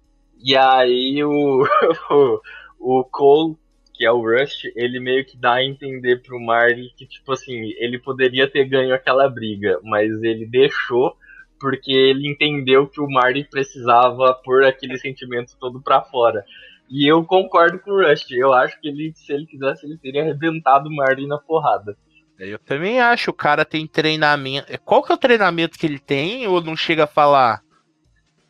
e 0.42 0.56
aí 0.56 1.22
o 1.24 1.64
o, 2.80 3.00
o 3.00 3.04
Cole 3.06 3.56
que 3.94 4.06
é 4.06 4.12
o 4.12 4.22
Rush 4.22 4.72
ele 4.76 5.00
meio 5.00 5.26
que 5.26 5.36
dá 5.38 5.56
a 5.56 5.64
entender 5.66 6.22
pro 6.22 6.40
Marty 6.40 6.94
que 6.98 7.06
tipo 7.06 7.32
assim 7.34 7.74
ele 7.78 8.00
poderia 8.00 8.50
ter 8.50 8.66
ganho 8.66 8.94
aquela 8.94 9.28
briga 9.30 9.80
mas 9.84 10.10
ele 10.24 10.46
deixou 10.46 11.16
porque 11.64 11.94
ele 11.94 12.30
entendeu 12.30 12.86
que 12.86 13.00
o 13.00 13.08
Marty 13.08 13.46
precisava 13.50 14.34
pôr 14.44 14.66
aquele 14.66 14.98
sentimento 14.98 15.56
todo 15.58 15.82
pra 15.82 16.02
fora. 16.02 16.44
E 16.90 17.10
eu 17.10 17.24
concordo 17.24 17.80
com 17.80 17.92
o 17.92 18.06
Rush. 18.06 18.32
Eu 18.32 18.52
acho 18.52 18.78
que 18.82 18.90
ele, 18.90 19.14
se 19.16 19.32
ele 19.32 19.46
quisesse, 19.46 19.86
ele 19.86 19.98
teria 19.98 20.24
arrebentado 20.24 20.90
o 20.90 20.94
Marty 20.94 21.26
na 21.26 21.38
porrada. 21.38 21.96
Eu 22.38 22.60
também 22.60 23.00
acho, 23.00 23.32
o 23.32 23.34
cara 23.34 23.64
tem 23.64 23.88
treinamento. 23.88 24.78
Qual 24.84 25.02
que 25.02 25.14
é 25.14 25.16
o 25.16 25.18
treinamento 25.18 25.80
que 25.80 25.86
ele 25.86 26.00
tem 26.00 26.46
ou 26.48 26.62
não 26.62 26.76
chega 26.76 27.06
a 27.06 27.08
falar? 27.08 27.62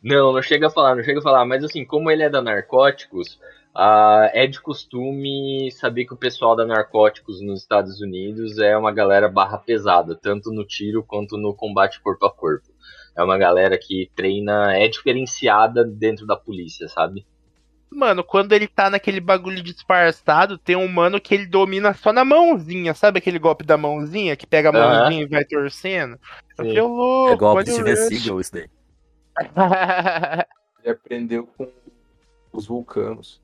Não, 0.02 0.32
não 0.32 0.42
chega 0.42 0.66
a 0.66 0.70
falar, 0.70 0.96
não 0.96 1.04
chega 1.04 1.20
a 1.20 1.22
falar. 1.22 1.44
Mas 1.44 1.62
assim, 1.62 1.84
como 1.84 2.10
ele 2.10 2.24
é 2.24 2.28
da 2.28 2.42
Narcóticos, 2.42 3.38
uh, 3.76 4.26
é 4.32 4.44
de 4.48 4.60
costume 4.60 5.70
saber 5.70 6.04
que 6.04 6.14
o 6.14 6.18
pessoal 6.18 6.56
da 6.56 6.66
Narcóticos 6.66 7.40
nos 7.40 7.60
Estados 7.60 8.00
Unidos 8.00 8.58
é 8.58 8.76
uma 8.76 8.90
galera 8.90 9.28
barra 9.28 9.56
pesada, 9.56 10.18
tanto 10.20 10.50
no 10.50 10.64
tiro 10.64 11.04
quanto 11.04 11.36
no 11.36 11.54
combate 11.54 12.00
corpo 12.00 12.26
a 12.26 12.32
corpo. 12.32 12.73
É 13.16 13.22
uma 13.22 13.38
galera 13.38 13.78
que 13.78 14.10
treina, 14.14 14.76
é 14.76 14.88
diferenciada 14.88 15.84
dentro 15.84 16.26
da 16.26 16.36
polícia, 16.36 16.88
sabe? 16.88 17.24
Mano, 17.94 18.24
quando 18.24 18.52
ele 18.52 18.66
tá 18.66 18.90
naquele 18.90 19.20
bagulho 19.20 19.62
disfarçado, 19.62 20.58
tem 20.58 20.74
um 20.74 20.88
mano 20.88 21.20
que 21.20 21.32
ele 21.32 21.46
domina 21.46 21.94
só 21.94 22.12
na 22.12 22.24
mãozinha, 22.24 22.92
sabe 22.92 23.18
aquele 23.18 23.38
golpe 23.38 23.64
da 23.64 23.76
mãozinha 23.76 24.34
que 24.34 24.46
pega 24.46 24.70
a 24.70 24.72
mãozinha 24.72 25.20
uhum. 25.20 25.26
e 25.26 25.30
vai 25.30 25.44
torcendo? 25.44 26.18
Eu 26.58 26.88
louco. 26.88 27.32
É 27.32 27.36
golpe 27.36 27.64
de 27.64 27.70
Steven 27.70 27.96
Seagal 27.96 28.40
isso 28.40 28.52
daí. 28.52 28.68
ele 30.82 30.92
aprendeu 30.92 31.46
com 31.56 31.70
os 32.52 32.66
vulcanos. 32.66 33.40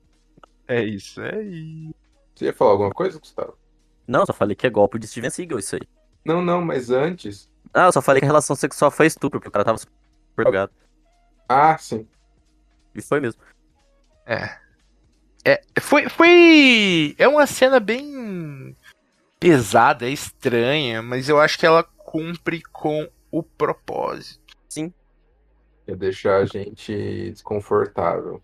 É 0.67 0.83
isso 0.83 1.21
aí. 1.21 1.91
Você 2.35 2.45
ia 2.45 2.53
falar 2.53 2.71
alguma 2.71 2.91
coisa, 2.91 3.19
Gustavo? 3.19 3.57
Não, 4.05 4.25
só 4.25 4.33
falei 4.33 4.55
que 4.55 4.67
é 4.67 4.69
golpe 4.69 4.99
de 4.99 5.07
Steven 5.07 5.29
Seagal 5.29 5.59
isso 5.59 5.75
aí. 5.75 5.81
Não, 6.25 6.41
não, 6.41 6.61
mas 6.61 6.89
antes. 6.89 7.50
Ah, 7.73 7.85
eu 7.85 7.91
só 7.91 8.01
falei 8.01 8.19
que 8.19 8.25
a 8.25 8.29
relação 8.29 8.55
sexual 8.55 8.91
foi 8.91 9.07
estupro, 9.07 9.39
porque 9.39 9.49
o 9.49 9.51
cara 9.51 9.65
tava 9.65 9.77
super 9.77 9.93
drogado. 10.35 10.71
Ah, 11.47 11.77
sim. 11.77 12.07
E 12.93 13.01
foi 13.01 13.19
mesmo. 13.19 13.41
É. 14.25 14.57
É, 15.43 15.61
foi, 15.79 16.07
foi. 16.09 17.15
É 17.17 17.27
uma 17.27 17.47
cena 17.47 17.79
bem 17.79 18.75
pesada, 19.39 20.07
estranha, 20.07 21.01
mas 21.01 21.27
eu 21.27 21.39
acho 21.39 21.57
que 21.57 21.65
ela 21.65 21.83
cumpre 21.83 22.61
com 22.61 23.09
o 23.31 23.41
propósito. 23.41 24.55
Sim. 24.69 24.93
É 25.87 25.95
deixar 25.95 26.37
a 26.37 26.45
gente 26.45 27.31
desconfortável. 27.31 28.41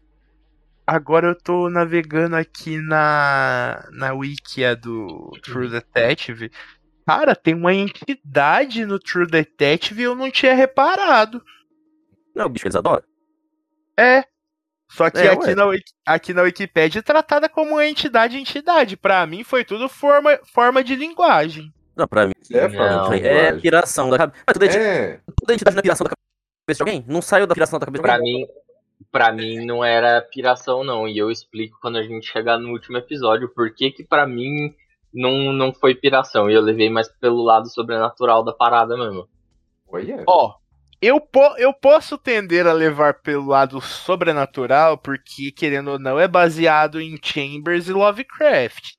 Agora 0.86 1.28
eu 1.28 1.36
tô 1.36 1.70
navegando 1.70 2.36
aqui 2.38 2.78
na, 2.78 3.86
na 3.92 4.14
wikia 4.14 4.76
do 4.76 5.32
True 5.44 5.70
Detective. 5.70 6.50
Cara, 7.08 7.34
tem 7.34 7.56
uma 7.56 7.74
entidade 7.74 8.86
no 8.86 9.00
True 9.00 9.26
Detective 9.26 10.02
e 10.02 10.04
eu 10.04 10.14
não 10.14 10.30
tinha 10.30 10.54
reparado. 10.54 11.42
Não, 12.36 12.50
bicho, 12.50 12.68
eles 12.68 12.76
adoram. 12.76 13.02
É, 13.98 14.26
só 14.90 15.10
que 15.10 15.20
é, 15.20 15.32
aqui, 15.32 15.56
na, 15.56 15.64
aqui 16.06 16.34
na 16.34 16.42
Wikipedia 16.42 17.00
é 17.00 17.02
tratada 17.02 17.48
como 17.48 17.76
uma 17.76 17.88
entidade 17.88 18.38
entidade. 18.38 18.98
Pra 18.98 19.26
mim 19.26 19.44
foi 19.46 19.64
tudo 19.64 19.88
forma, 19.88 20.38
forma 20.54 20.84
de 20.84 20.96
linguagem. 20.96 21.74
Não, 21.96 22.08
pra 22.08 22.28
mim 22.28 22.34
é, 22.52 22.68
não, 22.68 23.14
é 23.14 23.54
piração 23.54 24.10
da 24.10 24.18
cabeça. 24.18 24.44
Toda, 24.46 24.66
é. 24.66 25.22
toda 25.40 25.54
entidade 25.54 25.76
não 25.76 25.80
é 25.80 25.84
piração 25.84 26.04
da 26.06 26.12
cabeça 26.12 26.84
de 26.84 26.90
alguém? 26.90 27.06
Não 27.08 27.22
saiu 27.22 27.48
da 27.48 27.54
piração 27.54 27.80
da 27.80 27.86
cabeça 27.86 28.04
pra 28.04 28.20
mim 28.20 28.46
Pra 29.12 29.32
mim 29.32 29.66
não 29.66 29.84
era 29.84 30.22
piração, 30.22 30.84
não. 30.84 31.08
E 31.08 31.18
eu 31.18 31.32
explico 31.32 31.80
quando 31.82 31.98
a 31.98 32.04
gente 32.04 32.28
chegar 32.28 32.60
no 32.60 32.72
último 32.72 32.98
episódio 32.98 33.48
por 33.48 33.74
que 33.74 33.92
que 33.92 34.04
pra 34.04 34.28
mim 34.28 34.76
não, 35.18 35.52
não 35.52 35.74
foi 35.74 35.96
piração. 35.96 36.50
E 36.50 36.54
eu 36.54 36.62
levei 36.62 36.90
mais 36.90 37.08
pelo 37.08 37.44
lado 37.44 37.68
sobrenatural 37.70 38.44
da 38.44 38.54
parada 38.54 38.96
mesmo. 38.96 39.28
Ó, 40.28 40.56
eu, 41.02 41.20
po 41.20 41.56
eu 41.58 41.74
posso 41.74 42.18
tender 42.18 42.66
a 42.68 42.74
levar 42.74 43.16
pelo 43.22 43.48
lado 43.48 43.82
sobrenatural, 43.82 44.98
porque, 44.98 45.52
querendo 45.52 45.92
ou 45.92 46.00
não, 46.00 46.20
é 46.20 46.28
baseado 46.28 47.02
em 47.02 47.18
Chambers 47.22 47.88
e 47.88 47.94
Lovecraft. 47.94 48.98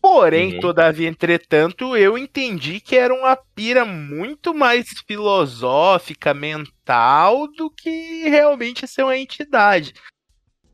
Porém, 0.00 0.54
uhum. 0.54 0.60
todavia, 0.60 1.08
entretanto, 1.08 1.96
eu 1.96 2.18
entendi 2.18 2.78
que 2.78 2.94
era 2.94 3.14
uma 3.14 3.34
pira 3.34 3.86
muito 3.86 4.52
mais 4.52 4.86
filosófica, 5.06 6.34
mental, 6.34 7.48
do 7.56 7.70
que 7.70 8.28
realmente 8.28 8.86
ser 8.86 9.02
uma 9.02 9.16
entidade. 9.16 9.94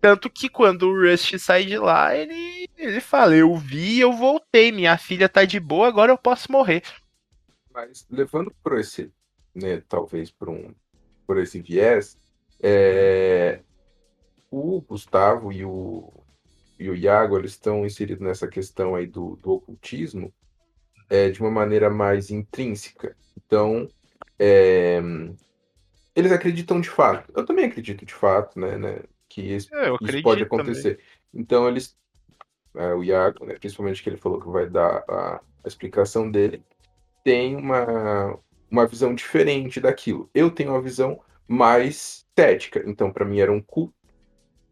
Tanto 0.01 0.30
que 0.30 0.48
quando 0.48 0.88
o 0.88 0.94
Rust 0.94 1.38
sai 1.38 1.64
de 1.64 1.76
lá, 1.76 2.14
ele, 2.16 2.68
ele 2.76 3.01
fala: 3.01 3.34
Eu 3.36 3.55
vi, 3.57 4.01
eu 4.01 4.12
voltei, 4.12 4.72
minha 4.72 4.96
filha 4.96 5.28
tá 5.28 5.44
de 5.44 5.61
boa, 5.61 5.88
agora 5.88 6.11
eu 6.11 6.18
posso 6.18 6.51
morrer. 6.51 6.82
Mas 7.72 8.07
levando 8.11 8.53
por 8.62 8.78
esse 8.78 9.12
né, 9.55 9.82
talvez 9.88 10.30
por, 10.30 10.48
um, 10.48 10.74
por 11.26 11.38
esse 11.38 11.61
viés, 11.61 12.18
é, 12.62 13.61
o 14.51 14.80
Gustavo 14.80 15.53
e 15.53 15.64
o, 15.64 16.12
e 16.78 16.88
o 16.88 16.96
Iago 16.96 17.38
eles 17.38 17.53
estão 17.53 17.84
inseridos 17.84 18.24
nessa 18.24 18.48
questão 18.48 18.94
aí 18.94 19.07
do, 19.07 19.36
do 19.36 19.53
ocultismo 19.53 20.32
é, 21.09 21.30
de 21.30 21.40
uma 21.40 21.51
maneira 21.51 21.90
mais 21.90 22.30
intrínseca. 22.30 23.16
Então, 23.36 23.88
é, 24.38 25.01
eles 26.14 26.32
acreditam 26.32 26.80
de 26.80 26.88
fato. 26.88 27.32
Eu 27.34 27.44
também 27.44 27.64
acredito 27.64 28.05
de 28.05 28.14
fato, 28.14 28.59
né, 28.59 28.76
né 28.76 29.03
que 29.30 29.40
isso, 29.40 29.74
é, 29.74 29.90
isso 30.02 30.22
pode 30.22 30.42
acontecer. 30.42 30.96
Também. 30.96 31.06
Então, 31.32 31.68
eles, 31.68 31.96
é, 32.74 32.92
o 32.92 33.02
Iago, 33.02 33.46
né, 33.46 33.54
principalmente 33.54 34.02
que 34.02 34.10
ele 34.10 34.16
falou 34.16 34.40
que 34.40 34.48
vai 34.48 34.68
dar 34.68 35.04
a, 35.08 35.40
a 35.64 35.68
explicação 35.68 36.30
dele, 36.30 36.62
tem 37.24 37.56
uma, 37.56 38.38
uma 38.70 38.86
visão 38.86 39.14
diferente 39.14 39.80
daquilo. 39.80 40.28
Eu 40.34 40.50
tenho 40.50 40.70
uma 40.70 40.82
visão 40.82 41.20
mais 41.46 42.26
estética. 42.26 42.82
Então, 42.84 43.12
para 43.12 43.24
mim, 43.24 43.38
era 43.38 43.52
um 43.52 43.62
culto 43.62 43.94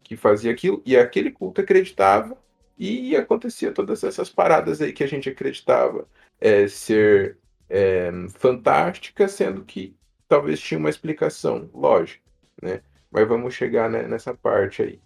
que 0.03 0.17
fazia 0.17 0.51
aquilo, 0.51 0.81
e 0.85 0.97
aquele 0.97 1.31
culto 1.31 1.61
acreditava, 1.61 2.37
e 2.77 3.15
acontecia 3.15 3.71
todas 3.71 4.03
essas 4.03 4.29
paradas 4.29 4.81
aí 4.81 4.93
que 4.93 5.03
a 5.03 5.07
gente 5.07 5.29
acreditava 5.29 6.07
é, 6.39 6.67
ser 6.67 7.37
é, 7.69 8.09
fantástica, 8.29 9.27
sendo 9.27 9.63
que 9.63 9.95
talvez 10.27 10.59
tinha 10.59 10.79
uma 10.79 10.89
explicação 10.89 11.69
lógica, 11.73 12.23
né? 12.61 12.81
Mas 13.11 13.27
vamos 13.27 13.53
chegar 13.53 13.89
né, 13.89 14.03
nessa 14.03 14.33
parte 14.33 14.81
aí. 14.81 14.99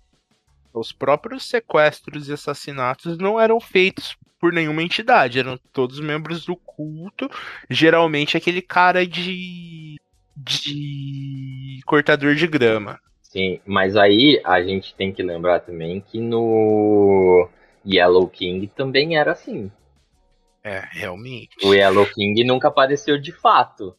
Os 0.74 0.92
próprios 0.92 1.48
sequestros 1.48 2.28
e 2.28 2.34
assassinatos 2.34 3.18
não 3.18 3.40
eram 3.40 3.60
feitos 3.60 4.18
por 4.40 4.52
nenhuma 4.52 4.84
entidade, 4.84 5.40
eram 5.40 5.58
todos 5.72 6.00
membros 6.00 6.46
do 6.46 6.56
culto, 6.56 7.30
geralmente 7.70 8.36
aquele 8.36 8.62
cara 8.62 9.06
de 9.06 9.96
de 10.36 11.80
cortador 11.86 12.36
de 12.36 12.48
grama. 12.48 13.00
Sim, 13.22 13.60
mas 13.66 13.96
aí 13.96 14.42
a 14.44 14.62
gente 14.62 14.96
tem 14.96 15.14
que 15.14 15.24
lembrar 15.24 15.62
também 15.62 16.02
que 16.02 16.20
no 16.20 17.48
Yellow 17.86 18.28
King 18.28 18.68
também 18.68 19.18
era 19.18 19.32
assim. 19.32 19.72
É, 20.64 20.84
realmente. 20.92 21.56
O 21.64 21.74
Yellow 21.74 22.06
King 22.06 22.44
nunca 22.44 22.68
apareceu 22.68 23.20
de 23.20 23.32
fato. 23.32 23.96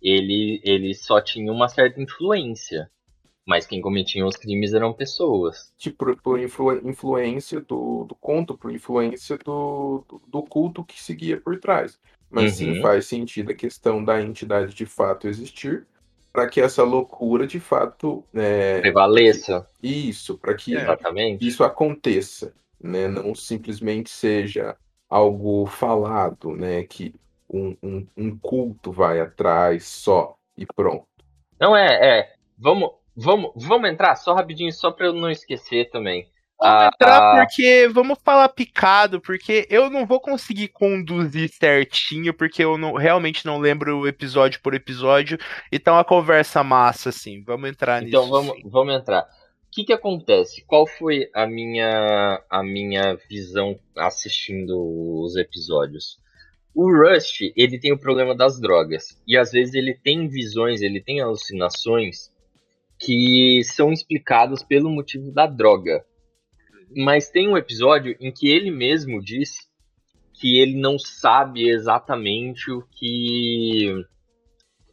Ele, 0.00 0.60
ele 0.64 0.94
só 0.94 1.20
tinha 1.20 1.52
uma 1.52 1.68
certa 1.68 2.00
influência. 2.00 2.90
Mas 3.46 3.64
quem 3.64 3.80
cometia 3.80 4.26
os 4.26 4.36
crimes 4.36 4.74
eram 4.74 4.92
pessoas. 4.92 5.72
Tipo, 5.78 6.16
por 6.16 6.40
influ 6.40 6.76
influência 6.88 7.60
do, 7.60 8.04
do 8.04 8.14
conto, 8.16 8.58
por 8.58 8.72
influência 8.72 9.38
do, 9.38 10.04
do, 10.08 10.22
do, 10.26 10.42
culto 10.42 10.84
que 10.84 11.00
seguia 11.00 11.40
por 11.40 11.58
trás. 11.60 11.98
Mas 12.28 12.60
uhum. 12.60 12.74
sim 12.74 12.82
faz 12.82 13.06
sentido 13.06 13.52
a 13.52 13.54
questão 13.54 14.04
da 14.04 14.20
entidade 14.20 14.74
de 14.74 14.84
fato 14.84 15.28
existir, 15.28 15.86
para 16.32 16.48
que 16.48 16.60
essa 16.60 16.82
loucura 16.82 17.46
de 17.46 17.60
fato. 17.60 18.24
É, 18.34 18.80
Prevaleça. 18.80 19.66
Isso, 19.80 20.36
para 20.36 20.54
que 20.54 20.74
Exatamente. 20.74 21.46
isso 21.46 21.62
aconteça. 21.62 22.52
Né? 22.82 23.06
Não 23.06 23.32
simplesmente 23.32 24.10
seja 24.10 24.76
algo 25.08 25.66
falado, 25.66 26.50
né? 26.50 26.82
Que 26.82 27.14
um, 27.48 27.76
um, 27.80 28.06
um 28.16 28.38
culto 28.38 28.90
vai 28.90 29.20
atrás 29.20 29.84
só 29.84 30.36
e 30.58 30.66
pronto. 30.66 31.06
Não 31.60 31.76
é, 31.76 32.18
é. 32.18 32.34
Vamos, 32.58 32.90
Vamos, 33.16 33.52
vamos 33.56 33.88
entrar 33.88 34.14
só 34.16 34.34
rapidinho, 34.34 34.72
só 34.72 34.90
para 34.90 35.06
eu 35.06 35.12
não 35.12 35.30
esquecer 35.30 35.90
também. 35.90 36.28
Vamos 36.58 36.74
ah, 36.74 36.90
entrar 36.92 37.18
ah, 37.18 37.46
porque 37.46 37.88
vamos 37.92 38.18
falar 38.22 38.48
picado, 38.48 39.20
porque 39.20 39.66
eu 39.70 39.90
não 39.90 40.06
vou 40.06 40.20
conseguir 40.20 40.68
conduzir 40.68 41.50
certinho, 41.50 42.32
porque 42.32 42.64
eu 42.64 42.78
não, 42.78 42.94
realmente 42.94 43.44
não 43.44 43.58
lembro 43.58 43.98
o 43.98 44.08
episódio 44.08 44.60
por 44.62 44.74
episódio, 44.74 45.38
e 45.70 45.78
tá 45.78 45.92
uma 45.92 46.04
conversa 46.04 46.64
massa, 46.64 47.10
assim. 47.10 47.42
Vamos 47.42 47.68
entrar 47.70 48.02
então 48.02 48.22
nisso. 48.22 48.36
Então 48.36 48.46
vamos, 48.46 48.70
vamos 48.70 48.94
entrar. 48.94 49.22
O 49.22 49.70
que, 49.70 49.84
que 49.84 49.92
acontece? 49.92 50.64
Qual 50.66 50.86
foi 50.86 51.28
a 51.34 51.46
minha, 51.46 52.42
a 52.48 52.62
minha 52.62 53.18
visão 53.28 53.78
assistindo 53.96 55.22
os 55.22 55.36
episódios? 55.36 56.18
O 56.74 56.90
Rust, 56.90 57.40
ele 57.54 57.78
tem 57.78 57.92
o 57.92 57.98
problema 57.98 58.34
das 58.34 58.58
drogas. 58.58 59.20
E 59.26 59.36
às 59.36 59.50
vezes 59.52 59.74
ele 59.74 59.94
tem 59.94 60.28
visões, 60.28 60.80
ele 60.80 61.00
tem 61.00 61.20
alucinações 61.20 62.30
que 62.98 63.62
são 63.64 63.92
explicados 63.92 64.62
pelo 64.62 64.90
motivo 64.90 65.32
da 65.32 65.46
droga. 65.46 66.04
Mas 66.94 67.28
tem 67.28 67.48
um 67.48 67.56
episódio 67.56 68.16
em 68.20 68.32
que 68.32 68.48
ele 68.48 68.70
mesmo 68.70 69.22
diz 69.22 69.68
que 70.32 70.58
ele 70.58 70.76
não 70.76 70.98
sabe 70.98 71.68
exatamente 71.68 72.70
o 72.70 72.82
que 72.92 74.04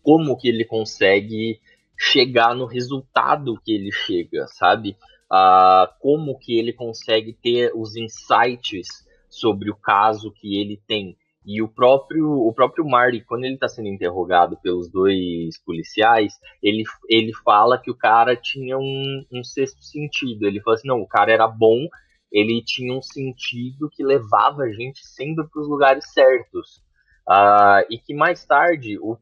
como 0.02 0.38
que 0.38 0.50
ele 0.50 0.66
consegue 0.66 1.60
chegar 1.98 2.54
no 2.54 2.66
resultado 2.66 3.60
que 3.64 3.72
ele 3.72 3.92
chega, 3.92 4.48
sabe? 4.48 4.98
Uh, 5.32 5.88
como 6.00 6.38
que 6.38 6.58
ele 6.60 6.74
consegue 6.74 7.34
ter 7.34 7.72
os 7.74 7.96
insights 7.96 8.88
sobre 9.30 9.72
o 9.72 9.76
caso 9.76 10.32
que 10.32 10.60
ele 10.60 10.82
tem. 10.86 11.18
E 11.46 11.62
o 11.62 11.68
próprio, 11.68 12.30
o 12.32 12.54
próprio 12.54 12.86
Marty, 12.86 13.22
quando 13.22 13.44
ele 13.44 13.56
está 13.56 13.68
sendo 13.68 13.90
interrogado 13.90 14.58
pelos 14.62 14.90
dois 14.90 15.58
policiais, 15.66 16.34
ele, 16.62 16.84
ele 17.10 17.34
fala 17.44 17.78
que 17.78 17.92
o 17.92 17.98
cara 17.98 18.36
tinha 18.36 18.78
um, 18.78 19.26
um 19.32 19.44
sexto 19.44 19.84
sentido. 19.84 20.48
Ele 20.48 20.62
fala 20.62 20.76
assim: 20.76 20.88
não, 20.88 21.02
o 21.02 21.08
cara 21.08 21.32
era 21.32 21.48
bom, 21.48 21.88
ele 22.32 22.64
tinha 22.64 22.94
um 22.94 23.02
sentido 23.02 23.90
que 23.92 24.04
levava 24.04 24.64
a 24.64 24.72
gente 24.72 25.06
sempre 25.06 25.46
para 25.48 25.62
os 25.62 25.68
lugares 25.68 26.12
certos. 26.14 26.82
Uh, 27.28 27.86
e 27.90 27.98
que 27.98 28.14
mais 28.14 28.46
tarde, 28.46 28.98
o, 29.00 29.18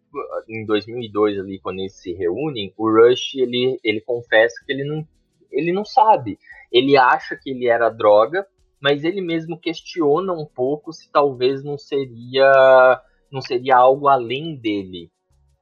em 0.48 0.66
2002, 0.66 1.40
ali, 1.40 1.60
quando 1.60 1.80
eles 1.80 1.94
se 1.94 2.14
reúnem, 2.14 2.74
o 2.78 2.90
Rush 2.90 3.36
ele, 3.36 3.80
ele 3.84 4.02
confessa 4.02 4.56
que 4.66 4.72
ele 4.72 4.84
não, 4.84 5.08
ele 5.52 5.72
não 5.72 5.86
sabe. 5.86 6.40
Ele 6.72 6.98
acha 6.98 7.36
que 7.36 7.50
ele 7.52 7.68
era 7.68 7.90
droga, 7.90 8.48
mas 8.82 9.04
ele 9.04 9.22
mesmo 9.22 9.60
questiona 9.60 10.34
um 10.34 10.46
pouco 10.46 10.92
se 10.92 11.12
talvez 11.12 11.64
não 11.64 11.78
seria 11.78 13.02
não 13.32 13.42
seria 13.42 13.78
algo 13.78 14.10
além 14.10 14.56
dele. 14.58 15.10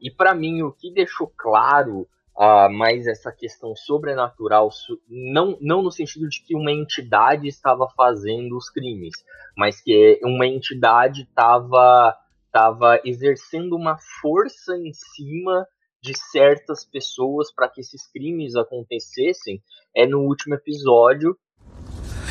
E 0.01 0.09
para 0.09 0.34
mim 0.34 0.63
o 0.63 0.72
que 0.72 0.91
deixou 0.91 1.32
claro 1.38 2.07
uh, 2.36 2.72
mais 2.72 3.05
essa 3.05 3.32
questão 3.32 3.76
sobrenatural, 3.76 4.70
não, 5.07 5.57
não 5.61 5.84
no 5.84 5.91
sentido 5.91 6.28
de 6.28 6.41
que 6.43 6.55
uma 6.55 6.72
entidade 6.72 7.47
estava 7.47 7.88
fazendo 7.95 8.55
os 8.55 8.70
crimes, 8.70 9.13
mas 9.55 9.82
que 9.82 10.20
uma 10.24 10.47
entidade 10.47 11.24
estava 11.24 12.17
estava 12.45 12.99
exercendo 13.05 13.76
uma 13.76 13.95
força 14.20 14.76
em 14.76 14.91
cima 14.91 15.67
de 16.01 16.17
certas 16.17 16.84
pessoas 16.84 17.53
para 17.53 17.70
que 17.70 17.82
esses 17.82 18.11
crimes 18.11 18.55
acontecessem 18.55 19.61
é 19.95 20.07
no 20.07 20.22
último 20.22 20.55
episódio 20.55 21.38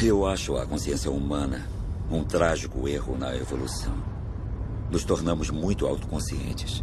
eu 0.03 0.27
acho 0.27 0.57
a 0.57 0.67
consciência 0.67 1.11
humana 1.11 1.67
um 2.11 2.23
trágico 2.25 2.89
erro 2.89 3.17
na 3.19 3.35
evolução. 3.35 3.93
Nos 4.91 5.05
tornamos 5.05 5.51
muito 5.51 5.87
autoconscientes. 5.87 6.83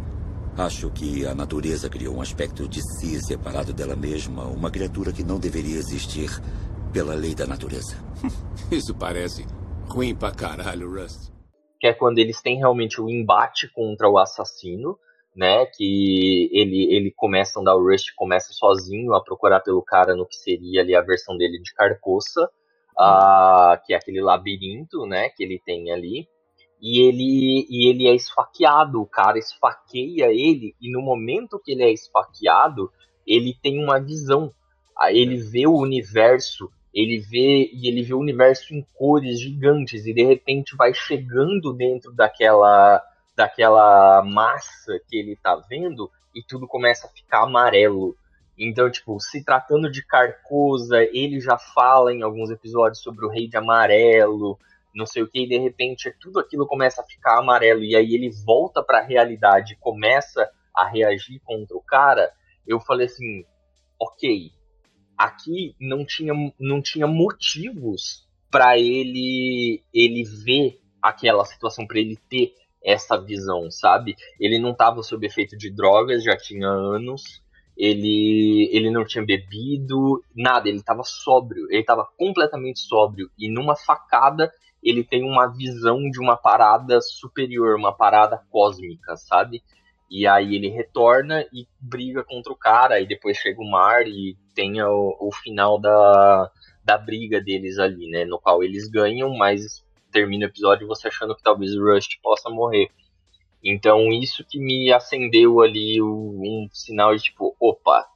Acho 0.56 0.90
que 0.90 1.26
a 1.26 1.34
natureza 1.34 1.88
criou 1.88 2.16
um 2.16 2.20
aspecto 2.20 2.68
de 2.68 2.80
si 2.80 3.20
separado 3.20 3.72
dela 3.72 3.96
mesma, 3.96 4.44
uma 4.44 4.70
criatura 4.70 5.12
que 5.12 5.24
não 5.24 5.38
deveria 5.38 5.76
existir 5.76 6.30
pela 6.92 7.14
lei 7.14 7.34
da 7.34 7.46
natureza. 7.46 7.96
Isso 8.70 8.94
parece 8.94 9.46
ruim 9.88 10.14
pra 10.14 10.30
caralho, 10.30 10.90
Rust. 10.90 11.30
Que 11.80 11.88
é 11.88 11.92
quando 11.92 12.18
eles 12.18 12.40
têm 12.40 12.58
realmente 12.58 13.00
o 13.00 13.06
um 13.06 13.10
embate 13.10 13.68
contra 13.74 14.08
o 14.08 14.18
assassino, 14.18 14.96
né? 15.34 15.66
Que 15.66 16.48
ele, 16.52 16.94
ele 16.94 17.12
começa 17.16 17.58
a 17.58 17.62
andar, 17.62 17.76
o 17.76 17.90
Rust 17.90 18.14
começa 18.14 18.52
sozinho 18.52 19.14
a 19.14 19.22
procurar 19.22 19.60
pelo 19.60 19.82
cara 19.82 20.14
no 20.14 20.26
que 20.26 20.36
seria 20.36 20.82
ali 20.82 20.94
a 20.94 21.02
versão 21.02 21.36
dele 21.36 21.60
de 21.60 21.74
Carcoça 21.74 22.48
uh, 22.98 23.78
que 23.84 23.92
é 23.92 23.96
aquele 23.96 24.20
labirinto, 24.20 25.06
né, 25.06 25.28
que 25.28 25.42
ele 25.42 25.60
tem 25.64 25.92
ali. 25.92 26.28
E 26.80 27.00
ele, 27.00 27.66
e 27.70 27.88
ele 27.88 28.06
é 28.06 28.14
esfaqueado, 28.14 29.00
o 29.00 29.06
cara 29.06 29.38
esfaqueia 29.38 30.26
ele, 30.26 30.74
e 30.80 30.92
no 30.92 31.00
momento 31.00 31.60
que 31.62 31.72
ele 31.72 31.82
é 31.82 31.92
esfaqueado, 31.92 32.90
ele 33.26 33.56
tem 33.62 33.82
uma 33.82 33.98
visão. 33.98 34.52
Ele 35.08 35.36
vê 35.36 35.66
o 35.66 35.76
universo, 35.76 36.70
ele 36.92 37.18
vê 37.18 37.70
e 37.72 37.88
ele 37.88 38.02
vê 38.02 38.14
o 38.14 38.20
universo 38.20 38.74
em 38.74 38.86
cores 38.94 39.40
gigantes, 39.40 40.06
e 40.06 40.12
de 40.12 40.22
repente 40.22 40.76
vai 40.76 40.92
chegando 40.92 41.72
dentro 41.72 42.12
daquela, 42.12 43.02
daquela 43.34 44.22
massa 44.22 45.00
que 45.08 45.16
ele 45.16 45.36
tá 45.42 45.56
vendo, 45.68 46.10
e 46.34 46.42
tudo 46.42 46.68
começa 46.68 47.06
a 47.06 47.10
ficar 47.10 47.44
amarelo. 47.44 48.14
Então, 48.58 48.90
tipo, 48.90 49.20
se 49.20 49.44
tratando 49.44 49.90
de 49.90 50.04
Carcosa, 50.04 51.02
ele 51.12 51.40
já 51.40 51.58
fala 51.58 52.12
em 52.12 52.22
alguns 52.22 52.50
episódios 52.50 53.02
sobre 53.02 53.24
o 53.24 53.28
Rei 53.28 53.48
de 53.48 53.56
Amarelo, 53.56 54.58
não 54.94 55.04
sei 55.04 55.22
o 55.22 55.28
que, 55.28 55.42
e 55.42 55.48
de 55.48 55.58
repente 55.58 56.10
tudo 56.18 56.40
aquilo 56.40 56.66
começa 56.66 57.02
a 57.02 57.04
ficar 57.04 57.38
amarelo, 57.38 57.84
e 57.84 57.94
aí 57.94 58.14
ele 58.14 58.30
volta 58.30 58.82
para 58.82 58.98
a 58.98 59.04
realidade 59.04 59.76
começa 59.76 60.50
a 60.74 60.86
reagir 60.88 61.38
contra 61.44 61.76
o 61.76 61.82
cara. 61.82 62.32
Eu 62.66 62.80
falei 62.80 63.06
assim: 63.06 63.44
ok, 64.00 64.50
aqui 65.18 65.76
não 65.78 66.04
tinha, 66.04 66.32
não 66.58 66.80
tinha 66.80 67.06
motivos 67.06 68.26
para 68.50 68.78
ele, 68.78 69.82
ele 69.92 70.24
ver 70.24 70.80
aquela 71.02 71.44
situação, 71.44 71.86
para 71.86 71.98
ele 71.98 72.16
ter 72.30 72.54
essa 72.82 73.20
visão, 73.20 73.70
sabe? 73.70 74.16
Ele 74.40 74.58
não 74.58 74.70
estava 74.70 75.02
sob 75.02 75.26
efeito 75.26 75.58
de 75.58 75.70
drogas, 75.70 76.24
já 76.24 76.36
tinha 76.36 76.68
anos 76.68 77.42
ele, 77.76 78.70
ele 78.72 78.90
não 78.90 79.04
tinha 79.04 79.24
bebido, 79.24 80.22
nada, 80.34 80.68
ele 80.68 80.78
estava 80.78 81.02
sóbrio, 81.04 81.66
ele 81.70 81.80
estava 81.80 82.08
completamente 82.16 82.80
sóbrio, 82.80 83.30
e 83.38 83.50
numa 83.50 83.76
facada 83.76 84.50
ele 84.82 85.04
tem 85.04 85.24
uma 85.24 85.46
visão 85.48 86.08
de 86.10 86.20
uma 86.20 86.36
parada 86.36 87.00
superior, 87.00 87.76
uma 87.76 87.92
parada 87.92 88.40
cósmica, 88.50 89.16
sabe? 89.16 89.62
E 90.08 90.26
aí 90.26 90.54
ele 90.54 90.68
retorna 90.68 91.44
e 91.52 91.66
briga 91.80 92.22
contra 92.24 92.52
o 92.52 92.56
cara, 92.56 93.00
e 93.00 93.06
depois 93.06 93.36
chega 93.36 93.60
o 93.60 93.70
mar 93.70 94.06
e 94.06 94.36
tem 94.54 94.80
o, 94.80 95.16
o 95.20 95.32
final 95.32 95.80
da, 95.80 96.50
da 96.84 96.96
briga 96.96 97.40
deles 97.40 97.78
ali, 97.78 98.08
né? 98.08 98.24
No 98.24 98.38
qual 98.38 98.62
eles 98.62 98.88
ganham, 98.88 99.36
mas 99.36 99.84
termina 100.12 100.46
o 100.46 100.48
episódio 100.48 100.86
você 100.86 101.08
achando 101.08 101.34
que 101.34 101.42
talvez 101.42 101.74
o 101.74 101.84
Rust 101.84 102.18
possa 102.22 102.48
morrer. 102.48 102.88
Então 103.62 104.12
isso 104.12 104.44
que 104.48 104.58
me 104.58 104.92
acendeu 104.92 105.60
ali 105.60 106.00
um 106.00 106.68
sinal 106.72 107.14
de 107.16 107.22
tipo, 107.24 107.56
opa. 107.58 108.06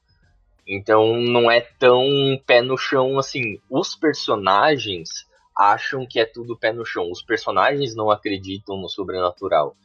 Então 0.66 1.16
não 1.16 1.50
é 1.50 1.60
tão 1.60 2.06
pé 2.46 2.62
no 2.62 2.76
chão 2.76 3.18
assim. 3.18 3.58
Os 3.68 3.96
personagens 3.96 5.26
acham 5.56 6.06
que 6.06 6.20
é 6.20 6.24
tudo 6.24 6.56
pé 6.56 6.72
no 6.72 6.84
chão. 6.84 7.10
Os 7.10 7.22
personagens 7.22 7.94
não 7.94 8.10
acreditam 8.10 8.76
no 8.76 8.88
sobrenatural. 8.88 9.76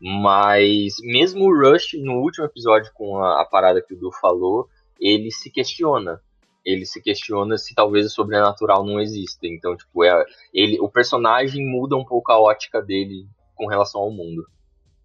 Mas 0.00 0.96
mesmo 1.02 1.46
o 1.46 1.54
Rush, 1.54 1.94
no 1.94 2.20
último 2.20 2.44
episódio 2.44 2.92
com 2.92 3.18
a, 3.18 3.40
a 3.40 3.44
parada 3.44 3.80
que 3.80 3.94
o 3.94 3.98
Du 3.98 4.12
falou, 4.12 4.68
ele 5.00 5.30
se 5.30 5.50
questiona. 5.50 6.20
Ele 6.64 6.86
se 6.86 7.02
questiona 7.02 7.58
se 7.58 7.74
talvez 7.74 8.06
o 8.06 8.10
sobrenatural 8.10 8.84
não 8.84 9.00
exista. 9.00 9.46
Então, 9.46 9.76
tipo, 9.76 10.04
é, 10.04 10.24
ele, 10.52 10.78
o 10.80 10.88
personagem 10.88 11.66
muda 11.66 11.96
um 11.96 12.04
pouco 12.04 12.32
a 12.32 12.40
ótica 12.40 12.80
dele 12.82 13.26
com 13.54 13.66
relação 13.66 14.00
ao 14.00 14.10
mundo. 14.10 14.46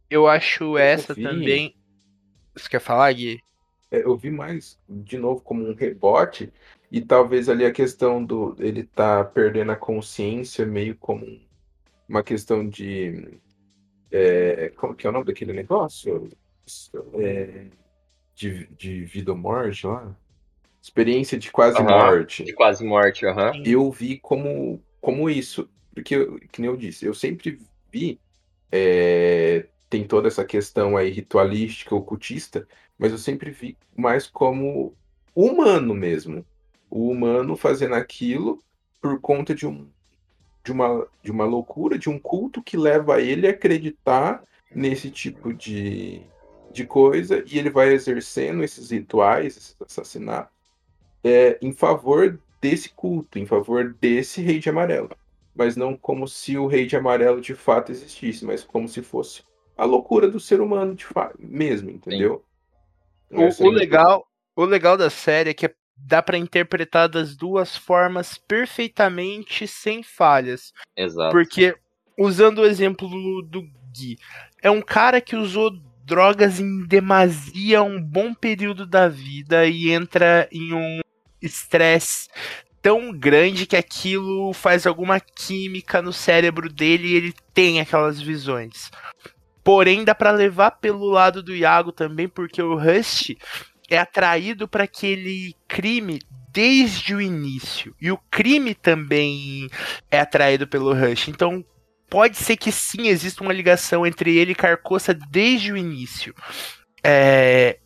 Eu 0.10 0.28
acho 0.28 0.78
essa 0.78 1.14
vi, 1.14 1.24
também. 1.24 1.76
Você 2.56 2.68
quer 2.68 2.80
falar, 2.80 3.12
Gui? 3.14 3.42
É, 3.92 4.04
eu 4.04 4.18
vi 4.18 4.32
mais, 4.32 4.80
de 4.88 5.18
novo, 5.18 5.42
como 5.42 5.68
um 5.68 5.74
rebote, 5.74 6.52
e 6.92 7.02
talvez 7.02 7.50
ali 7.50 7.66
a 7.66 7.72
questão 7.72 8.24
do 8.24 8.56
ele 8.60 8.84
tá 8.84 9.24
perdendo 9.24 9.72
a 9.72 9.76
consciência, 9.76 10.66
meio 10.66 10.96
como 10.96 11.40
uma 12.08 12.24
questão 12.24 12.68
de. 12.68 13.40
É, 14.12 14.72
como 14.76 14.96
que 14.96 15.06
é 15.06 15.10
o 15.10 15.14
nome 15.14 15.26
daquele 15.26 15.54
negócio? 15.54 16.30
É, 17.16 17.68
de, 18.36 18.68
de 18.68 19.04
vida 19.04 19.32
ou 19.32 19.38
morte 19.38 19.86
lá? 19.86 20.16
Experiência 20.82 21.38
de 21.38 21.52
quase 21.52 21.80
uhum, 21.80 21.90
morte. 21.90 22.44
De 22.44 22.54
quase 22.54 22.84
morte, 22.84 23.26
aham. 23.26 23.52
Uhum. 23.52 23.64
Eu 23.66 23.92
vi 23.92 24.18
como, 24.18 24.82
como 25.02 25.30
isso. 25.30 25.70
Porque, 25.94 26.26
que 26.52 26.62
nem 26.62 26.70
eu 26.70 26.78
disse, 26.78 27.06
eu 27.06 27.14
sempre 27.14 27.60
vi 27.92 28.20
é, 28.72 29.68
tem 29.90 30.06
toda 30.06 30.28
essa 30.28 30.46
questão 30.46 30.96
aí 30.96 31.10
ritualística, 31.10 31.96
ocultista, 31.96 32.68
mas 32.98 33.12
eu 33.12 33.18
sempre 33.18 33.50
vi 33.50 33.78
mais 33.96 34.28
como 34.28 34.94
humano 35.36 35.94
mesmo. 35.96 36.46
O 36.90 37.10
humano 37.10 37.56
fazendo 37.56 37.96
aquilo 37.96 38.62
por 39.02 39.20
conta 39.20 39.56
de, 39.56 39.66
um, 39.66 39.88
de, 40.64 40.72
uma, 40.72 41.08
de 41.24 41.32
uma 41.32 41.46
loucura, 41.46 41.98
de 41.98 42.10
um 42.10 42.20
culto 42.20 42.62
que 42.62 42.78
leva 42.78 43.22
ele 43.22 43.48
a 43.48 43.52
acreditar 43.52 44.44
nesse 44.74 45.10
tipo 45.10 45.54
de, 45.54 46.22
de 46.72 46.86
coisa 46.86 47.44
e 47.48 47.58
ele 47.58 47.70
vai 47.70 47.90
exercendo 47.94 48.64
esses 48.64 48.92
rituais, 48.92 49.58
esses 49.58 49.78
assassinatos, 49.82 50.54
é, 51.24 51.58
em 51.62 51.72
favor 51.72 52.40
desse 52.62 52.90
culto, 52.90 53.40
em 53.40 53.46
favor 53.46 53.96
desse 54.00 54.42
rei 54.42 54.60
de 54.60 54.70
amarelo. 54.70 55.10
Mas 55.56 55.76
não 55.76 55.98
como 55.98 56.28
se 56.28 56.58
o 56.58 56.68
rei 56.68 56.86
de 56.86 56.96
amarelo 56.96 57.42
de 57.42 57.56
fato 57.56 57.92
existisse, 57.92 58.46
mas 58.46 58.64
como 58.64 58.88
se 58.88 59.02
fosse 59.02 59.44
a 59.80 59.86
loucura 59.86 60.30
do 60.30 60.40
ser 60.40 60.60
humano 60.60 60.94
de 60.94 61.06
fato, 61.06 61.38
mesmo, 61.40 61.90
entendeu? 61.90 62.44
O, 63.32 63.64
o 63.64 63.70
legal, 63.70 64.28
o 64.54 64.66
legal 64.66 64.98
da 64.98 65.10
série 65.10 65.52
é 65.52 65.54
que 65.54 65.74
dá 65.96 66.22
para 66.22 66.38
interpretar 66.38 67.08
das 67.08 67.36
duas 67.36 67.78
formas 67.78 68.38
perfeitamente 68.38 69.66
sem 69.68 70.04
falhas. 70.04 70.74
Exato. 70.98 71.32
Porque 71.32 71.78
usando 72.18 72.60
o 72.60 72.66
exemplo 72.66 73.08
do 73.44 73.62
Gui, 73.94 74.18
é 74.62 74.70
um 74.70 74.82
cara 74.82 75.22
que 75.22 75.36
usou 75.36 75.72
drogas 76.04 76.60
em 76.60 76.86
demasia 76.86 77.82
um 77.82 78.02
bom 78.02 78.34
período 78.34 78.86
da 78.86 79.08
vida 79.08 79.66
e 79.66 79.92
entra 79.92 80.50
em 80.52 80.74
um 80.74 81.00
estresse 81.42 82.28
tão 82.82 83.14
grande 83.14 83.66
que 83.66 83.78
aquilo 83.78 84.52
faz 84.52 84.86
alguma 84.86 85.20
química 85.20 86.02
no 86.02 86.12
cérebro 86.12 86.70
dele 86.70 87.08
e 87.08 87.16
ele 87.16 87.34
tem 87.54 87.80
aquelas 87.80 88.20
visões. 88.20 88.90
Porém, 89.70 90.04
dá 90.04 90.16
pra 90.16 90.32
levar 90.32 90.72
pelo 90.72 91.06
lado 91.06 91.44
do 91.44 91.56
Iago 91.56 91.92
também, 91.92 92.28
porque 92.28 92.60
o 92.60 92.76
Rust 92.76 93.36
é 93.88 94.00
atraído 94.00 94.68
para 94.68 94.86
aquele 94.86 95.56
crime 95.68 96.18
desde 96.52 97.14
o 97.14 97.22
início. 97.22 97.96
E 98.02 98.12
o 98.12 98.18
crime 98.32 98.74
também 98.74 99.70
é 100.10 100.22
atraído 100.22 100.68
pelo 100.68 100.92
Rush. 100.92 101.28
Então, 101.28 101.64
pode 102.10 102.36
ser 102.36 102.58
que 102.58 102.72
sim 102.72 103.10
exista 103.10 103.44
uma 103.44 103.54
ligação 103.54 104.08
entre 104.08 104.36
ele 104.36 104.54
e 104.54 104.56
Carcoça 104.56 105.14
desde 105.14 105.72
o 105.72 105.78
início. 105.78 106.34
É... 107.04 107.78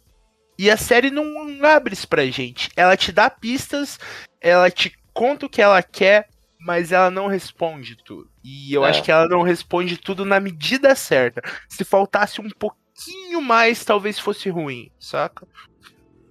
E 0.58 0.72
a 0.72 0.78
série 0.78 1.12
não 1.12 1.26
abre 1.66 1.96
isso 1.96 2.08
pra 2.08 2.26
gente. 2.28 2.70
Ela 2.78 2.96
te 2.96 3.12
dá 3.12 3.30
pistas, 3.30 4.00
ela 4.40 4.72
te 4.72 4.94
conta 5.14 5.48
o 5.48 5.50
que 5.50 5.62
ela 5.62 5.84
quer, 5.84 6.30
mas 6.66 6.92
ela 6.92 7.12
não 7.12 7.28
responde 7.28 7.96
tudo. 8.04 8.30
E 8.44 8.74
eu 8.74 8.86
É. 8.86 8.90
acho 8.90 9.04
que 9.04 9.12
ela 9.12 9.28
não 9.28 9.42
responde 9.42 9.98
tudo 9.98 10.24
na 10.26 10.40
medida 10.40 10.96
certa. 10.96 11.42
Se 11.70 11.84
faltasse 11.84 12.40
um 12.42 12.50
pouquinho 12.50 13.42
mais, 13.42 13.84
talvez 13.84 14.18
fosse 14.20 14.50
ruim, 14.50 14.92
saca? 15.00 15.48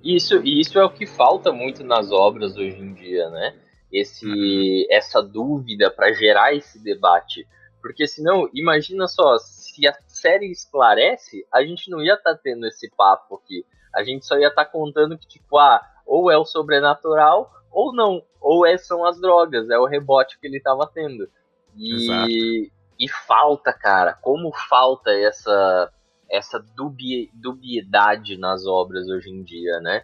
Isso, 0.03 0.43
isso 0.45 0.79
é 0.79 0.85
o 0.85 0.91
que 0.91 1.07
falta 1.07 1.53
muito 1.53 1.85
nas 1.85 2.11
obras 2.11 2.57
hoje 2.57 2.77
em 2.79 2.93
dia, 2.95 3.29
né? 3.31 3.55
Esse, 3.93 4.87
essa 4.91 5.23
dúvida 5.23 5.91
para 5.91 6.13
gerar 6.13 6.55
esse 6.55 6.83
debate. 6.83 7.47
Porque 7.81 8.07
senão, 8.07 8.49
imagina 8.55 9.07
só, 9.07 9.39
se 9.39 9.87
a 9.87 9.95
série 10.07 10.51
esclarece, 10.51 11.45
a 11.53 11.63
gente 11.63 11.91
não 11.91 12.03
ia 12.03 12.15
estar 12.15 12.35
tendo 12.37 12.67
esse 12.67 12.91
papo 12.97 13.35
aqui. 13.37 13.65
A 13.95 14.03
gente 14.03 14.25
só 14.25 14.37
ia 14.39 14.49
estar 14.49 14.65
contando 14.65 15.19
que, 15.19 15.27
tipo, 15.29 15.59
ah, 15.59 15.81
ou 16.07 16.31
é 16.31 16.39
o 16.39 16.45
sobrenatural, 16.45 17.53
ou 17.73 17.95
não. 17.95 18.23
Ou 18.41 18.67
é, 18.67 18.77
são 18.77 19.05
as 19.05 19.21
drogas, 19.21 19.69
é 19.71 19.79
o 19.79 19.87
rebote 19.87 20.39
que 20.39 20.47
ele 20.47 20.61
tava 20.61 20.91
tendo. 20.93 21.29
E, 21.77 22.71
e 22.99 23.09
falta, 23.09 23.73
cara, 23.73 24.13
como 24.13 24.53
falta 24.69 25.11
essa 25.11 25.93
essa 26.33 26.59
dubi, 26.59 27.31
dubiedade 27.35 28.39
nas 28.39 28.67
obras 28.67 29.07
hoje 29.07 29.29
em 29.29 29.43
dia, 29.43 29.79
né? 29.81 30.03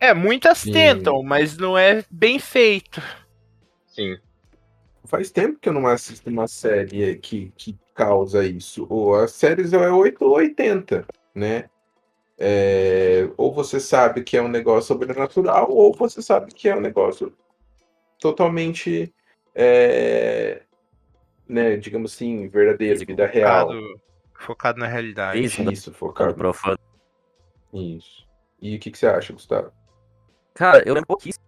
É, 0.00 0.14
muitas 0.14 0.58
Sim. 0.58 0.72
tentam, 0.72 1.22
mas 1.22 1.58
não 1.58 1.76
é 1.76 2.02
bem 2.10 2.38
feito. 2.38 3.02
Sim. 3.86 4.16
Faz 5.04 5.30
tempo 5.30 5.58
que 5.60 5.68
eu 5.68 5.74
não 5.74 5.86
assisto 5.86 6.30
uma 6.30 6.48
série 6.48 7.16
que, 7.16 7.52
que 7.54 7.78
causa 7.94 8.44
isso. 8.46 8.86
Ou 8.88 9.14
as 9.14 9.32
séries 9.32 9.74
é 9.74 9.90
8 9.90 10.24
ou 10.24 10.36
80, 10.36 11.06
né? 11.34 11.68
É, 12.38 13.28
ou 13.36 13.52
você 13.52 13.80
sabe 13.80 14.22
que 14.22 14.36
é 14.36 14.42
um 14.42 14.48
negócio 14.48 14.88
sobrenatural, 14.88 15.70
ou 15.70 15.94
você 15.94 16.20
sabe 16.20 16.52
que 16.52 16.68
é 16.68 16.76
um 16.76 16.80
negócio 16.80 17.32
totalmente, 18.18 19.14
é, 19.54 20.62
né, 21.48 21.76
digamos 21.76 22.14
assim, 22.14 22.46
verdadeiro, 22.48 23.06
vida 23.06 23.26
real. 23.26 23.68
Focado, 23.68 24.00
focado 24.34 24.78
na 24.80 24.86
realidade. 24.86 25.42
Isso? 25.42 25.62
Isso, 25.70 25.92
focado. 25.92 26.34
profano. 26.34 26.78
Isso. 27.72 28.26
E 28.60 28.76
o 28.76 28.78
que, 28.78 28.90
que 28.90 28.98
você 28.98 29.06
acha, 29.06 29.32
Gustavo? 29.32 29.72
Cara, 30.54 30.82
eu 30.86 30.94
lembro 30.94 31.06
pouquíssimo 31.06 31.44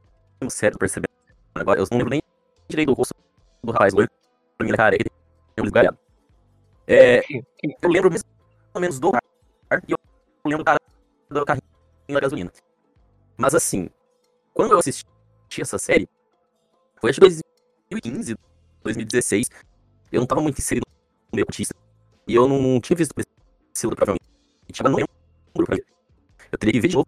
sério 0.49 0.78
percebendo 0.78 1.11
agora. 1.55 1.80
Eu 1.80 1.86
não 1.91 1.99
lembro 1.99 2.11
nem 2.11 2.22
direito 2.68 2.89
do 2.89 2.95
rosto 2.95 3.14
do 3.62 3.72
rapaz 3.72 3.95
loiro. 3.95 4.11
Pra 4.57 4.64
mim, 4.64 4.70
ele 4.70 4.74
é 4.74 4.76
careca. 4.76 5.11
Eu 5.57 5.64
lembro 5.64 5.74
galhado. 5.74 5.99
É, 6.86 7.22
eu 7.82 7.91
lembro 7.91 8.11
mais 8.11 8.24
ou 8.74 8.80
menos 8.80 8.99
do 8.99 9.12
cara 9.12 9.82
e 9.86 9.93
eu 9.93 9.99
lembro 10.45 10.59
do 10.59 10.64
cara 10.64 10.78
do 11.31 11.45
carrinho 11.45 11.62
da 12.09 12.20
gasolina. 12.20 12.53
Mas 13.37 13.55
assim, 13.55 13.89
quando 14.55 14.72
eu 14.72 14.79
assisti 14.79 15.07
essa 15.61 15.79
série, 15.79 16.09
foi 17.01 17.11
acho 17.11 17.20
que 17.20 17.43
2015, 17.91 18.37
2016, 18.83 19.49
eu 20.11 20.20
não 20.20 20.26
tava 20.26 20.41
muito 20.41 20.59
inserido 20.59 20.85
no 21.31 21.37
meio 21.37 21.47
artista. 21.49 21.74
E 22.26 22.35
eu 22.35 22.49
não 22.49 22.81
tinha 22.81 22.97
visto 22.97 23.12
esse 23.18 23.87
outro, 23.87 23.97
provavelmente. 23.97 24.24
Eu 24.79 24.91
não 24.91 24.97
lembro 24.97 25.66
pra 25.66 25.76
mim. 25.76 25.83
Eu 26.51 26.59
teria 26.59 26.72
que 26.72 26.81
ver 26.81 26.89
de 26.89 26.97
novo 26.97 27.07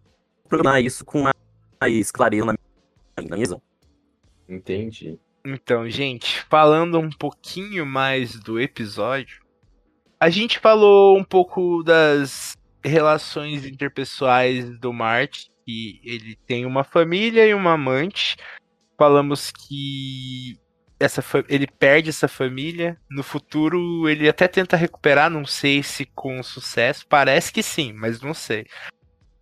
programar 0.49 0.83
isso 0.83 1.05
com 1.05 1.25
mais 1.81 2.11
clareza 2.11 2.45
na 2.45 2.53
minha, 2.53 3.29
na 3.29 3.37
minha 3.37 3.37
visão. 3.37 3.63
Entendi. 4.49 5.19
Então, 5.45 5.89
gente, 5.89 6.43
falando 6.43 6.99
um 6.99 7.11
pouquinho 7.11 7.87
mais 7.87 8.39
do 8.39 8.61
episódio, 8.61 9.43
a 10.19 10.29
gente 10.29 10.59
falou 10.59 11.17
um 11.17 11.25
pouco 11.25 11.83
das 11.83 12.57
relações 12.85 13.65
interpessoais 13.67 14.71
do 14.79 14.93
Marte, 14.93 15.51
que 15.65 16.01
ele 16.05 16.37
tem 16.47 16.65
uma 16.67 16.85
família 16.85 17.47
e 17.47 17.55
uma 17.55 17.73
amante. 17.73 18.37
Falamos 18.99 19.51
que 19.51 20.59
essa 20.99 21.23
ele 21.49 21.67
perde 21.67 22.11
essa 22.11 22.29
família. 22.29 23.01
No 23.11 23.23
futuro, 23.23 24.09
ele 24.09 24.29
até 24.29 24.47
tenta 24.47 24.77
recuperar, 24.77 25.31
não 25.31 25.47
sei 25.47 25.83
se 25.83 26.05
com 26.05 26.43
sucesso. 26.43 27.07
Parece 27.09 27.53
que 27.53 27.63
sim, 27.63 27.93
mas 27.93 28.21
não 28.21 28.35
sei. 28.35 28.67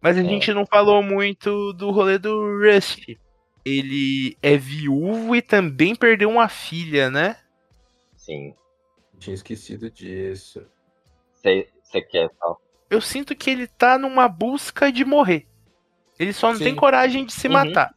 Mas 0.01 0.17
a 0.17 0.21
É. 0.21 0.25
gente 0.25 0.53
não 0.53 0.65
falou 0.65 1.03
muito 1.03 1.73
do 1.73 1.91
rolê 1.91 2.19
do 2.19 2.59
Rust. 2.61 3.17
Ele 3.65 4.37
é 4.41 4.57
viúvo 4.57 5.35
e 5.35 5.43
também 5.43 5.95
perdeu 5.95 6.31
uma 6.31 6.49
filha, 6.49 7.11
né? 7.11 7.37
Sim. 8.17 8.55
Tinha 9.19 9.35
esquecido 9.35 9.91
disso. 9.91 10.65
Você 11.33 12.01
quer 12.03 12.31
falar? 12.39 12.57
Eu 12.91 13.01
sinto 13.01 13.35
que 13.37 13.51
ele 13.51 13.67
tá 13.67 13.99
numa 13.99 14.29
busca 14.29 14.91
de 14.91 15.05
morrer. 15.05 15.47
Ele 16.19 16.33
só 16.33 16.49
não 16.49 16.57
Sim. 16.59 16.65
tem 16.65 16.75
coragem 16.75 17.25
de 17.25 17.33
se 17.33 17.47
Uhum. 17.47 17.53
matar. 17.55 17.95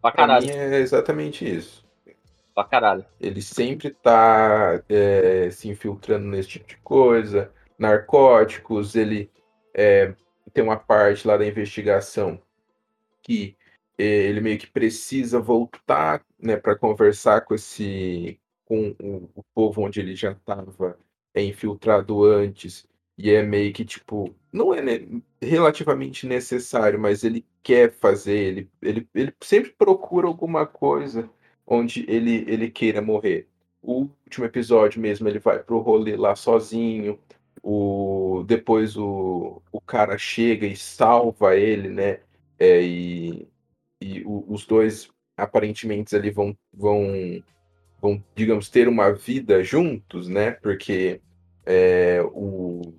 Pra 0.00 0.12
Pra 0.12 0.26
caralho, 0.26 0.46
mim 0.46 0.52
é 0.52 0.78
exatamente 0.78 1.48
isso. 1.48 1.86
pra 2.54 2.64
caralho. 2.64 3.04
Ele 3.20 3.40
sempre 3.40 3.90
tá 3.90 4.82
é, 4.88 5.48
se 5.50 5.68
infiltrando 5.68 6.26
nesse 6.26 6.48
tipo 6.48 6.66
de 6.66 6.76
coisa, 6.78 7.52
narcóticos, 7.78 8.96
ele 8.96 9.30
é, 9.74 10.12
tem 10.52 10.64
uma 10.64 10.76
parte 10.76 11.26
lá 11.26 11.36
da 11.36 11.46
investigação 11.46 12.40
que 13.22 13.56
é, 13.96 14.04
ele 14.04 14.40
meio 14.40 14.58
que 14.58 14.66
precisa 14.66 15.38
voltar, 15.40 16.22
né, 16.40 16.56
para 16.56 16.74
conversar 16.76 17.42
com 17.42 17.54
esse 17.54 18.40
com 18.64 18.94
o, 19.00 19.30
o 19.36 19.42
povo 19.54 19.82
onde 19.82 20.00
ele 20.00 20.14
já 20.14 20.32
estava 20.32 20.98
infiltrado 21.34 22.24
antes 22.24 22.86
e 23.18 23.30
é 23.32 23.42
meio 23.42 23.72
que 23.74 23.84
tipo 23.84 24.34
não 24.52 24.74
é 24.74 24.80
relativamente 25.42 26.26
necessário, 26.26 26.98
mas 27.00 27.24
ele 27.24 27.44
quer 27.62 27.92
fazer, 27.92 28.32
ele, 28.38 28.70
ele, 28.82 29.08
ele 29.14 29.34
sempre 29.42 29.72
procura 29.72 30.26
alguma 30.26 30.66
coisa 30.66 31.28
onde 31.66 32.04
ele, 32.08 32.44
ele 32.48 32.70
queira 32.70 33.02
morrer. 33.02 33.48
O 33.82 34.08
último 34.26 34.46
episódio 34.46 35.00
mesmo, 35.00 35.28
ele 35.28 35.38
vai 35.38 35.62
pro 35.62 35.78
rolê 35.80 36.16
lá 36.16 36.34
sozinho. 36.36 37.18
O, 37.62 38.44
depois 38.46 38.96
o, 38.96 39.62
o 39.72 39.80
cara 39.80 40.16
chega 40.18 40.66
e 40.66 40.76
salva 40.76 41.56
ele, 41.56 41.88
né? 41.90 42.20
É, 42.58 42.82
e 42.82 43.48
e 44.00 44.22
o- 44.24 44.44
os 44.48 44.66
dois 44.66 45.08
aparentemente 45.36 46.14
ali 46.16 46.30
vão, 46.30 46.56
vão, 46.72 47.42
vão, 48.00 48.22
digamos, 48.34 48.68
ter 48.68 48.88
uma 48.88 49.12
vida 49.12 49.62
juntos, 49.62 50.28
né? 50.28 50.52
Porque 50.52 51.20
é, 51.66 52.22
o, 52.22 52.94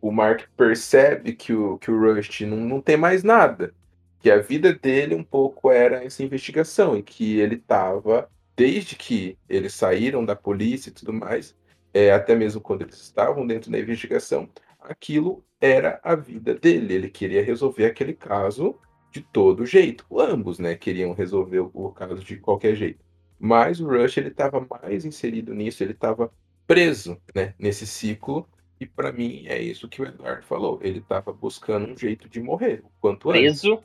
o 0.00 0.10
Mark 0.10 0.48
percebe 0.56 1.32
que 1.32 1.52
o, 1.52 1.78
que 1.78 1.90
o 1.90 1.98
Rust 1.98 2.40
não, 2.42 2.56
não 2.56 2.80
tem 2.80 2.96
mais 2.96 3.22
nada. 3.22 3.74
Que 4.18 4.30
a 4.30 4.38
vida 4.38 4.72
dele 4.72 5.14
um 5.14 5.24
pouco 5.24 5.70
era 5.70 6.04
essa 6.04 6.22
investigação, 6.22 6.96
e 6.96 7.02
que 7.02 7.38
ele 7.38 7.56
estava, 7.56 8.30
desde 8.56 8.96
que 8.96 9.38
eles 9.48 9.74
saíram 9.74 10.24
da 10.24 10.36
polícia 10.36 10.90
e 10.90 10.92
tudo 10.92 11.12
mais, 11.12 11.56
é, 11.92 12.12
até 12.12 12.34
mesmo 12.34 12.60
quando 12.60 12.82
eles 12.82 13.00
estavam 13.00 13.46
dentro 13.46 13.70
da 13.70 13.78
investigação, 13.78 14.48
aquilo 14.78 15.44
era 15.60 16.00
a 16.02 16.14
vida 16.14 16.54
dele. 16.54 16.94
Ele 16.94 17.10
queria 17.10 17.42
resolver 17.42 17.86
aquele 17.86 18.14
caso 18.14 18.78
de 19.10 19.20
todo 19.20 19.66
jeito. 19.66 20.06
Ambos, 20.16 20.58
né, 20.58 20.74
queriam 20.74 21.12
resolver 21.12 21.68
o, 21.72 21.90
caso 21.90 22.22
de 22.22 22.36
qualquer 22.36 22.74
jeito. 22.74 23.04
Mas 23.38 23.80
o 23.80 23.88
Rush 23.88 24.18
ele 24.18 24.28
estava 24.28 24.66
mais 24.82 25.04
inserido 25.04 25.54
nisso, 25.54 25.82
ele 25.82 25.92
estava 25.92 26.32
preso, 26.66 27.20
né, 27.34 27.54
nesse 27.58 27.86
ciclo. 27.86 28.48
E 28.80 28.86
para 28.86 29.12
mim 29.12 29.44
é 29.46 29.60
isso 29.60 29.88
que 29.88 30.00
o 30.00 30.06
Eduardo 30.06 30.42
falou. 30.46 30.80
Ele 30.82 31.00
estava 31.00 31.32
buscando 31.32 31.92
um 31.92 31.96
jeito 31.96 32.28
de 32.30 32.40
morrer, 32.40 32.82
o 32.82 32.90
quanto 32.98 33.30
antes. 33.30 33.40
Preso, 33.42 33.84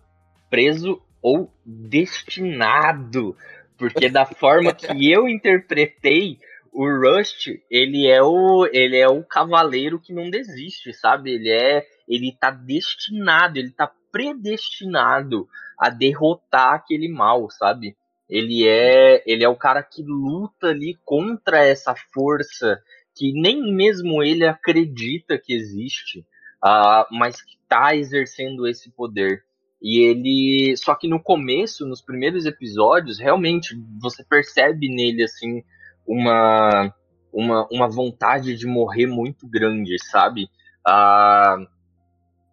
preso 0.49 1.01
ou 1.21 1.51
destinado. 1.65 3.35
Porque 3.77 4.07
da 4.09 4.25
forma 4.25 4.73
que 4.73 5.11
eu 5.11 5.27
interpretei, 5.27 6.39
o 6.71 6.87
Rust, 6.87 7.47
ele 7.69 8.05
é 8.05 8.21
o 8.21 8.67
ele 8.71 8.97
é 8.97 9.07
o 9.07 9.23
cavaleiro 9.23 9.99
que 9.99 10.13
não 10.13 10.29
desiste, 10.29 10.93
sabe? 10.93 11.31
Ele 11.31 11.49
é 11.49 11.85
ele 12.07 12.35
tá 12.37 12.51
destinado, 12.51 13.57
ele 13.57 13.71
tá 13.71 13.91
predestinado 14.11 15.47
a 15.77 15.89
derrotar 15.89 16.73
aquele 16.73 17.09
mal, 17.09 17.49
sabe? 17.49 17.97
Ele 18.29 18.67
é 18.67 19.23
ele 19.25 19.43
é 19.43 19.49
o 19.49 19.55
cara 19.55 19.81
que 19.81 20.03
luta 20.03 20.67
ali 20.67 20.97
contra 21.05 21.65
essa 21.65 21.95
força 22.13 22.77
que 23.15 23.31
nem 23.31 23.73
mesmo 23.73 24.21
ele 24.21 24.45
acredita 24.45 25.37
que 25.37 25.53
existe, 25.53 26.25
ah, 26.63 27.07
mas 27.11 27.41
que 27.41 27.57
tá 27.67 27.95
exercendo 27.95 28.67
esse 28.67 28.91
poder. 28.91 29.43
E 29.81 29.99
ele. 29.99 30.75
Só 30.77 30.95
que 30.95 31.07
no 31.07 31.21
começo, 31.21 31.85
nos 31.85 32.01
primeiros 32.01 32.45
episódios, 32.45 33.19
realmente 33.19 33.75
você 34.01 34.23
percebe 34.23 34.89
nele 34.89 35.23
assim 35.23 35.63
uma 36.07 36.93
uma, 37.35 37.67
uma 37.69 37.89
vontade 37.89 38.55
de 38.55 38.65
morrer 38.65 39.05
muito 39.05 39.45
grande, 39.45 39.97
sabe? 40.05 40.47
Ah, 40.87 41.57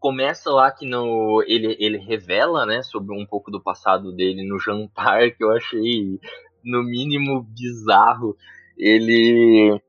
começa 0.00 0.50
lá 0.50 0.72
que 0.72 0.84
no, 0.84 1.44
ele, 1.46 1.76
ele 1.78 1.98
revela, 1.98 2.66
né, 2.66 2.82
sobre 2.82 3.16
um 3.16 3.24
pouco 3.24 3.50
do 3.52 3.62
passado 3.62 4.12
dele 4.12 4.44
no 4.44 4.58
jantar, 4.58 5.30
que 5.32 5.44
eu 5.44 5.52
achei 5.52 6.18
no 6.64 6.82
mínimo 6.82 7.42
bizarro. 7.42 8.36
Ele 8.76 9.80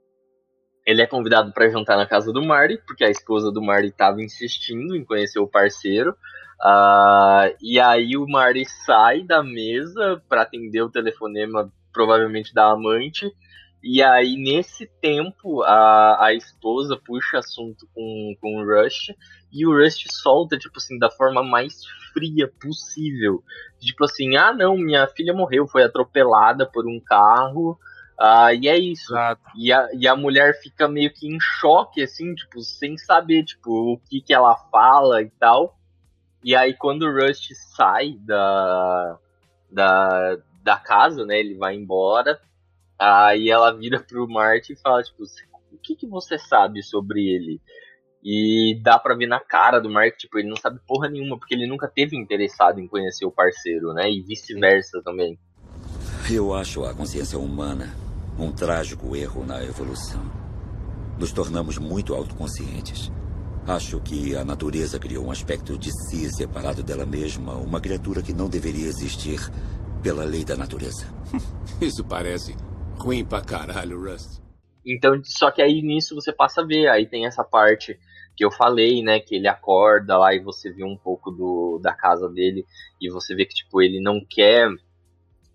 ele 0.85 1.01
é 1.01 1.07
convidado 1.07 1.51
para 1.53 1.69
jantar 1.69 1.97
na 1.97 2.05
casa 2.05 2.31
do 2.31 2.43
Marty, 2.43 2.77
porque 2.85 3.03
a 3.03 3.09
esposa 3.09 3.51
do 3.51 3.61
Marty 3.61 3.87
estava 3.87 4.21
insistindo 4.21 4.95
em 4.95 5.03
conhecer 5.03 5.39
o 5.39 5.47
parceiro. 5.47 6.11
Uh, 6.61 7.55
e 7.61 7.79
aí 7.79 8.15
o 8.17 8.27
Marty 8.27 8.65
sai 8.85 9.23
da 9.23 9.43
mesa 9.43 10.21
para 10.27 10.41
atender 10.41 10.81
o 10.81 10.89
telefonema, 10.89 11.71
provavelmente 11.91 12.53
da 12.53 12.71
amante. 12.71 13.31
E 13.83 14.01
aí, 14.01 14.37
nesse 14.37 14.89
tempo, 15.01 15.61
a, 15.63 16.27
a 16.27 16.33
esposa 16.33 16.97
puxa 16.97 17.39
assunto 17.39 17.85
com, 17.93 18.33
com 18.39 18.57
o 18.57 18.65
Rush. 18.65 19.13
E 19.51 19.67
o 19.67 19.71
Rush 19.71 20.05
solta, 20.09 20.57
tipo 20.57 20.77
assim, 20.77 20.97
da 20.97 21.11
forma 21.11 21.43
mais 21.43 21.73
fria 22.13 22.49
possível. 22.61 23.43
Tipo 23.79 24.05
assim, 24.05 24.37
ah 24.37 24.53
não, 24.53 24.77
minha 24.77 25.05
filha 25.07 25.33
morreu, 25.33 25.67
foi 25.67 25.83
atropelada 25.83 26.65
por 26.65 26.87
um 26.87 26.97
carro. 26.99 27.77
Ah, 28.19 28.53
e 28.53 28.67
é 28.67 28.77
isso. 28.77 29.13
E 29.55 29.71
a, 29.71 29.89
e 29.93 30.07
a 30.07 30.15
mulher 30.15 30.59
fica 30.61 30.87
meio 30.87 31.11
que 31.11 31.27
em 31.27 31.39
choque, 31.39 32.01
assim, 32.01 32.33
tipo, 32.35 32.61
sem 32.61 32.97
saber, 32.97 33.43
tipo, 33.43 33.93
o 33.93 33.97
que, 33.97 34.21
que 34.21 34.33
ela 34.33 34.55
fala 34.71 35.21
e 35.21 35.29
tal. 35.39 35.77
E 36.43 36.55
aí 36.55 36.73
quando 36.73 37.03
o 37.03 37.11
Rush 37.11 37.49
sai 37.75 38.17
da, 38.19 39.17
da, 39.71 40.37
da 40.61 40.77
casa, 40.77 41.25
né, 41.25 41.39
ele 41.39 41.55
vai 41.55 41.75
embora, 41.75 42.39
aí 42.99 43.49
ela 43.49 43.71
vira 43.71 43.99
pro 43.99 44.27
Marty 44.27 44.73
e 44.73 44.75
fala, 44.75 45.01
tipo, 45.01 45.23
o 45.71 45.77
que, 45.77 45.95
que 45.95 46.07
você 46.07 46.37
sabe 46.37 46.83
sobre 46.83 47.21
ele? 47.27 47.61
E 48.23 48.79
dá 48.81 48.97
pra 48.97 49.15
ver 49.15 49.27
na 49.27 49.39
cara 49.39 49.79
do 49.79 49.89
Mark, 49.89 50.15
tipo, 50.15 50.37
ele 50.37 50.47
não 50.47 50.55
sabe 50.55 50.79
porra 50.87 51.09
nenhuma, 51.09 51.37
porque 51.37 51.53
ele 51.53 51.67
nunca 51.67 51.89
teve 51.89 52.15
interessado 52.15 52.79
em 52.79 52.87
conhecer 52.87 53.25
o 53.25 53.31
parceiro, 53.31 53.93
né? 53.93 54.09
E 54.09 54.21
vice-versa 54.21 55.01
também. 55.03 55.37
Eu 56.31 56.53
acho 56.53 56.85
a 56.85 56.93
consciência 56.93 57.37
humana 57.37 58.02
um 58.37 58.51
trágico 58.51 59.15
erro 59.15 59.45
na 59.45 59.63
evolução. 59.63 60.23
Nos 61.19 61.31
tornamos 61.31 61.77
muito 61.77 62.13
autoconscientes. 62.13 63.11
Acho 63.67 63.99
que 64.01 64.35
a 64.35 64.43
natureza 64.43 64.99
criou 64.99 65.25
um 65.25 65.31
aspecto 65.31 65.77
de 65.77 65.91
si 65.91 66.29
separado 66.31 66.83
dela 66.83 67.05
mesma, 67.05 67.53
uma 67.53 67.79
criatura 67.79 68.21
que 68.21 68.33
não 68.33 68.49
deveria 68.49 68.87
existir 68.87 69.39
pela 70.01 70.25
lei 70.25 70.43
da 70.43 70.57
natureza. 70.57 71.05
Isso 71.79 72.03
parece 72.03 72.55
ruim 72.97 73.23
pra 73.23 73.41
caralho, 73.41 74.03
Rust. 74.03 74.41
Então, 74.85 75.21
só 75.23 75.49
que 75.49 75.61
aí 75.61 75.81
nisso 75.81 76.13
você 76.13 76.33
passa 76.33 76.61
a 76.61 76.65
ver, 76.65 76.89
aí 76.89 77.05
tem 77.05 77.25
essa 77.25 77.43
parte 77.43 77.97
que 78.35 78.43
eu 78.43 78.51
falei, 78.51 79.01
né, 79.01 79.19
que 79.19 79.35
ele 79.35 79.47
acorda 79.47 80.17
lá 80.17 80.33
e 80.33 80.39
você 80.39 80.71
vê 80.71 80.83
um 80.83 80.97
pouco 80.97 81.31
do, 81.31 81.79
da 81.81 81.93
casa 81.93 82.27
dele 82.27 82.65
e 82.99 83.09
você 83.09 83.35
vê 83.35 83.45
que, 83.45 83.53
tipo, 83.53 83.81
ele 83.81 84.01
não 84.01 84.19
quer 84.27 84.67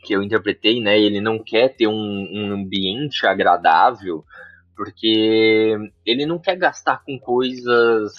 que 0.08 0.14
eu 0.14 0.22
interpretei, 0.22 0.80
né? 0.80 0.98
Ele 0.98 1.20
não 1.20 1.38
quer 1.38 1.68
ter 1.76 1.86
um, 1.86 1.92
um 1.92 2.52
ambiente 2.54 3.26
agradável, 3.26 4.24
porque 4.74 5.76
ele 6.06 6.24
não 6.24 6.38
quer 6.38 6.56
gastar 6.56 7.04
com 7.04 7.18
coisas 7.18 8.14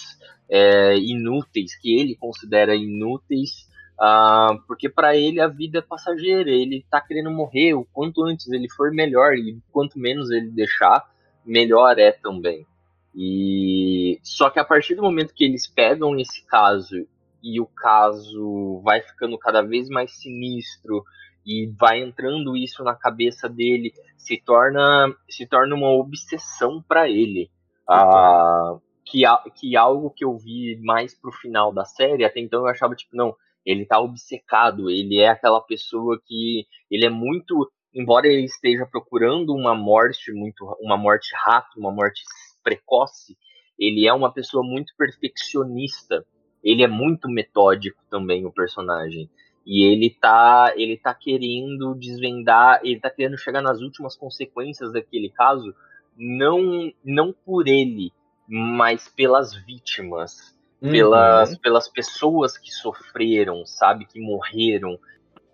é, 0.47 0.95
inúteis, 0.99 1.75
que 1.75 1.99
ele 1.99 2.15
considera 2.15 2.75
inúteis, 2.75 3.67
uh, 3.99 4.61
porque 4.67 4.87
para 4.87 5.17
ele 5.17 5.41
a 5.41 5.47
vida 5.47 5.79
é 5.79 5.81
passageira, 5.81 6.51
ele 6.51 6.85
tá 6.91 7.01
querendo 7.01 7.31
morrer, 7.31 7.73
o 7.73 7.87
quanto 7.91 8.23
antes 8.23 8.47
ele 8.49 8.69
for 8.69 8.91
melhor, 8.91 9.33
e 9.33 9.57
quanto 9.71 9.97
menos 9.97 10.29
ele 10.29 10.51
deixar, 10.51 11.03
melhor 11.43 11.97
é 11.97 12.11
também. 12.11 12.67
E 13.15 14.19
só 14.21 14.51
que 14.51 14.59
a 14.59 14.63
partir 14.63 14.93
do 14.93 15.01
momento 15.01 15.33
que 15.33 15.43
eles 15.43 15.65
pegam 15.65 16.19
esse 16.19 16.45
caso 16.45 17.07
e 17.41 17.59
o 17.59 17.65
caso 17.65 18.79
vai 18.83 19.01
ficando 19.01 19.39
cada 19.39 19.63
vez 19.63 19.89
mais 19.89 20.11
sinistro, 20.11 21.03
e 21.49 21.65
vai 21.79 21.99
entrando 21.99 22.55
isso 22.55 22.83
na 22.83 22.93
cabeça 22.93 23.49
dele, 23.49 23.91
se 24.15 24.39
torna 24.39 25.11
se 25.27 25.47
torna 25.47 25.75
uma 25.75 25.89
obsessão 25.89 26.79
para 26.87 27.09
ele. 27.09 27.49
Ah, 27.89 28.77
que, 29.03 29.23
que 29.55 29.75
algo 29.75 30.11
que 30.11 30.23
eu 30.23 30.37
vi 30.37 30.79
mais 30.83 31.19
pro 31.19 31.31
final 31.31 31.73
da 31.73 31.83
série, 31.83 32.23
até 32.23 32.39
então 32.39 32.59
eu 32.59 32.67
achava 32.67 32.93
tipo, 32.93 33.17
não, 33.17 33.35
ele 33.65 33.83
tá 33.83 33.99
obcecado, 33.99 34.91
ele 34.91 35.17
é 35.17 35.29
aquela 35.29 35.59
pessoa 35.59 36.21
que 36.23 36.67
ele 36.91 37.05
é 37.05 37.09
muito, 37.09 37.67
embora 37.95 38.27
ele 38.27 38.45
esteja 38.45 38.85
procurando 38.85 39.55
uma 39.55 39.73
morte 39.73 40.31
muito 40.31 40.63
uma 40.79 40.97
morte 40.97 41.31
rápida, 41.35 41.79
uma 41.79 41.91
morte 41.91 42.21
precoce, 42.63 43.35
ele 43.79 44.05
é 44.05 44.13
uma 44.13 44.31
pessoa 44.31 44.63
muito 44.63 44.93
perfeccionista. 44.95 46.23
Ele 46.61 46.83
é 46.83 46.87
muito 46.87 47.29
metódico 47.29 48.03
também 48.09 48.45
o 48.45 48.51
personagem. 48.51 49.29
E 49.65 49.83
ele 49.83 50.09
tá, 50.09 50.73
ele 50.75 50.97
tá 50.97 51.13
querendo 51.13 51.93
desvendar, 51.95 52.79
ele 52.83 52.99
tá 52.99 53.09
querendo 53.09 53.37
chegar 53.37 53.61
nas 53.61 53.81
últimas 53.81 54.15
consequências 54.15 54.93
daquele 54.93 55.29
caso, 55.29 55.75
não, 56.17 56.91
não 57.03 57.33
por 57.33 57.67
ele, 57.67 58.11
mas 58.47 59.07
pelas 59.07 59.53
vítimas, 59.53 60.57
uhum. 60.81 60.91
pelas, 60.91 61.57
pelas 61.57 61.87
pessoas 61.87 62.57
que 62.57 62.71
sofreram, 62.71 63.65
sabe, 63.65 64.05
que 64.05 64.19
morreram. 64.19 64.99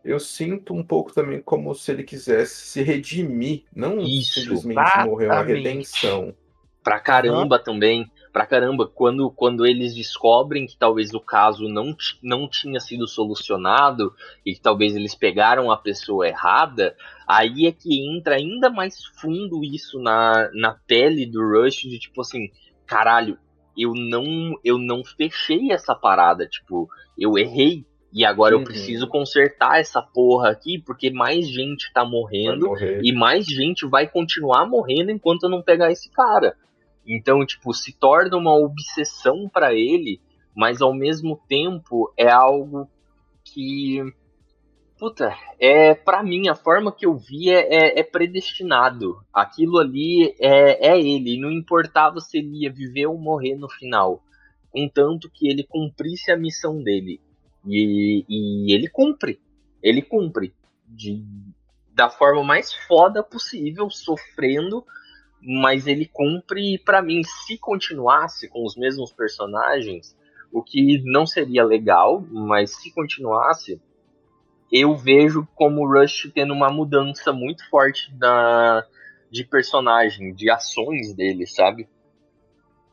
Eu 0.04 0.20
sinto 0.20 0.74
um 0.74 0.84
pouco 0.84 1.14
também 1.14 1.42
como 1.42 1.74
se 1.74 1.92
ele 1.92 2.04
quisesse 2.04 2.68
se 2.68 2.82
redimir, 2.84 3.64
não 3.76 4.00
Isso, 4.00 4.40
simplesmente 4.40 5.06
morrer 5.06 5.28
uma 5.28 5.44
redenção. 5.44 6.34
Pra 6.84 7.00
caramba 7.00 7.58
uhum. 7.58 7.64
também 7.64 8.12
pra 8.36 8.46
caramba. 8.46 8.86
Quando, 8.86 9.32
quando 9.32 9.66
eles 9.66 9.96
descobrem 9.96 10.66
que 10.66 10.76
talvez 10.78 11.14
o 11.14 11.22
caso 11.22 11.70
não, 11.70 11.96
não 12.22 12.50
tinha 12.50 12.82
sido 12.82 13.08
solucionado 13.08 14.14
e 14.46 14.54
que 14.54 14.60
talvez 14.60 14.94
eles 14.94 15.16
pegaram 15.16 15.72
a 15.72 15.78
pessoa 15.78 16.28
errada, 16.28 16.98
aí 17.26 17.66
é 17.66 17.72
que 17.72 18.06
entra 18.06 18.36
ainda 18.36 18.70
mais 18.70 19.06
fundo 19.22 19.64
isso 19.64 20.02
na, 20.02 20.52
na 20.54 20.78
pele 20.86 21.26
do 21.26 21.40
Rush 21.40 21.84
de 21.84 21.98
tipo 21.98 22.20
assim, 22.20 22.50
caralho, 22.86 23.38
eu 23.78 23.94
não 23.96 24.60
eu 24.66 24.78
não 24.78 25.02
fechei 25.02 25.72
essa 25.72 25.96
parada, 25.96 26.46
tipo, 26.46 26.90
eu 27.18 27.38
errei. 27.38 27.86
E 28.12 28.26
agora 28.26 28.56
uhum. 28.56 28.62
eu 28.62 28.66
preciso 28.66 29.08
consertar 29.08 29.80
essa 29.80 30.02
porra 30.02 30.50
aqui, 30.50 30.78
porque 30.86 31.10
mais 31.10 31.48
gente 31.48 31.92
tá 31.94 32.04
morrendo 32.04 32.68
e 33.02 33.14
mais 33.14 33.46
gente 33.46 33.86
vai 33.88 34.10
continuar 34.10 34.66
morrendo 34.66 35.10
enquanto 35.10 35.44
eu 35.44 35.50
não 35.50 35.62
pegar 35.62 35.90
esse 35.90 36.12
cara. 36.12 36.58
Então, 37.06 37.46
tipo, 37.46 37.74
se 37.74 37.94
torna 37.94 38.36
uma 38.36 38.56
obsessão 38.56 39.48
para 39.48 39.74
ele, 39.74 40.20
mas 40.56 40.82
ao 40.82 40.94
mesmo 40.94 41.40
tempo 41.48 42.12
é 42.18 42.30
algo 42.30 42.90
que. 43.44 44.02
Puta, 44.98 45.36
é 45.60 45.94
para 45.94 46.24
mim, 46.24 46.48
a 46.48 46.56
forma 46.56 46.92
que 46.92 47.06
eu 47.06 47.18
vi 47.18 47.50
é, 47.50 47.68
é, 47.70 48.00
é 48.00 48.04
predestinado. 48.04 49.22
Aquilo 49.34 49.78
ali 49.78 50.34
é, 50.40 50.94
é 50.94 51.00
ele. 51.00 51.40
Não 51.40 51.52
importava 51.52 52.20
se 52.22 52.38
ele 52.38 52.64
ia 52.64 52.72
viver 52.72 53.06
ou 53.06 53.18
morrer 53.18 53.56
no 53.56 53.70
final. 53.70 54.24
Contanto 54.72 55.30
que 55.32 55.50
ele 55.50 55.64
cumprisse 55.64 56.32
a 56.32 56.38
missão 56.38 56.82
dele. 56.82 57.22
E, 57.68 58.26
e 58.28 58.74
ele 58.74 58.88
cumpre. 58.88 59.40
Ele 59.84 60.02
cumpre. 60.02 60.54
De, 60.88 61.24
da 61.94 62.10
forma 62.10 62.44
mais 62.44 62.74
foda 62.74 63.22
possível, 63.22 63.90
sofrendo 63.90 64.86
mas 65.46 65.86
ele 65.86 66.10
cumpre 66.12 66.80
para 66.80 67.02
mim 67.02 67.22
se 67.24 67.58
continuasse 67.58 68.50
com 68.50 68.66
os 68.66 68.76
mesmos 68.76 69.14
personagens, 69.14 70.18
o 70.52 70.64
que 70.64 71.02
não 71.04 71.26
seria 71.26 71.64
legal, 71.64 72.26
mas 72.32 72.72
se 72.76 72.92
continuasse, 72.94 73.80
eu 74.72 74.96
vejo 74.96 75.48
como 75.54 75.82
o 75.82 75.88
Rush 75.88 76.32
tendo 76.34 76.54
uma 76.54 76.70
mudança 76.70 77.32
muito 77.32 77.68
forte 77.70 78.12
da 78.14 78.86
de 79.30 79.44
personagem, 79.44 80.34
de 80.34 80.50
ações 80.50 81.14
dele, 81.14 81.46
sabe? 81.46 81.90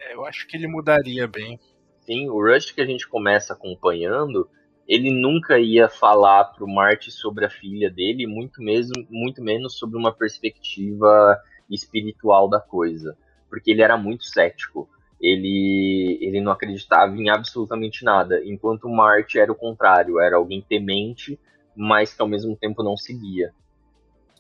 É, 0.01 0.15
eu 0.15 0.25
acho 0.25 0.47
que 0.49 0.57
ele 0.57 0.67
mudaria 0.67 1.29
bem. 1.29 1.61
Sim, 2.01 2.29
o 2.29 2.41
Rush 2.43 2.73
que 2.73 2.81
a 2.81 2.87
gente 2.87 3.07
começa 3.07 3.53
acompanhando, 3.53 4.49
ele 4.89 5.11
nunca 5.11 5.59
ia 5.61 5.89
falar 5.89 6.45
pro 6.47 6.67
Marty 6.67 7.13
sobre 7.13 7.45
a 7.45 7.51
filha 7.51 7.89
dele, 7.89 8.27
muito 8.27 8.61
mesmo, 8.61 8.95
muito 9.09 9.41
menos 9.41 9.79
sobre 9.79 9.97
uma 9.97 10.13
perspectiva 10.13 11.39
espiritual 11.75 12.49
da 12.49 12.61
coisa, 12.61 13.17
porque 13.49 13.71
ele 13.71 13.83
era 13.83 13.97
muito 13.97 14.25
cético. 14.25 14.89
Ele, 15.21 16.19
ele 16.21 16.41
não 16.41 16.51
acreditava 16.51 17.17
em 17.17 17.31
absolutamente 17.31 18.05
nada, 18.05 18.43
enquanto 18.45 18.89
Marte 18.89 19.39
era 19.39 19.53
o 19.53 19.57
contrário, 19.57 20.19
era 20.19 20.37
alguém 20.37 20.61
temente, 20.61 21.39
mas 21.77 22.13
que 22.13 22.21
ao 22.21 22.27
mesmo 22.27 22.57
tempo 22.57 22.83
não 22.83 22.97
seguia. 22.97 23.55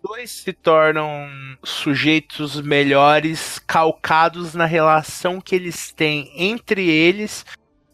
Dois 0.02 0.32
se 0.32 0.52
tornam 0.52 1.28
sujeitos 1.62 2.60
melhores 2.60 3.60
calcados 3.60 4.54
na 4.54 4.64
relação 4.64 5.40
que 5.40 5.54
eles 5.54 5.92
têm 5.92 6.32
entre 6.36 6.90
eles 6.90 7.46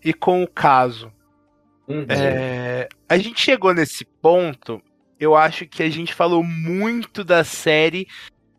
e 0.02 0.14
com 0.14 0.42
o 0.42 0.48
caso. 0.48 1.12
Uhum. 1.86 2.06
É, 2.08 2.88
a 3.06 3.18
gente 3.18 3.40
chegou 3.40 3.74
nesse 3.74 4.06
ponto, 4.06 4.82
eu 5.20 5.34
acho 5.34 5.66
que 5.66 5.82
a 5.82 5.90
gente 5.90 6.14
falou 6.14 6.42
muito 6.42 7.22
da 7.22 7.44
série 7.44 8.06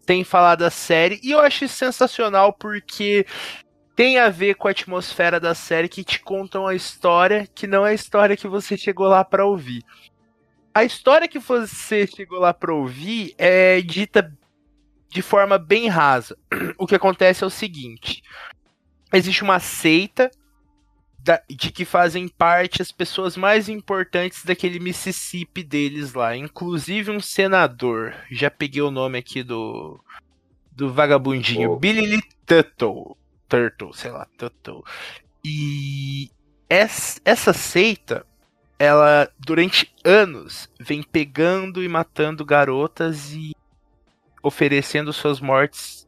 tem 0.10 0.24
falado 0.24 0.62
da 0.62 0.72
série. 0.72 1.20
E 1.22 1.30
eu 1.30 1.40
acho 1.40 1.68
sensacional 1.68 2.52
porque 2.52 3.28
tem 3.96 4.18
a 4.18 4.28
ver 4.28 4.56
com 4.56 4.68
a 4.68 4.72
atmosfera 4.72 5.40
da 5.40 5.54
série 5.54 5.88
que 5.88 6.04
te 6.04 6.20
contam 6.20 6.66
a 6.66 6.74
história 6.74 7.48
que 7.54 7.68
não 7.68 7.86
é 7.86 7.92
a 7.92 7.94
história 7.94 8.36
que 8.36 8.48
você 8.48 8.76
chegou 8.76 9.08
lá 9.08 9.24
para 9.24 9.46
ouvir. 9.46 9.84
A 10.74 10.84
história 10.84 11.28
que 11.28 11.38
você 11.38 12.08
chegou 12.08 12.40
lá 12.40 12.52
para 12.52 12.74
ouvir 12.74 13.36
é 13.38 13.82
dita 13.82 14.36
de 15.10 15.22
forma 15.22 15.60
bem 15.60 15.88
rasa. 15.88 16.36
O 16.80 16.88
que 16.88 16.96
acontece 16.96 17.44
é 17.44 17.48
o 17.48 17.52
seguinte: 17.52 18.24
existe 19.14 19.44
uma 19.44 19.60
seita 19.60 20.32
da, 21.24 21.42
de 21.50 21.72
que 21.72 21.86
fazem 21.86 22.28
parte 22.28 22.82
as 22.82 22.92
pessoas 22.92 23.36
mais 23.36 23.70
importantes 23.70 24.44
daquele 24.44 24.80
Mississippi 24.80 25.64
deles 25.64 26.14
lá, 26.14 26.36
inclusive 26.36 27.12
um 27.12 27.20
senador. 27.20 28.16
Já 28.32 28.50
peguei 28.50 28.82
o 28.82 28.92
nome 28.92 29.18
aqui 29.18 29.44
do 29.44 30.00
do 30.72 30.94
vagabundinho, 30.94 31.72
oh. 31.72 31.76
Billy 31.78 32.22
Tuttle, 32.46 33.18
Turtle, 33.50 33.94
sei 33.94 34.12
lá, 34.12 34.26
Tuttle. 34.38 34.84
E 35.44 36.32
essa, 36.70 37.20
essa 37.26 37.52
seita, 37.52 38.26
ela 38.78 39.30
durante 39.38 39.94
anos 40.06 40.70
vem 40.80 41.04
pegando 41.04 41.84
e 41.84 41.90
matando 41.90 42.46
garotas 42.46 43.34
e 43.34 43.54
oferecendo 44.42 45.12
suas 45.12 45.42
mortes 45.42 46.08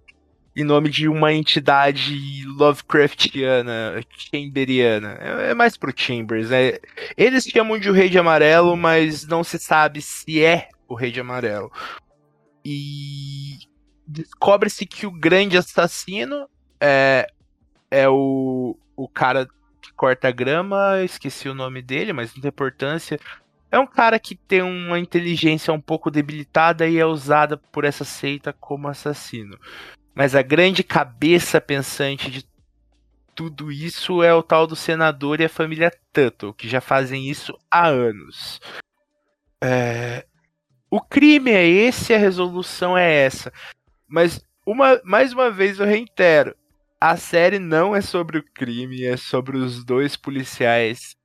em 0.56 0.64
nome 0.64 0.90
de 0.90 1.08
uma 1.08 1.34
entidade 1.34 2.44
Lovecraftiana, 2.46 4.02
Chamberiana. 4.10 5.18
É, 5.20 5.52
é 5.52 5.54
mais 5.54 5.78
pro 5.78 5.94
Chambers, 5.96 6.50
né? 6.50 6.78
Eles 7.16 7.46
chamam 7.46 7.80
de 7.80 7.90
o 7.90 7.94
Rei 7.94 8.10
de 8.10 8.20
Amarelo, 8.20 8.76
mas 8.76 9.26
não 9.26 9.44
se 9.44 9.58
sabe 9.58 10.02
se 10.02 10.44
é 10.44 10.70
o 10.88 10.96
Rei 10.96 11.12
de 11.12 11.22
Amarelo. 11.22 11.72
E 12.64 13.60
descobre-se 14.06 14.86
que 14.86 15.08
o 15.08 15.12
grande 15.12 15.58
assassino 15.58 16.48
é, 16.80 17.28
é 17.90 18.10
o, 18.10 18.78
o 18.96 19.08
cara 19.08 19.48
que 19.82 19.94
corta 19.94 20.28
a 20.28 20.32
grama, 20.32 21.02
esqueci 21.04 21.48
o 21.48 21.56
nome 21.56 21.82
dele, 21.82 22.12
mas 22.12 22.34
não 22.36 22.42
tem 22.42 22.50
importância. 22.50 23.20
É 23.72 23.80
um 23.80 23.88
cara 23.88 24.20
que 24.20 24.36
tem 24.36 24.62
uma 24.62 25.00
inteligência 25.00 25.74
um 25.74 25.80
pouco 25.80 26.12
debilitada 26.12 26.86
e 26.88 26.98
é 26.98 27.06
usada 27.06 27.56
por 27.56 27.86
essa 27.86 28.04
seita 28.04 28.52
como 28.52 28.90
assassino. 28.90 29.58
Mas 30.14 30.36
a 30.36 30.42
grande 30.42 30.84
cabeça 30.84 31.62
pensante 31.62 32.30
de 32.30 32.46
tudo 33.36 33.72
isso 33.72 34.22
é 34.22 34.34
o 34.34 34.44
tal 34.44 34.68
do 34.68 34.76
senador 34.76 35.40
e 35.40 35.46
a 35.46 35.50
família 35.50 35.92
Tuttle, 36.12 36.54
que 36.54 36.68
já 36.68 36.82
fazem 36.82 37.30
isso 37.30 37.58
há 37.70 37.88
anos. 37.88 38.60
É... 39.64 40.26
O 40.90 41.00
crime 41.00 41.52
é 41.52 41.66
esse, 41.66 42.14
a 42.14 42.18
resolução 42.18 42.98
é 42.98 43.10
essa. 43.10 43.52
Mas 44.08 44.44
uma, 44.66 45.00
mais 45.06 45.32
uma 45.32 45.50
vez 45.50 45.80
eu 45.80 45.86
reitero, 45.86 46.56
a 47.00 47.16
série 47.16 47.60
não 47.60 47.96
é 47.96 48.02
sobre 48.02 48.38
o 48.38 48.44
crime, 48.54 49.06
é 49.06 49.16
sobre 49.16 49.58
os 49.58 49.86
dois 49.86 50.18
policiais 50.18 51.16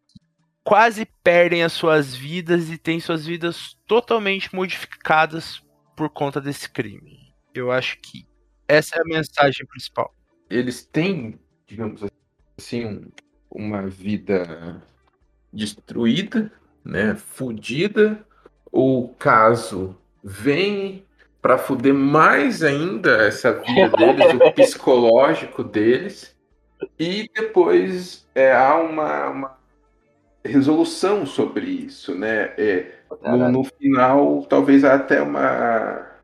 quase 0.66 1.06
perdem 1.22 1.62
as 1.62 1.72
suas 1.72 2.12
vidas 2.12 2.70
e 2.70 2.76
têm 2.76 2.98
suas 2.98 3.24
vidas 3.24 3.76
totalmente 3.86 4.52
modificadas 4.52 5.62
por 5.94 6.10
conta 6.10 6.40
desse 6.40 6.68
crime. 6.68 7.32
Eu 7.54 7.70
acho 7.70 7.96
que 8.00 8.26
essa 8.68 8.96
é 8.96 9.00
a 9.00 9.04
mensagem 9.04 9.66
principal. 9.66 10.14
Eles 10.48 10.84
têm, 10.84 11.38
digamos 11.66 12.02
assim, 12.58 13.06
uma 13.50 13.86
vida 13.86 14.82
destruída, 15.52 16.52
né, 16.84 17.14
fudida, 17.14 18.24
ou 18.70 19.08
caso 19.14 19.96
vem 20.22 21.04
para 21.40 21.58
fuder 21.58 21.94
mais 21.94 22.62
ainda 22.62 23.26
essa 23.26 23.52
vida 23.52 23.88
deles, 23.96 24.34
o 24.34 24.52
psicológico 24.52 25.62
deles, 25.62 26.36
e 26.98 27.30
depois 27.34 28.26
é, 28.34 28.52
há 28.52 28.76
uma, 28.76 29.28
uma 29.28 29.58
resolução 30.44 31.24
sobre 31.24 31.66
isso, 31.66 32.14
né? 32.14 32.52
É, 32.58 32.92
no, 33.22 33.50
no, 33.50 33.64
final, 33.64 34.44
talvez 34.48 34.84
até 34.84 35.22
uma 35.22 36.15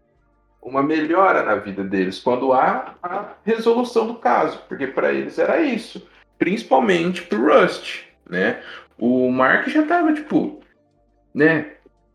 uma 0.63 0.83
melhora 0.83 1.43
na 1.43 1.57
vida 1.57 1.83
deles 1.83 2.21
quando 2.21 2.53
há 2.53 2.95
a 3.03 3.35
resolução 3.45 4.07
do 4.07 4.15
caso, 4.15 4.63
porque 4.69 4.87
para 4.87 5.13
eles 5.13 5.39
era 5.39 5.61
isso, 5.61 6.07
principalmente 6.39 7.23
pro 7.23 7.53
Rust, 7.53 8.05
né? 8.29 8.63
O 8.97 9.31
Mark 9.31 9.69
já 9.69 9.85
tava 9.85 10.13
tipo, 10.13 10.63
né, 11.35 11.73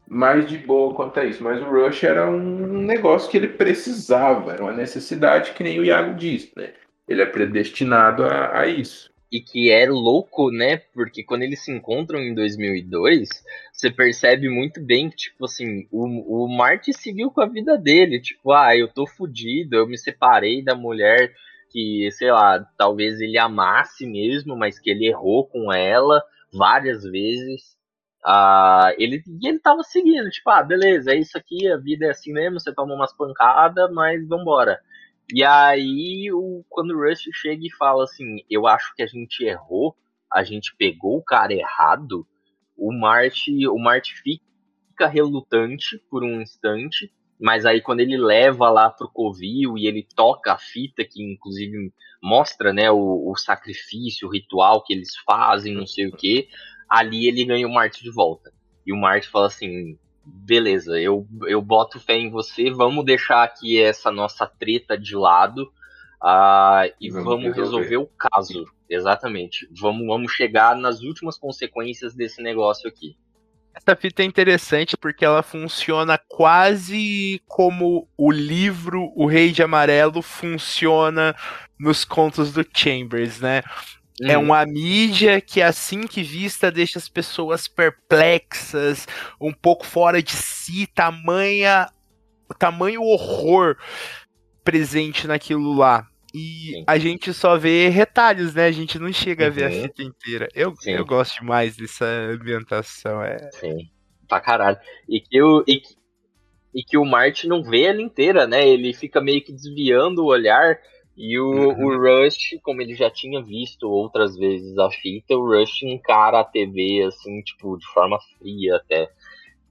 mais 0.08 0.48
de 0.48 0.58
boa 0.58 0.94
quanto 0.94 1.20
a 1.20 1.26
isso, 1.26 1.44
mas 1.44 1.62
o 1.62 1.66
Rush 1.66 2.04
era 2.06 2.30
um 2.30 2.82
negócio 2.84 3.30
que 3.30 3.36
ele 3.36 3.50
precisava, 3.50 4.54
era 4.54 4.64
uma 4.64 4.72
necessidade 4.72 5.52
que 5.52 5.64
nem 5.64 5.80
o 5.80 5.86
Iago 5.86 6.16
disse, 6.16 6.52
né? 6.56 6.72
Ele 7.08 7.22
é 7.22 7.26
predestinado 7.26 8.24
a, 8.24 8.60
a 8.60 8.68
isso 8.68 9.12
e 9.32 9.42
que 9.42 9.70
é 9.70 9.88
louco, 9.90 10.52
né? 10.52 10.78
Porque 10.94 11.24
quando 11.24 11.44
eles 11.44 11.64
se 11.64 11.72
encontram 11.72 12.20
em 12.20 12.34
2002, 12.34 13.28
você 13.78 13.92
percebe 13.92 14.50
muito 14.50 14.84
bem 14.84 15.08
que, 15.08 15.16
tipo 15.16 15.46
assim, 15.46 15.88
o, 15.92 16.46
o 16.46 16.58
Marty 16.58 16.92
seguiu 16.92 17.30
com 17.30 17.42
a 17.42 17.46
vida 17.46 17.78
dele. 17.78 18.20
Tipo, 18.20 18.52
ah, 18.52 18.76
eu 18.76 18.88
tô 18.92 19.06
fudido, 19.06 19.76
eu 19.76 19.88
me 19.88 19.96
separei 19.96 20.64
da 20.64 20.74
mulher 20.74 21.32
que, 21.70 22.10
sei 22.12 22.32
lá, 22.32 22.66
talvez 22.76 23.22
ele 23.22 23.38
amasse 23.38 24.08
mesmo, 24.08 24.58
mas 24.58 24.80
que 24.80 24.90
ele 24.90 25.06
errou 25.08 25.46
com 25.48 25.72
ela 25.72 26.24
várias 26.52 27.04
vezes. 27.04 27.78
Ah, 28.26 28.92
ele, 28.98 29.22
e 29.28 29.48
ele 29.48 29.60
tava 29.60 29.84
seguindo, 29.84 30.28
tipo, 30.32 30.50
ah, 30.50 30.64
beleza, 30.64 31.12
é 31.12 31.18
isso 31.18 31.38
aqui, 31.38 31.68
a 31.68 31.78
vida 31.78 32.08
é 32.08 32.10
assim 32.10 32.34
mesmo, 32.34 32.60
você 32.60 32.74
toma 32.74 32.96
umas 32.96 33.16
pancadas, 33.16 33.92
mas 33.94 34.28
vambora. 34.28 34.80
E 35.32 35.44
aí, 35.44 36.32
o, 36.34 36.66
quando 36.68 36.92
o 36.92 37.08
Rush 37.08 37.30
chega 37.32 37.62
e 37.64 37.76
fala 37.78 38.06
assim: 38.06 38.38
Eu 38.50 38.66
acho 38.66 38.96
que 38.96 39.04
a 39.04 39.08
gente 39.08 39.44
errou, 39.44 39.96
a 40.34 40.44
gente 40.44 40.76
pegou 40.78 41.18
o 41.18 41.24
cara 41.24 41.54
errado, 41.54 42.26
o 42.78 42.92
Marty, 42.94 43.68
o 43.68 43.78
Marty 43.78 44.14
fica 44.22 45.08
relutante 45.08 46.02
por 46.10 46.24
um 46.24 46.42
instante, 46.42 47.12
mas 47.40 47.66
aí 47.66 47.82
quando 47.82 48.00
ele 48.00 48.18
leva 48.18 48.70
lá 48.70 48.90
pro 48.90 49.10
Covil 49.10 49.78
e 49.78 49.88
ele 49.88 50.08
toca 50.16 50.54
a 50.54 50.58
fita, 50.58 51.04
que 51.04 51.24
inclusive 51.24 51.92
mostra 52.22 52.74
né, 52.74 52.90
o, 52.92 53.32
o 53.32 53.36
sacrifício, 53.36 54.28
o 54.28 54.32
ritual 54.32 54.84
que 54.84 54.94
eles 54.94 55.16
fazem, 55.26 55.74
não 55.74 55.86
sei 55.86 56.08
o 56.08 56.12
que, 56.12 56.48
ali 56.90 57.28
ele 57.28 57.46
ganha 57.46 57.68
o 57.68 57.74
Marty 57.74 58.04
de 58.04 58.12
volta. 58.12 58.52
E 58.86 58.94
o 58.94 58.98
Marty 58.98 59.28
fala 59.28 59.48
assim: 59.48 59.98
beleza, 60.26 61.00
eu, 61.00 61.28
eu 61.48 61.62
boto 61.62 62.00
fé 62.00 62.16
em 62.16 62.30
você, 62.30 62.72
vamos 62.72 63.06
deixar 63.06 63.44
aqui 63.44 63.82
essa 63.82 64.12
nossa 64.12 64.46
treta 64.48 64.98
de 64.98 65.16
lado 65.16 65.72
uh, 66.24 66.92
e 67.00 67.10
vamos, 67.10 67.26
vamos 67.26 67.56
resolver. 67.56 67.90
resolver. 67.90 67.98
o 67.98 68.08
caso. 68.18 68.77
Exatamente. 68.90 69.68
Vamos, 69.80 70.06
vamos 70.08 70.32
chegar 70.32 70.76
nas 70.76 71.02
últimas 71.02 71.38
consequências 71.38 72.14
desse 72.14 72.42
negócio 72.42 72.88
aqui. 72.88 73.16
Essa 73.74 73.96
fita 73.96 74.24
é 74.24 74.26
interessante 74.26 74.98
porque 74.98 75.24
ela 75.24 75.44
funciona 75.44 76.18
quase 76.18 77.40
como 77.46 78.08
o 78.18 78.32
livro 78.32 79.12
O 79.16 79.28
Rei 79.28 79.52
de 79.52 79.62
Amarelo 79.62 80.24
funciona 80.24 81.36
nos 81.80 82.04
contos 82.04 82.52
do 82.52 82.66
Chambers, 82.76 83.40
né? 83.40 83.62
É 84.20 84.36
hum. 84.36 84.46
uma 84.46 84.66
mídia 84.66 85.40
que, 85.40 85.62
assim 85.62 86.08
que 86.08 86.24
vista, 86.24 86.72
deixa 86.72 86.98
as 86.98 87.08
pessoas 87.08 87.68
perplexas, 87.68 89.08
um 89.40 89.54
pouco 89.54 89.86
fora 89.86 90.24
de 90.24 90.32
si, 90.32 90.88
tamanha, 90.88 91.88
tamanho 92.58 93.04
horror 93.04 93.78
presente 94.64 95.28
naquilo 95.28 95.74
lá. 95.74 96.08
E 96.38 96.72
Sim. 96.74 96.84
a 96.86 96.98
gente 97.00 97.34
só 97.34 97.58
vê 97.58 97.90
retalhos, 97.90 98.54
né? 98.54 98.66
A 98.68 98.72
gente 98.72 99.00
não 99.00 99.12
chega 99.12 99.46
uhum. 99.46 99.50
a 99.50 99.54
ver 99.54 99.64
a 99.64 99.70
uhum. 99.70 99.82
fita 99.84 100.04
inteira. 100.04 100.48
Eu, 100.54 100.74
eu 100.86 101.06
gosto 101.06 101.40
demais 101.40 101.76
dessa 101.76 102.06
ambientação. 102.06 103.24
É... 103.24 103.50
Sim, 103.54 103.90
pra 104.28 104.40
caralho. 104.40 104.78
E 105.10 105.20
que, 105.20 105.42
o, 105.42 105.64
e, 105.68 105.82
e 106.76 106.84
que 106.84 106.98
o 106.98 107.04
Martin 107.04 107.48
não 107.48 107.64
vê 107.64 107.84
ela 107.84 108.02
inteira, 108.02 108.46
né? 108.46 108.68
Ele 108.68 108.94
fica 108.94 109.20
meio 109.20 109.44
que 109.44 109.52
desviando 109.52 110.24
o 110.24 110.28
olhar 110.28 110.78
e 111.18 111.40
o, 111.40 111.50
uhum. 111.50 111.86
o 111.88 111.98
Rush, 111.98 112.60
como 112.62 112.80
ele 112.80 112.94
já 112.94 113.10
tinha 113.10 113.42
visto 113.42 113.90
outras 113.90 114.38
vezes 114.38 114.78
a 114.78 114.92
fita, 114.92 115.36
o 115.36 115.48
Rush 115.48 115.82
encara 115.82 116.40
a 116.40 116.44
TV 116.44 117.04
assim, 117.08 117.42
tipo, 117.42 117.76
de 117.78 117.88
forma 117.88 118.20
fria 118.38 118.76
até. 118.76 119.10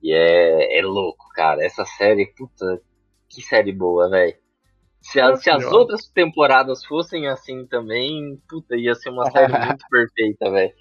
E 0.02 0.12
é, 0.12 0.80
é 0.80 0.82
louco, 0.82 1.28
cara. 1.32 1.64
Essa 1.64 1.84
série, 1.84 2.26
puta, 2.36 2.82
que 3.28 3.40
série 3.40 3.72
boa, 3.72 4.10
velho. 4.10 4.36
Se, 5.10 5.36
se, 5.36 5.50
as 5.50 5.64
outras 5.64 6.08
temporadas 6.08 6.84
fossem 6.84 7.28
assim 7.28 7.64
também, 7.66 8.40
puta, 8.48 8.76
ia 8.76 8.94
ser 8.94 9.10
uma 9.10 9.30
série 9.30 9.52
muito 9.66 9.86
perfeita, 9.88 10.50
velho. 10.50 10.72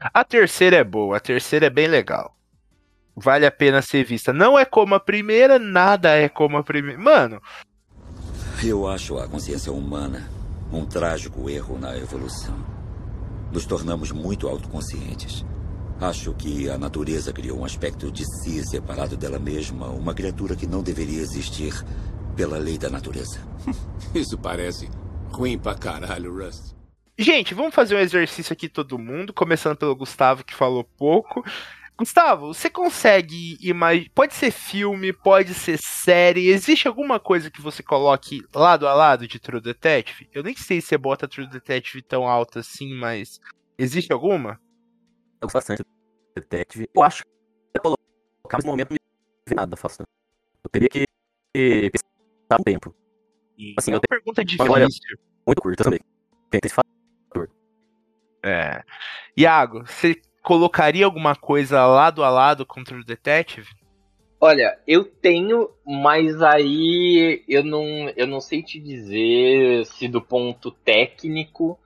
A 0.00 0.24
terceira 0.24 0.76
é 0.76 0.84
boa, 0.84 1.18
a 1.18 1.20
terceira 1.20 1.66
é 1.66 1.70
bem 1.70 1.86
legal. 1.86 2.34
Vale 3.14 3.44
a 3.44 3.50
pena 3.50 3.82
ser 3.82 4.04
vista. 4.04 4.32
Não 4.32 4.58
é 4.58 4.64
como 4.64 4.94
a 4.94 5.00
primeira, 5.00 5.58
nada 5.58 6.14
é 6.16 6.28
como 6.28 6.56
a 6.56 6.62
primeira. 6.62 6.98
Mano, 6.98 7.40
eu 8.64 8.88
acho 8.88 9.18
a 9.18 9.28
consciência 9.28 9.72
humana 9.72 10.26
um 10.72 10.84
trágico 10.86 11.48
erro 11.50 11.78
na 11.78 11.96
evolução. 11.98 12.56
Nos 13.52 13.66
tornamos 13.66 14.10
muito 14.10 14.48
autoconscientes. 14.48 15.44
Acho 16.00 16.32
que 16.34 16.68
a 16.68 16.78
natureza 16.78 17.32
criou 17.32 17.60
um 17.60 17.64
aspecto 17.64 18.10
de 18.10 18.24
si 18.24 18.62
separado 18.66 19.16
dela 19.16 19.38
mesma, 19.38 19.86
uma 19.88 20.14
criatura 20.14 20.56
que 20.56 20.66
não 20.66 20.82
deveria 20.82 21.20
existir, 21.20 21.72
pela 22.36 22.58
lei 22.58 22.76
da 22.76 22.90
natureza. 22.90 23.40
Isso 24.14 24.38
parece 24.38 24.88
ruim 25.30 25.58
pra 25.58 25.74
caralho, 25.74 26.32
Rust. 26.32 26.76
Gente, 27.18 27.54
vamos 27.54 27.74
fazer 27.74 27.96
um 27.96 28.00
exercício 28.00 28.52
aqui 28.52 28.68
todo 28.68 28.98
mundo, 28.98 29.32
começando 29.32 29.76
pelo 29.76 29.96
Gustavo 29.96 30.44
que 30.44 30.54
falou 30.54 30.84
pouco. 30.84 31.42
Gustavo, 31.98 32.52
você 32.52 32.68
consegue 32.68 33.56
imaginar. 33.66 34.10
Pode 34.14 34.34
ser 34.34 34.50
filme, 34.50 35.14
pode 35.14 35.54
ser 35.54 35.78
série. 35.78 36.48
Existe 36.48 36.86
alguma 36.86 37.18
coisa 37.18 37.50
que 37.50 37.62
você 37.62 37.82
coloque 37.82 38.42
lado 38.54 38.86
a 38.86 38.92
lado 38.92 39.26
de 39.26 39.38
True 39.38 39.62
Detective? 39.62 40.28
Eu 40.30 40.42
nem 40.42 40.54
sei 40.54 40.82
se 40.82 40.88
você 40.88 40.98
bota 40.98 41.26
True 41.26 41.48
Detective 41.48 42.02
tão 42.02 42.28
alto 42.28 42.58
assim, 42.58 42.94
mas. 42.94 43.40
Existe 43.78 44.12
alguma? 44.12 44.60
Eu 45.40 45.48
gosto 45.48 45.54
bastante 45.54 45.82
do 45.82 45.88
Detective. 46.34 46.86
Eu 46.94 47.02
acho 47.02 47.22
que 47.22 47.28
eu 47.74 47.80
colocar 47.80 48.58
nesse 48.58 48.66
momento 48.66 48.90
não 48.90 48.94
me 48.94 49.00
vê 49.48 49.54
nada, 49.54 49.74
faço. 49.74 50.02
Eu 50.02 50.70
teria 50.70 50.88
que 50.90 51.06
pensar 51.90 52.05
um 52.54 52.62
tempo. 52.62 52.94
Assim, 53.76 53.90
é 53.90 53.94
eu 53.94 53.98
uma 53.98 54.08
pergunta 54.08 54.44
difícil. 54.44 55.18
Muito 55.46 55.60
curto 55.60 55.82
também. 55.82 56.00
Tem 56.50 56.60
esse 56.64 56.74
fator. 56.74 57.50
É. 58.44 58.82
Iago, 59.36 59.84
você 59.86 60.20
colocaria 60.42 61.04
alguma 61.04 61.34
coisa 61.34 61.84
lado 61.86 62.22
a 62.22 62.30
lado 62.30 62.64
com 62.64 62.84
True 62.84 63.04
Detective? 63.04 63.68
Olha, 64.40 64.78
eu 64.86 65.04
tenho, 65.04 65.70
mas 65.84 66.42
aí 66.42 67.42
eu 67.48 67.64
não, 67.64 68.08
eu 68.16 68.26
não 68.26 68.40
sei 68.40 68.62
te 68.62 68.78
dizer 68.78 69.86
se 69.86 70.06
do 70.06 70.20
ponto 70.20 70.70
técnico 70.70 71.78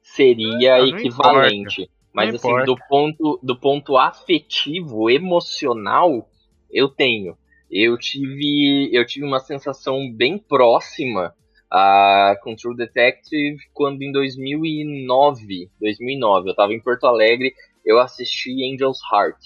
seria 0.00 0.76
Ah, 0.76 0.78
não 0.78 0.86
equivalente. 0.86 1.90
Mas 2.16 2.30
Não 2.30 2.36
assim, 2.36 2.48
importa. 2.48 2.64
do 2.64 2.76
ponto, 2.88 3.40
do 3.42 3.56
ponto 3.60 3.98
afetivo, 3.98 5.10
emocional, 5.10 6.30
eu 6.70 6.88
tenho. 6.88 7.36
Eu 7.78 7.98
tive, 7.98 8.88
eu 8.92 9.04
tive 9.06 9.26
uma 9.26 9.38
sensação 9.40 10.10
bem 10.10 10.38
próxima 10.38 11.34
a 11.70 12.34
com 12.42 12.54
True 12.56 12.74
Detective 12.76 13.58
quando 13.74 14.00
em 14.02 14.10
2009, 14.12 15.68
2009, 15.80 16.50
eu 16.50 16.54
tava 16.54 16.72
em 16.72 16.80
Porto 16.80 17.06
Alegre, 17.06 17.52
eu 17.84 17.98
assisti 17.98 18.50
Angel's 18.72 18.98
Heart, 19.12 19.36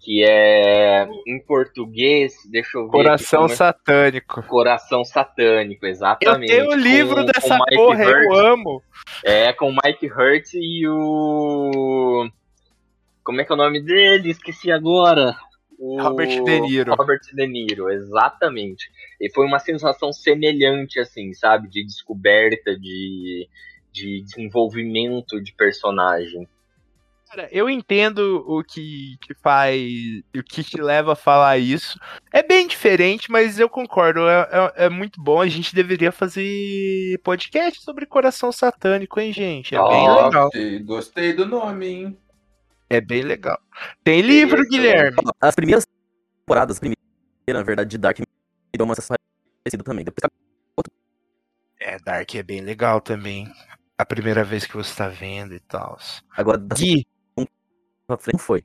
que 0.00 0.24
é 0.24 1.06
em 1.26 1.38
português, 1.46 2.32
deixa 2.50 2.78
eu 2.78 2.84
ver 2.84 2.88
aqui 2.88 3.04
Coração 3.04 3.40
como 3.42 3.52
é- 3.52 3.56
satânico. 3.56 4.42
Coração 4.44 5.04
Satânico, 5.04 5.84
Eu 5.86 5.90
exatamente. 5.90 6.50
tenho 6.50 6.70
o 6.70 6.74
livro 6.74 7.16
com- 7.16 7.20
com 7.20 7.26
dessa 7.26 7.54
Mike 7.54 7.74
porra, 7.76 8.04
Hurt. 8.04 8.24
eu 8.24 8.32
amo. 8.34 8.82
É, 9.24 9.52
com 9.52 9.70
o 9.70 9.76
Mike 9.84 10.06
Hurt 10.10 10.54
e 10.54 10.88
o. 10.88 12.26
Como 13.22 13.40
é 13.40 13.44
que 13.44 13.52
é 13.52 13.54
o 13.54 13.58
nome 13.58 13.80
dele? 13.82 14.30
Esqueci 14.30 14.72
agora. 14.72 15.36
O... 15.80 15.98
Robert 15.98 16.44
De 16.44 16.60
Niro. 16.60 16.94
Robert 16.94 17.20
De 17.32 17.46
Niro, 17.46 17.88
exatamente. 17.88 18.84
E 19.18 19.32
foi 19.32 19.46
uma 19.46 19.58
sensação 19.58 20.12
semelhante, 20.12 21.00
assim, 21.00 21.32
sabe? 21.32 21.68
De 21.70 21.82
descoberta, 21.82 22.78
de, 22.78 23.48
de 23.90 24.20
desenvolvimento 24.20 25.40
de 25.42 25.54
personagem. 25.54 26.46
Cara, 27.30 27.48
eu 27.50 27.70
entendo 27.70 28.44
o 28.46 28.62
que, 28.62 29.16
que 29.22 29.32
faz. 29.34 29.80
O 30.36 30.42
que 30.42 30.62
te 30.64 30.82
leva 30.82 31.12
a 31.12 31.16
falar 31.16 31.56
isso. 31.58 31.98
É 32.30 32.42
bem 32.42 32.66
diferente, 32.66 33.30
mas 33.30 33.58
eu 33.58 33.68
concordo. 33.68 34.28
É, 34.28 34.48
é- 34.76 34.86
é 34.86 34.88
muito 34.90 35.22
bom. 35.22 35.40
A 35.40 35.46
gente 35.46 35.74
deveria 35.74 36.12
fazer 36.12 37.18
podcast 37.22 37.80
sobre 37.82 38.04
coração 38.04 38.52
satânico, 38.52 39.18
hein, 39.18 39.32
gente? 39.32 39.74
É 39.74 39.78
bem 39.78 40.08
legal. 40.10 40.44
Gostei, 40.50 40.78
gostei 40.80 41.32
do 41.32 41.46
nome, 41.46 41.86
hein? 41.86 42.18
É 42.90 43.00
bem 43.00 43.22
legal. 43.22 43.58
Tem 44.02 44.20
livro, 44.20 44.60
Esse 44.60 44.66
é 44.66 44.70
Guilherme. 44.70 45.16
As 45.40 45.54
primeiras 45.54 45.86
temporadas, 46.40 46.76
a 46.76 46.80
primeira, 46.80 47.00
na 47.48 47.62
verdade, 47.62 47.90
de 47.90 47.98
Dark 47.98 48.18
me 48.18 48.26
deu 48.76 48.84
uma 48.84 48.94
sensação 48.94 49.16
parecida 49.64 49.84
também. 49.84 50.04
Depois 50.04 50.28
É, 51.80 51.98
Dark 52.00 52.34
é 52.34 52.42
bem 52.42 52.60
legal 52.60 53.00
também. 53.00 53.50
A 53.96 54.04
primeira 54.04 54.42
vez 54.44 54.66
que 54.66 54.74
você 54.76 54.94
tá 54.96 55.08
vendo 55.08 55.54
e 55.54 55.60
tal. 55.60 55.98
agora 56.36 56.58
Gui, 56.58 57.06
pra 58.06 58.18
frente 58.18 58.34
não 58.34 58.40
foi. 58.40 58.64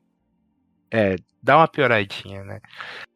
é, 0.91 1.15
dá 1.43 1.57
uma 1.57 1.67
pioradinha, 1.67 2.43
né? 2.43 2.61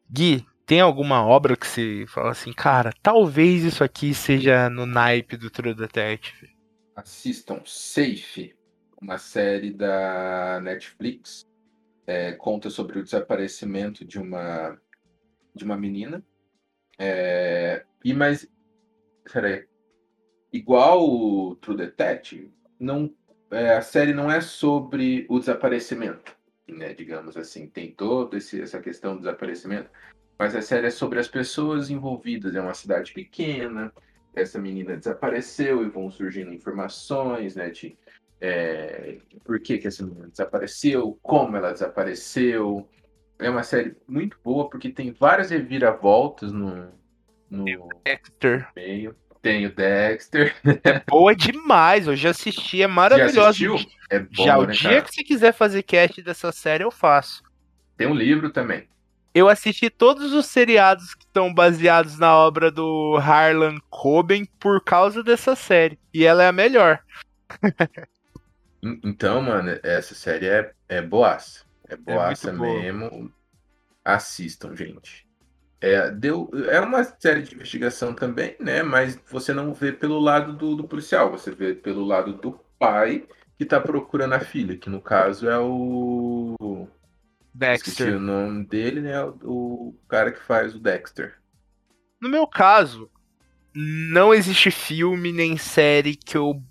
Gui, 0.08 0.46
tem 0.66 0.80
alguma 0.80 1.24
obra 1.24 1.56
que 1.56 1.66
você 1.66 2.04
fala 2.08 2.30
assim, 2.30 2.52
cara, 2.52 2.92
talvez 3.02 3.64
isso 3.64 3.82
aqui 3.82 4.14
seja 4.14 4.70
no 4.70 4.86
naipe 4.86 5.36
do 5.36 5.50
True 5.50 5.74
Detective? 5.74 6.50
Assistam 6.94 7.62
Safe, 7.64 8.54
uma 9.00 9.18
série 9.18 9.72
da 9.72 10.60
Netflix. 10.60 11.48
É, 12.06 12.32
conta 12.32 12.68
sobre 12.70 12.98
o 12.98 13.04
desaparecimento 13.04 14.04
de 14.04 14.18
uma 14.18 14.76
de 15.54 15.64
uma 15.64 15.76
menina. 15.76 16.24
É, 16.98 17.84
e 18.04 18.12
mas, 18.12 18.48
peraí, 19.32 19.66
igual 20.52 21.08
o 21.08 21.56
True 21.56 21.76
Detective, 21.76 22.52
não, 22.78 23.12
é, 23.50 23.76
a 23.76 23.82
série 23.82 24.12
não 24.12 24.30
é 24.30 24.40
sobre 24.40 25.26
o 25.28 25.38
desaparecimento, 25.38 26.36
né? 26.68 26.94
Digamos 26.94 27.36
assim, 27.36 27.66
tem 27.66 27.90
toda 27.92 28.36
essa 28.36 28.80
questão 28.80 29.14
do 29.14 29.20
desaparecimento, 29.20 29.90
mas 30.38 30.54
a 30.54 30.62
série 30.62 30.86
é 30.86 30.90
sobre 30.90 31.18
as 31.18 31.28
pessoas 31.28 31.90
envolvidas. 31.90 32.54
É 32.54 32.60
uma 32.60 32.74
cidade 32.74 33.12
pequena, 33.12 33.92
essa 34.34 34.58
menina 34.58 34.96
desapareceu 34.96 35.84
e 35.84 35.88
vão 35.88 36.10
surgindo 36.10 36.52
informações, 36.52 37.56
né, 37.56 37.70
de 37.70 37.96
é, 38.40 39.18
por 39.44 39.60
que, 39.60 39.78
que 39.78 39.88
essa 39.88 40.04
menina 40.04 40.28
desapareceu, 40.28 41.18
como 41.22 41.56
ela 41.56 41.72
desapareceu. 41.72 42.88
É 43.38 43.48
uma 43.50 43.62
série 43.62 43.96
muito 44.06 44.38
boa 44.42 44.68
porque 44.68 44.90
tem 44.90 45.12
várias 45.12 45.50
reviravoltas 45.50 46.52
no, 46.52 46.88
no 47.50 47.64
Dexter. 48.04 48.68
meio. 48.74 49.14
Tem 49.42 49.64
o 49.64 49.74
Dexter. 49.74 50.54
Boa 51.08 51.34
demais, 51.34 52.06
eu 52.06 52.14
já 52.14 52.30
assisti, 52.30 52.78
é 52.78 52.82
Já 52.82 52.88
maravilhosa. 52.88 53.48
assistiu? 53.48 53.76
É 54.10 54.18
bom, 54.18 54.44
Já 54.44 54.58
o 54.58 54.66
né, 54.66 54.72
dia 54.72 54.90
cara? 54.90 55.02
que 55.02 55.14
você 55.14 55.24
quiser 55.24 55.52
fazer 55.54 55.82
cast 55.82 56.20
dessa 56.22 56.52
série, 56.52 56.84
eu 56.84 56.90
faço. 56.90 57.42
Tem 57.96 58.06
um 58.06 58.14
livro 58.14 58.50
também. 58.50 58.86
Eu 59.32 59.48
assisti 59.48 59.88
todos 59.88 60.32
os 60.34 60.46
seriados 60.46 61.14
que 61.14 61.24
estão 61.24 61.54
baseados 61.54 62.18
na 62.18 62.36
obra 62.36 62.70
do 62.70 63.16
Harlan 63.16 63.78
Coben 63.88 64.44
por 64.58 64.82
causa 64.82 65.22
dessa 65.22 65.54
série. 65.54 65.98
E 66.12 66.24
ela 66.24 66.42
é 66.42 66.48
a 66.48 66.52
melhor. 66.52 67.00
En- 68.82 69.00
Então, 69.04 69.40
mano, 69.42 69.78
essa 69.82 70.14
série 70.14 70.46
é, 70.48 70.74
é 70.88 71.02
boaça. 71.02 71.64
É 71.88 71.96
boaça 71.96 72.52
muito 72.52 72.52
boa. 72.52 72.80
mesmo. 72.82 73.32
Assistam, 74.04 74.74
gente. 74.76 75.26
É, 75.80 76.10
deu, 76.10 76.50
é 76.70 76.80
uma 76.80 77.02
série 77.04 77.42
de 77.42 77.54
investigação 77.54 78.14
também, 78.14 78.56
né? 78.60 78.82
Mas 78.82 79.16
você 79.30 79.52
não 79.54 79.72
vê 79.74 79.92
pelo 79.92 80.18
lado 80.18 80.52
do, 80.54 80.76
do 80.76 80.88
policial, 80.88 81.30
você 81.30 81.50
vê 81.52 81.74
pelo 81.74 82.04
lado 82.04 82.34
do 82.34 82.52
pai 82.78 83.26
que 83.58 83.64
tá 83.64 83.80
procurando 83.80 84.34
a 84.34 84.40
filha, 84.40 84.76
que 84.76 84.90
no 84.90 85.00
caso 85.00 85.48
é 85.48 85.58
o. 85.58 86.86
Esqueci 87.72 88.04
Dexter. 88.04 88.16
o 88.16 88.20
nome 88.20 88.64
dele, 88.66 89.00
né? 89.00 89.22
O, 89.24 89.90
o 89.90 89.94
cara 90.08 90.32
que 90.32 90.40
faz 90.42 90.74
o 90.74 90.78
Dexter. 90.80 91.36
No 92.20 92.28
meu 92.28 92.46
caso, 92.46 93.10
não 93.74 94.34
existe 94.34 94.70
filme 94.70 95.32
nem 95.32 95.56
série 95.56 96.16
que 96.16 96.36
eu 96.36 96.62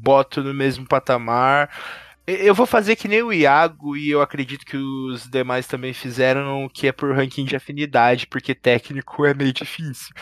boto 0.00 0.42
no 0.42 0.52
mesmo 0.52 0.86
patamar. 0.86 1.70
Eu 2.26 2.54
vou 2.54 2.64
fazer 2.64 2.96
que 2.96 3.06
nem 3.06 3.22
o 3.22 3.32
Iago 3.32 3.96
e 3.96 4.10
eu 4.10 4.22
acredito 4.22 4.64
que 4.64 4.76
os 4.76 5.28
demais 5.28 5.66
também 5.66 5.92
fizeram, 5.92 6.68
que 6.72 6.86
é 6.86 6.92
por 6.92 7.14
ranking 7.14 7.44
de 7.44 7.54
afinidade, 7.54 8.26
porque 8.26 8.54
técnico 8.54 9.26
é 9.26 9.34
meio 9.34 9.52
difícil. 9.52 10.14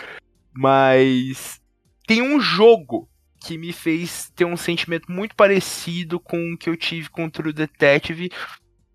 Mas 0.52 1.60
tem 2.06 2.20
um 2.20 2.40
jogo 2.40 3.08
que 3.44 3.56
me 3.56 3.72
fez 3.72 4.30
ter 4.34 4.44
um 4.44 4.56
sentimento 4.56 5.10
muito 5.10 5.34
parecido 5.34 6.18
com 6.18 6.52
o 6.52 6.58
que 6.58 6.68
eu 6.68 6.76
tive 6.76 7.08
com 7.08 7.30
True 7.30 7.52
Detective. 7.52 8.30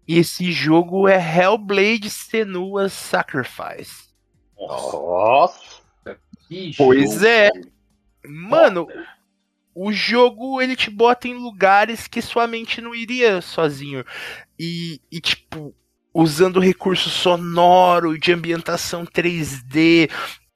E 0.07 0.17
esse 0.17 0.51
jogo 0.51 1.07
é 1.07 1.17
Hellblade 1.17 2.09
Senua's 2.09 2.93
Sacrifice. 2.93 4.07
Nossa! 4.57 5.81
Que 6.47 6.71
Pois 6.77 7.13
jogo, 7.13 7.25
é. 7.25 7.49
Mano, 8.25 8.87
o 9.79 9.91
jogo 9.91 10.59
ele 10.59 10.75
te 10.75 10.89
bota 10.89 11.27
em 11.27 11.35
lugares 11.35 12.07
que 12.07 12.19
sua 12.19 12.47
mente 12.47 12.81
não 12.81 12.95
iria 12.95 13.41
sozinho. 13.41 14.03
E, 14.57 14.99
e, 15.11 15.21
tipo, 15.21 15.75
usando 16.11 16.59
recurso 16.59 17.11
sonoro, 17.11 18.17
de 18.17 18.33
ambientação 18.33 19.05
3D, 19.05 20.09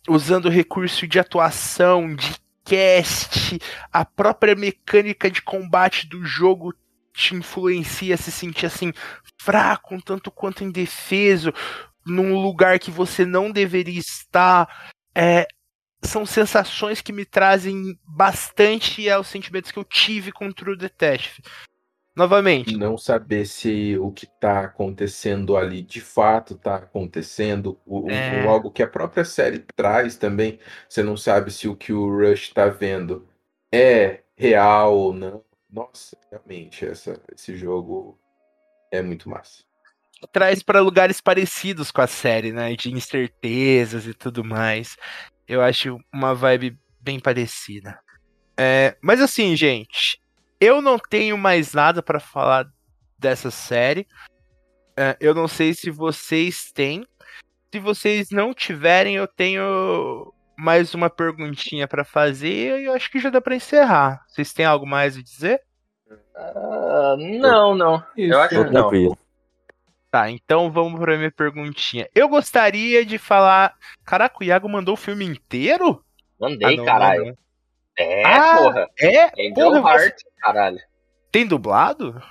usando 0.10 0.50
recurso 0.50 1.08
de 1.08 1.20
atuação, 1.20 2.16
de 2.16 2.36
cast, 2.66 3.60
a 3.94 4.04
própria 4.04 4.56
mecânica 4.56 5.30
de 5.30 5.42
combate 5.44 6.08
do 6.08 6.26
jogo 6.26 6.74
te 7.14 7.36
influencia 7.36 8.16
a 8.16 8.18
se 8.18 8.32
sentir 8.32 8.66
assim 8.66 8.92
fraco, 9.40 9.94
um 9.94 10.00
tanto 10.00 10.32
quanto 10.32 10.64
indefeso, 10.64 11.54
num 12.04 12.42
lugar 12.42 12.80
que 12.80 12.90
você 12.90 13.24
não 13.24 13.52
deveria 13.52 14.00
estar. 14.00 14.68
É, 15.14 15.46
são 16.04 16.26
sensações 16.26 17.02
que 17.02 17.14
me 17.14 17.26
trazem 17.26 17.98
bastante 18.06 19.10
aos 19.10 19.28
sentimentos 19.28 19.72
que 19.72 19.80
eu 19.80 19.84
tive 19.84 20.32
com 20.32 20.52
True 20.52 20.78
Detective. 20.78 21.42
Novamente, 22.16 22.76
não 22.76 22.98
saber 22.98 23.46
se 23.46 23.98
o 23.98 24.12
que 24.12 24.28
tá 24.40 24.66
acontecendo 24.66 25.56
ali 25.56 25.82
de 25.82 26.02
fato 26.02 26.56
tá 26.56 26.76
acontecendo, 26.76 27.80
o, 27.86 28.10
É. 28.12 28.46
o- 28.46 28.50
algo 28.50 28.70
que 28.70 28.84
a 28.84 28.88
própria 28.88 29.24
série 29.24 29.60
traz 29.76 30.18
também, 30.18 30.60
você 30.90 31.02
não 31.02 31.16
sabe 31.16 31.52
se 31.52 31.68
o 31.70 31.76
que 31.76 31.94
o 31.94 32.10
Rush 32.10 32.50
tá 32.50 32.68
vendo 32.68 33.28
é 33.72 34.24
real 34.36 34.94
ou 34.98 35.14
não. 35.14 35.44
Nossa, 35.72 36.18
realmente, 36.30 36.86
essa, 36.86 37.22
esse 37.34 37.56
jogo 37.56 38.20
é 38.92 39.02
muito 39.02 39.30
massa. 39.30 39.64
traz 40.32 40.62
pra 40.62 40.82
lugares 40.82 41.20
parecidos 41.20 41.90
com 41.92 42.02
a 42.02 42.08
série, 42.08 42.52
né? 42.52 42.76
De 42.76 42.92
incertezas 42.92 44.06
e 44.06 44.14
tudo 44.14 44.44
mais. 44.44 44.96
Eu 45.52 45.62
acho 45.62 46.00
uma 46.14 46.34
vibe 46.34 46.80
bem 47.02 47.20
parecida. 47.20 48.00
É, 48.58 48.96
mas 49.02 49.20
assim, 49.20 49.54
gente, 49.54 50.18
eu 50.62 50.82
não 50.82 50.98
tenho 50.98 51.38
mais 51.38 51.74
nada 51.74 52.02
pra 52.02 52.22
falar 52.22 52.68
dessa 53.20 53.52
série. 53.52 54.08
É, 54.96 55.18
eu 55.20 55.36
não 55.36 55.50
sei 55.50 55.74
se 55.74 55.92
vocês 55.92 56.72
têm. 56.72 57.06
Se 57.70 57.82
vocês 57.82 58.30
não 58.32 58.54
tiverem, 58.54 59.18
eu 59.18 59.28
tenho 59.28 60.34
mais 60.58 60.94
uma 60.94 61.10
perguntinha 61.10 61.86
pra 61.86 62.06
fazer 62.06 62.80
e 62.80 62.86
eu 62.86 62.94
acho 62.94 63.12
que 63.12 63.20
já 63.20 63.30
dá 63.30 63.42
pra 63.42 63.54
encerrar. 63.54 64.24
Vocês 64.30 64.54
têm 64.54 64.64
algo 64.64 64.88
mais 64.88 65.18
a 65.18 65.22
dizer? 65.22 65.62
Ah, 66.34 67.18
não, 67.20 67.76
não. 67.76 67.98
Isso, 68.16 68.34
Eu 68.34 68.40
acho 68.40 68.50
que 68.64 68.72
não. 68.72 69.18
Tá, 70.12 70.30
então 70.30 70.70
vamos 70.70 71.00
pra 71.00 71.18
minha 71.18 71.32
perguntinha. 71.32 72.10
Eu 72.14 72.28
gostaria 72.28 73.06
de 73.06 73.18
falar. 73.18 73.74
Caraca, 74.06 74.36
o 74.42 74.44
Iago 74.44 74.68
mandou 74.68 74.94
o 74.96 74.98
filme 74.98 75.24
inteiro? 75.26 76.04
Mandei, 76.40 76.74
Ah, 76.74 76.78
não, 76.78 76.86
caralho. 76.86 77.26
não. 77.28 77.38
É, 77.98 78.24
Ah, 78.26 78.58
porra. 78.58 78.88
É? 79.00 79.52
Porra, 79.54 79.82
você- 79.82 80.06
Heart, 80.08 80.22
caralho. 80.42 80.80
Tem 81.32 81.48
dublado? 81.48 82.22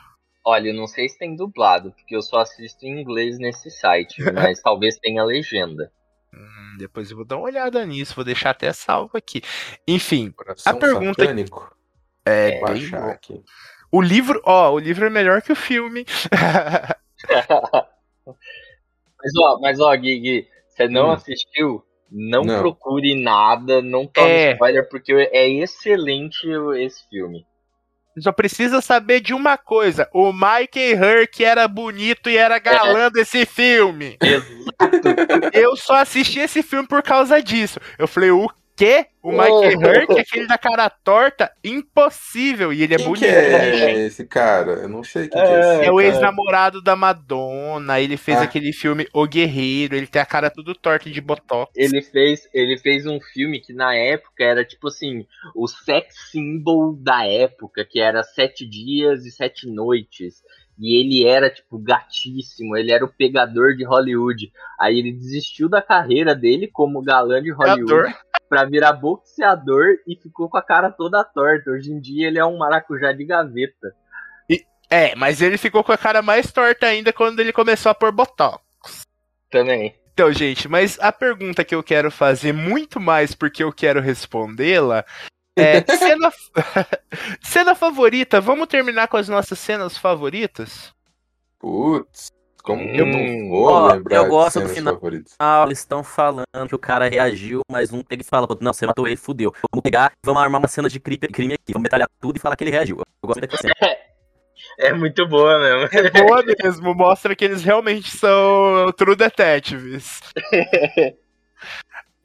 Olha, 0.45 0.69
eu 0.69 0.75
não 0.75 0.87
sei 0.87 1.09
se 1.09 1.19
tem 1.19 1.35
dublado, 1.35 1.93
porque 1.93 2.15
eu 2.15 2.21
só 2.23 2.41
assisto 2.41 2.85
em 2.85 3.01
inglês 3.01 3.39
nesse 3.39 3.71
site, 3.71 4.17
mas 4.57 4.61
talvez 4.61 4.99
tenha 4.99 5.25
legenda. 5.25 5.91
Hum, 6.35 6.77
depois 6.79 7.11
eu 7.11 7.17
vou 7.17 7.25
dar 7.27 7.37
uma 7.37 7.47
olhada 7.47 7.85
nisso, 7.87 8.15
vou 8.15 8.25
deixar 8.25 8.51
até 8.51 8.71
salvo 8.75 9.17
aqui. 9.17 9.41
Enfim, 9.89 10.31
Coração 10.33 10.71
A 10.73 10.77
pergunta- 10.77 11.23
satânico. 11.23 11.75
é, 12.27 12.59
Vou 12.61 12.69
bem 12.75 12.95
aqui. 13.11 13.43
O 13.93 14.01
livro, 14.03 14.41
ó, 14.45 14.71
o 14.73 14.79
livro 14.79 15.05
é 15.07 15.11
melhor 15.11 15.41
que 15.43 15.51
o 15.53 15.57
filme. 15.57 16.05
Mas 19.23 19.33
ó, 19.39 19.59
mas 19.61 19.81
ó, 19.81 19.95
Gui, 19.97 20.19
Gui, 20.19 20.49
você 20.69 20.89
não 20.89 21.09
Hum. 21.09 21.13
assistiu? 21.13 21.85
Não, 22.11 22.43
Não. 22.45 22.59
procure 22.61 23.15
nada, 23.15 23.81
não 23.81 24.07
tome 24.07 24.31
É. 24.35 24.53
spoiler, 24.53 24.89
porque 24.89 25.13
é 25.13 25.49
excelente 25.49 26.49
esse 26.79 27.09
filme. 27.09 27.47
Só 28.19 28.33
precisa 28.33 28.81
saber 28.81 29.21
de 29.21 29.33
uma 29.33 29.57
coisa: 29.57 30.09
o 30.13 30.33
Michael 30.33 30.99
Hurk 31.21 31.45
era 31.45 31.69
bonito 31.69 32.29
e 32.29 32.37
era 32.37 32.59
galã 32.59 33.09
desse 33.11 33.47
filme. 33.47 34.19
Eu 35.53 35.77
só 35.77 35.95
assisti 35.97 36.41
esse 36.41 36.63
filme 36.63 36.89
por 36.89 37.03
causa 37.03 37.41
disso. 37.41 37.79
Eu 37.97 38.09
falei, 38.09 38.31
o 38.33 38.49
quê? 38.81 39.07
O 39.23 39.31
Michael 39.33 39.79
Hurk, 39.79 40.19
aquele 40.19 40.47
da 40.47 40.57
cara 40.57 40.89
torta? 40.89 41.53
Impossível. 41.63 42.73
E 42.73 42.83
ele 42.83 42.95
é 42.95 42.97
Quem 42.97 43.07
bonito. 43.07 43.21
que 43.21 43.27
é 43.27 43.73
gente. 43.77 43.99
esse 44.01 44.27
cara? 44.27 44.73
Eu 44.73 44.89
não 44.89 45.05
sei 45.05 45.29
quem 45.29 45.41
que 45.41 45.47
É, 45.47 45.53
é 45.53 45.75
esse 45.77 45.85
É 45.87 45.93
o 45.93 46.01
ex-namorado 46.01 46.81
da 46.83 46.97
Madonna. 46.97 48.01
Ele 48.01 48.17
fez 48.17 48.39
Ah. 48.39 48.43
aquele 48.45 48.73
filme 48.73 49.07
O 49.13 49.27
Guerreiro. 49.27 49.95
Ele 49.95 50.07
tem 50.07 50.23
a 50.23 50.27
cara 50.27 50.49
tudo 50.51 50.75
torta 50.75 51.11
de 51.11 51.21
botox. 51.21 51.71
Ele 51.77 52.01
fez, 52.01 52.49
ele 52.55 52.79
fez 52.79 53.05
um 53.07 53.21
filme 53.21 53.61
que 53.61 53.73
na 53.75 53.95
época 53.95 54.43
era 54.43 54.65
tipo 54.65 54.89
assim, 54.89 55.27
o 55.55 55.69
sex 55.69 56.15
symbol 56.31 56.95
da 56.97 57.27
época, 57.27 57.85
que 57.85 58.01
era 58.01 58.23
Sete 58.23 58.65
Dias 58.67 59.27
e 59.27 59.31
Sete 59.31 59.67
Noites. 59.69 60.43
E 60.83 60.99
ele 60.99 61.27
era, 61.29 61.51
tipo, 61.51 61.79
gatíssimo, 61.79 62.75
ele 62.75 62.91
era 62.91 63.05
o 63.05 63.13
pegador 63.13 63.77
de 63.77 63.85
Hollywood. 63.85 64.51
Aí 64.81 64.99
ele 64.99 65.13
desistiu 65.13 65.69
da 65.69 65.83
carreira 65.83 66.35
dele 66.35 66.67
como 66.73 67.03
galã 67.03 67.43
de 67.43 67.51
Hollywood 67.51 67.85
Pegador. 67.85 68.15
Pra 68.51 68.65
virar 68.65 68.93
boxeador 68.95 69.99
e 70.09 70.17
ficou 70.17 70.51
com 70.51 70.59
a 70.59 70.63
cara 70.63 70.91
toda 70.91 71.23
torta. 71.23 71.71
Hoje 71.71 71.93
em 71.93 72.01
dia 72.01 72.27
ele 72.27 72.39
é 72.39 72.45
um 72.45 72.59
maracujá 72.59 73.13
de 73.13 73.25
gaveta. 73.25 73.95
É, 74.91 75.15
mas 75.15 75.41
ele 75.41 75.57
ficou 75.57 75.85
com 75.85 75.93
a 75.93 75.97
cara 75.97 76.21
mais 76.21 76.51
torta 76.51 76.87
ainda 76.87 77.13
quando 77.13 77.39
ele 77.39 77.53
começou 77.53 77.91
a 77.91 77.95
pôr 77.95 78.11
botox. 78.11 78.61
Também. 79.49 79.95
Então, 80.13 80.33
gente, 80.33 80.69
mas 80.69 80.99
a 81.01 81.13
pergunta 81.13 81.65
que 81.65 81.75
eu 81.75 81.83
quero 81.83 82.11
fazer, 82.11 82.53
muito 82.53 82.99
mais 82.99 83.33
porque 83.33 83.63
eu 83.63 83.73
quero 83.73 84.01
respondê-la, 84.01 85.05
é 85.57 85.81
cena, 85.97 86.33
cena 87.41 87.75
favorita. 87.77 88.41
Vamos 88.41 88.67
terminar 88.67 89.07
com 89.07 89.17
as 89.17 89.29
nossas 89.29 89.61
cenas 89.61 89.97
favoritas? 89.97 90.93
Putz, 91.61 92.33
como 92.61 92.83
que 92.93 93.01
eu 93.01 93.07
não 93.07 93.49
vou 93.49 93.65
ó, 93.71 93.93
lembrar 93.93 94.17
eu 94.17 94.27
gosto 94.29 94.61
do 94.61 94.69
final. 94.69 94.95
favoritas? 94.95 95.35
Ah, 95.39 95.63
eles 95.67 95.79
estão 95.79 96.03
falando 96.05 96.45
que 96.69 96.75
o 96.75 96.79
cara 96.79 97.09
reagiu, 97.09 97.61
mas 97.71 97.93
um 97.93 98.03
ele 98.11 98.23
fala, 98.25 98.47
não, 98.61 98.73
você 98.73 98.87
matou 98.87 99.07
ele, 99.07 99.17
fudeu. 99.17 99.53
Vamos 99.73 99.83
pegar, 99.83 100.13
vamos 100.25 100.43
armar 100.43 100.61
uma 100.61 100.69
cena 100.69 100.89
de 100.89 101.01
crime, 101.01 101.19
crime 101.19 101.55
aqui, 101.55 101.73
vamos 101.73 101.83
metralhar 101.83 102.09
tudo 102.21 102.37
e 102.37 102.41
falar 102.41 102.57
que 102.57 102.65
ele 102.65 102.71
reagiu. 102.71 102.99
Eu 102.99 103.27
gosto 103.27 103.41
daquela 103.41 103.61
cena. 103.61 103.75
É 104.79 104.93
muito 104.93 105.27
boa 105.27 105.59
mesmo. 105.59 105.89
É 105.99 106.11
boa 106.23 106.43
mesmo, 106.43 106.95
mostra 106.95 107.35
que 107.35 107.45
eles 107.45 107.63
realmente 107.63 108.11
são 108.17 108.93
true 108.97 109.17
detectives. 109.17 110.21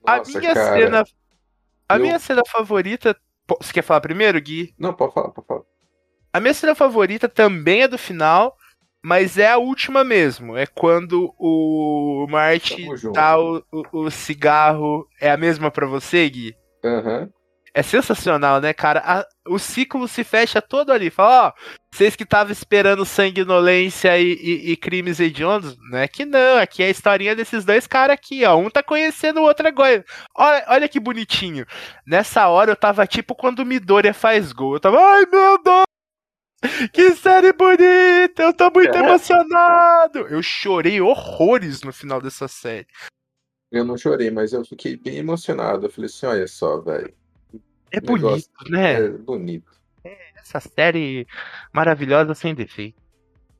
A 0.05 0.17
Nossa, 0.17 0.38
minha 0.39 0.53
cara. 0.53 0.77
cena. 0.77 1.03
A 1.88 1.95
eu- 1.95 2.01
minha 2.01 2.19
cena 2.19 2.41
favorita. 2.47 3.15
Você 3.61 3.73
quer 3.73 3.81
falar 3.83 4.01
primeiro, 4.01 4.39
Gui? 4.41 4.73
Não, 4.77 4.93
pode 4.93 5.13
falar, 5.13 5.29
pode 5.29 5.47
falar. 5.47 5.61
A 6.33 6.39
minha 6.39 6.53
cena 6.53 6.75
favorita 6.75 7.29
também 7.29 7.83
é 7.83 7.88
do 7.88 7.97
final, 7.97 8.57
mas 9.06 9.38
é 9.38 9.47
a 9.51 9.58
última 9.58 10.03
mesmo. 10.03 10.58
É 10.58 10.66
quando 10.66 11.32
o 11.38 12.26
junto. 12.97 13.14
dá 13.14 13.38
o, 13.39 13.64
o, 13.72 13.84
o 14.06 14.12
cigarro. 14.12 15.08
É 15.22 15.30
a 15.30 15.38
mesma 15.38 15.70
pra 15.70 15.86
você, 15.86 16.28
Gui? 16.28 16.56
Aham. 16.84 17.30
É 17.78 17.84
sensacional, 17.84 18.62
né, 18.62 18.72
cara? 18.72 19.01
A- 19.06 19.26
o 19.49 19.60
ciclo 19.60 20.08
se 20.08 20.24
fecha 20.24 20.62
todo 20.62 20.91
ali. 20.93 21.10
Fala, 21.10 21.47
ó, 21.49 21.51
vocês 21.93 22.16
que 22.16 22.24
estavam 22.24 22.51
esperando 22.53 23.06
sanguinolência 23.06 24.18
e, 24.18 24.32
e- 24.32 24.72
e 24.72 24.78
crimes 24.78 25.20
hediondos, 25.20 25.76
não 25.91 25.99
é 25.99 26.08
que 26.08 26.24
não. 26.26 26.58
Aqui 26.58 26.82
é 26.82 26.88
a 26.88 26.89
historinha 26.89 27.36
desses 27.36 27.66
dois 27.66 27.86
caras 27.86 28.14
aqui, 28.14 28.45
ó. 28.45 28.56
Um 28.56 28.70
tá 28.70 28.82
conhecendo 28.82 29.41
o 29.41 29.43
outro 29.43 29.68
agora. 29.68 30.03
Olha, 30.36 30.66
olha 30.70 30.88
que 30.88 30.99
bonitinho. 31.01 31.66
Nessa 32.08 32.47
hora 32.47 32.72
eu 32.72 32.76
tava 32.78 33.06
tipo 33.06 33.36
quando 33.36 33.60
o 33.60 33.66
Midoriya 33.66 34.14
faz 34.14 34.51
gol. 34.53 34.76
Eu 34.76 34.80
tava, 34.80 34.97
ai 34.97 35.26
meu 35.30 35.62
Deus! 35.62 35.84
Que 36.91 37.12
série 37.16 37.53
bonita! 37.53 38.43
Eu 38.43 38.53
tô 38.53 38.72
muito 38.72 38.95
emocionado! 38.95 40.20
Eu 40.20 40.41
chorei 40.41 40.99
horrores 41.01 41.84
no 41.84 41.93
final 41.93 42.22
dessa 42.22 42.47
série. 42.47 42.88
Eu 43.72 43.84
não 43.84 43.97
chorei, 43.97 44.32
mas 44.32 44.53
eu 44.53 44.64
fiquei 44.64 44.95
bem 44.95 45.18
emocionado. 45.18 45.86
Eu 45.86 45.89
falei 45.89 46.08
assim, 46.08 46.26
olha 46.26 46.47
só, 46.47 46.80
velho. 46.80 47.14
É 47.91 47.99
Negócio. 47.99 48.49
bonito, 48.60 48.72
né? 48.72 48.93
É 48.93 49.10
bonito. 49.10 49.72
Essa 50.38 50.60
série 50.60 51.27
maravilhosa 51.73 52.34
sem 52.34 52.53
defeito. 52.53 53.02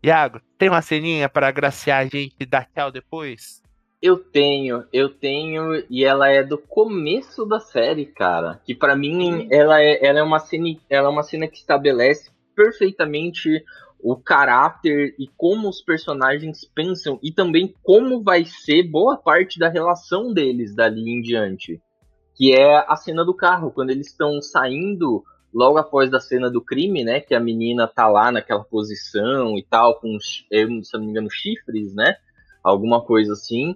Iago, 0.04 0.40
tem 0.58 0.70
uma 0.70 0.82
ceninha 0.82 1.28
pra 1.28 1.48
agraciar 1.48 2.02
a 2.02 2.06
gente 2.06 2.36
e 2.40 2.46
dar 2.46 2.70
tchau 2.72 2.92
depois? 2.92 3.62
Eu 4.02 4.18
tenho, 4.18 4.86
eu 4.94 5.10
tenho, 5.10 5.84
e 5.90 6.06
ela 6.06 6.30
é 6.30 6.44
do 6.44 6.60
começo 6.60 7.44
da 7.44 7.60
série, 7.60 8.06
cara. 8.06 8.62
Que 8.64 8.76
pra 8.76 8.96
mim 8.96 9.48
ela 9.50 9.82
é, 9.82 10.06
ela 10.06 10.20
é 10.20 10.24
uma 10.24 10.38
cena, 10.38 10.78
ela 10.88 11.08
é 11.08 11.12
uma 11.12 11.24
cena 11.24 11.48
que 11.48 11.58
estabelece 11.58 12.30
perfeitamente 12.56 13.64
o 14.00 14.16
caráter 14.16 15.16
e 15.18 15.28
como 15.36 15.68
os 15.68 15.82
personagens 15.82 16.64
pensam 16.64 17.20
e 17.24 17.32
também 17.32 17.74
como 17.82 18.22
vai 18.22 18.46
ser 18.46 18.84
boa 18.84 19.18
parte 19.18 19.58
da 19.58 19.68
relação 19.68 20.32
deles 20.32 20.76
dali 20.76 21.10
em 21.10 21.22
diante. 21.22 21.82
Que 22.36 22.54
é 22.54 22.86
a 22.88 22.96
cena 22.96 23.26
do 23.26 23.34
carro, 23.34 23.72
quando 23.72 23.90
eles 23.90 24.08
estão 24.08 24.42
saindo 24.42 25.24
logo 25.54 25.78
após 25.78 26.12
da 26.12 26.20
cena 26.20 26.52
do 26.52 26.62
crime, 26.62 27.04
né? 27.04 27.22
Que 27.22 27.34
a 27.34 27.40
menina 27.40 27.88
tá 27.88 28.08
lá 28.08 28.32
naquela 28.32 28.64
posição 28.64 29.58
e 29.58 29.64
tal, 29.64 30.00
com, 30.00 30.18
eu, 30.52 30.84
se 30.84 30.94
não 30.94 31.06
me 31.06 31.12
engano, 31.12 31.30
chifres, 31.32 31.96
né? 31.96 32.16
Alguma 32.62 33.02
coisa 33.02 33.34
assim. 33.34 33.76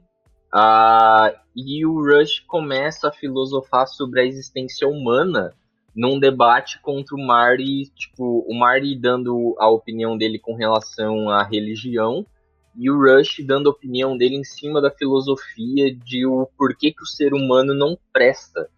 Ah, 0.53 1.33
e 1.55 1.85
o 1.85 1.93
Rush 2.03 2.41
começa 2.41 3.07
a 3.07 3.11
filosofar 3.11 3.87
sobre 3.87 4.21
a 4.21 4.25
existência 4.25 4.87
humana 4.87 5.53
num 5.99 6.17
debate 6.17 6.79
contra 6.81 7.13
o 7.13 7.19
Marty, 7.19 7.91
tipo, 7.93 8.45
o 8.47 8.57
Marty 8.57 8.95
dando 8.95 9.53
a 9.59 9.69
opinião 9.69 10.17
dele 10.17 10.39
com 10.39 10.55
relação 10.55 11.29
à 11.29 11.43
religião 11.43 12.25
e 12.73 12.89
o 12.89 12.97
Rush 12.97 13.43
dando 13.45 13.67
a 13.67 13.73
opinião 13.73 14.15
dele 14.15 14.37
em 14.37 14.43
cima 14.45 14.81
da 14.81 14.89
filosofia 14.89 15.93
de 15.93 16.25
o 16.25 16.47
porquê 16.57 16.93
que 16.93 17.03
o 17.03 17.05
ser 17.05 17.33
humano 17.33 17.73
não 17.73 17.97
presta. 18.13 18.69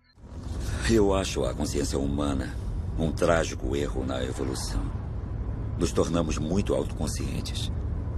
Eu 0.92 1.14
acho 1.14 1.46
a 1.46 1.54
consciência 1.54 2.00
humana 2.00 2.56
um 2.98 3.12
trágico 3.12 3.76
erro 3.76 4.04
na 4.04 4.24
evolução. 4.24 4.82
Nos 5.78 5.92
tornamos 5.92 6.40
muito 6.40 6.74
autoconscientes. 6.74 7.72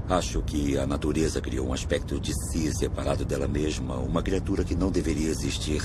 Acho 0.07 0.41
que 0.41 0.77
a 0.77 0.87
natureza 0.87 1.41
criou 1.41 1.67
um 1.67 1.73
aspecto 1.73 2.21
de 2.21 2.33
si 2.33 2.73
separado 2.73 3.25
dela 3.25 3.49
mesma, 3.49 3.97
uma 3.97 4.23
criatura 4.23 4.63
que 4.63 4.75
não 4.75 4.89
deveria 4.89 5.27
existir 5.27 5.81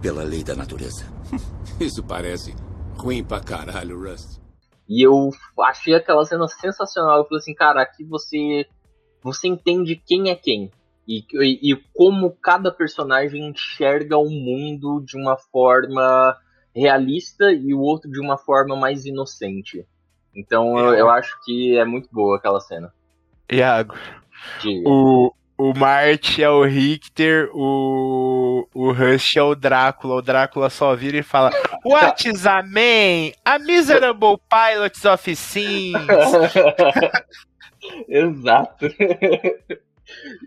pela 0.00 0.22
lei 0.22 0.42
da 0.42 0.54
natureza. 0.54 1.04
Isso 1.80 2.02
parece 2.02 2.54
ruim 2.96 3.22
pra 3.24 3.40
caralho, 3.40 3.98
Rust. 3.98 4.40
E 4.88 5.06
eu 5.06 5.30
achei 5.60 5.94
aquela 5.94 6.24
cena 6.24 6.48
sensacional. 6.48 7.18
Eu 7.18 7.24
falei 7.24 7.38
assim, 7.38 7.54
cara, 7.54 7.82
aqui 7.82 8.04
você 8.04 8.66
você 9.22 9.48
entende 9.48 9.96
quem 9.96 10.30
é 10.30 10.34
quem. 10.34 10.70
E, 11.06 11.24
e, 11.32 11.72
e 11.72 11.76
como 11.94 12.30
cada 12.30 12.70
personagem 12.72 13.48
enxerga 13.48 14.16
o 14.16 14.30
mundo 14.30 15.00
de 15.04 15.16
uma 15.16 15.36
forma 15.36 16.36
realista 16.74 17.52
e 17.52 17.74
o 17.74 17.80
outro 17.80 18.10
de 18.10 18.20
uma 18.20 18.38
forma 18.38 18.76
mais 18.76 19.04
inocente. 19.04 19.86
Então 20.34 20.78
eu, 20.78 20.94
eu 20.94 21.10
acho 21.10 21.38
que 21.44 21.76
é 21.76 21.84
muito 21.84 22.08
boa 22.12 22.36
aquela 22.36 22.60
cena. 22.60 22.92
Iago, 23.50 23.96
Diga. 24.60 24.88
o, 24.88 25.32
o 25.60 25.78
Marte 25.78 26.42
é 26.42 26.48
o 26.48 26.64
Richter, 26.64 27.50
o, 27.52 28.66
o 28.74 28.92
Rush 28.92 29.36
é 29.36 29.42
o 29.42 29.54
Drácula. 29.54 30.14
O 30.14 30.22
Drácula 30.22 30.70
só 30.70 30.94
vira 30.94 31.18
e 31.18 31.22
fala: 31.22 31.50
What 31.84 32.26
is 32.26 32.46
a 32.46 32.62
man? 32.62 33.32
A 33.44 33.58
miserable 33.58 34.38
pilots 34.48 35.04
of 35.04 35.36
sins. 35.36 35.92
Exato. 38.08 38.86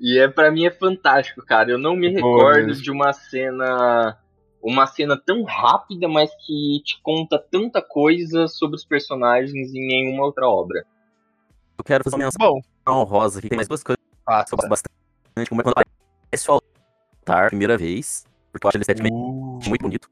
e 0.01 0.17
é 0.17 0.27
para 0.27 0.49
mim 0.49 0.65
é 0.65 0.71
fantástico, 0.71 1.45
cara. 1.45 1.69
Eu 1.69 1.77
não 1.77 1.95
me 1.95 2.19
Boa 2.19 2.37
recordo 2.37 2.67
mesmo. 2.67 2.83
de 2.83 2.89
uma 2.89 3.13
cena 3.13 4.17
uma 4.63 4.87
cena 4.87 5.15
tão 5.15 5.43
rápida, 5.43 6.07
mas 6.07 6.31
que 6.43 6.81
te 6.83 6.99
conta 7.03 7.37
tanta 7.37 7.83
coisa 7.83 8.47
sobre 8.47 8.77
os 8.77 8.85
personagens 8.85 9.75
em 9.75 9.87
nenhuma 9.87 10.25
outra 10.25 10.47
obra. 10.47 10.83
Eu 11.77 11.83
quero 11.83 12.03
fazer 12.03 12.15
uma 12.15 12.23
menção 12.23 12.61
honrosa 12.89 13.37
aqui. 13.37 13.49
Tem 13.49 13.57
mais 13.57 13.67
duas 13.67 13.83
coisas 13.83 14.01
ah, 14.25 14.43
que 14.43 14.53
eu 14.53 14.57
gosto 14.57 14.69
bastante. 14.69 15.02
Uma 15.35 15.61
é 15.61 15.63
quando 15.63 15.75
aparece 15.77 16.51
o 16.51 16.53
altar, 17.21 17.49
primeira 17.49 17.77
vez, 17.77 18.25
porque 18.51 18.65
eu 18.65 18.69
acho 18.69 18.77
ele 18.77 18.83
esteticamente 18.83 19.69
muito 19.69 19.81
bonito. 19.81 20.09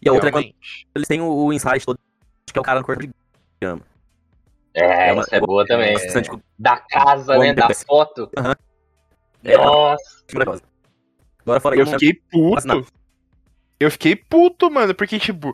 E 0.00 0.08
a 0.08 0.12
outra 0.12 0.28
é 0.28 0.32
quando 0.32 0.52
eles 0.94 1.08
têm 1.08 1.20
o, 1.20 1.28
o 1.32 1.52
insight 1.52 1.84
todo, 1.86 1.98
que 2.46 2.58
é 2.58 2.60
o 2.60 2.64
cara 2.64 2.80
no 2.80 2.86
corpo 2.86 3.02
de 3.06 3.10
grama. 3.60 3.82
É, 4.74 5.10
É 5.10 5.12
uma- 5.12 5.22
isso 5.22 5.34
é 5.34 5.40
boa 5.40 5.66
também. 5.66 5.92
Bastante 5.94 6.30
Da 6.58 6.76
casa, 6.78 7.38
né? 7.38 7.52
Da 7.54 7.68
foto. 7.86 8.28
É, 9.44 9.56
Nossa. 9.56 10.04
maravilhosa. 10.32 10.62
Agora 11.40 11.60
fora 11.60 11.76
Eu 11.76 11.84
que 11.84 11.90
eu 11.94 11.98
fiquei 11.98 12.22
nada. 12.64 12.80
puto. 12.80 12.92
Eu 13.78 13.90
fiquei 13.90 14.16
puto, 14.16 14.70
mano, 14.70 14.94
porque, 14.94 15.18
tipo, 15.18 15.52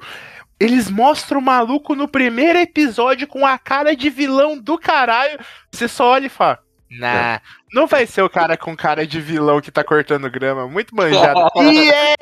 eles 0.61 0.91
mostram 0.91 1.41
o 1.41 1.43
maluco 1.43 1.95
no 1.95 2.07
primeiro 2.07 2.59
episódio 2.59 3.27
com 3.27 3.47
a 3.47 3.59
cara 3.59 3.97
de 3.97 4.11
vilão 4.11 4.59
do 4.59 4.79
caralho. 4.79 5.39
Você 5.73 5.89
só 5.89 6.11
olha 6.13 6.27
e 6.27 6.31
fala. 6.31 6.63
Nah, 6.91 7.43
não 7.73 7.87
vai 7.87 8.07
ser 8.07 8.23
o 8.23 8.31
cara 8.31 8.57
com 8.57 8.75
cara 8.77 9.07
de 9.07 9.21
vilão 9.21 9.61
que 9.61 9.71
tá 9.71 9.85
cortando 9.85 10.31
grama, 10.31 10.67
muito 10.67 10.95
manjado. 10.95 11.51
e 11.61 11.91
é 11.91 12.15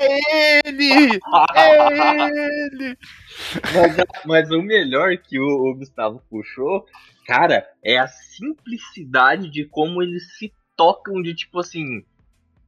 ele! 0.67 1.21
É 1.55 2.27
ele! 2.29 2.99
Mas, 3.75 3.97
mas 4.25 4.51
o 4.51 4.61
melhor 4.61 5.17
que 5.19 5.39
o, 5.39 5.71
o 5.71 5.75
Gustavo 5.77 6.21
puxou, 6.29 6.85
cara, 7.27 7.69
é 7.83 7.97
a 7.97 8.09
simplicidade 8.09 9.49
de 9.49 9.65
como 9.65 10.03
eles 10.03 10.37
se 10.37 10.53
tocam 10.77 11.23
de 11.23 11.35
tipo 11.35 11.61
assim. 11.61 12.05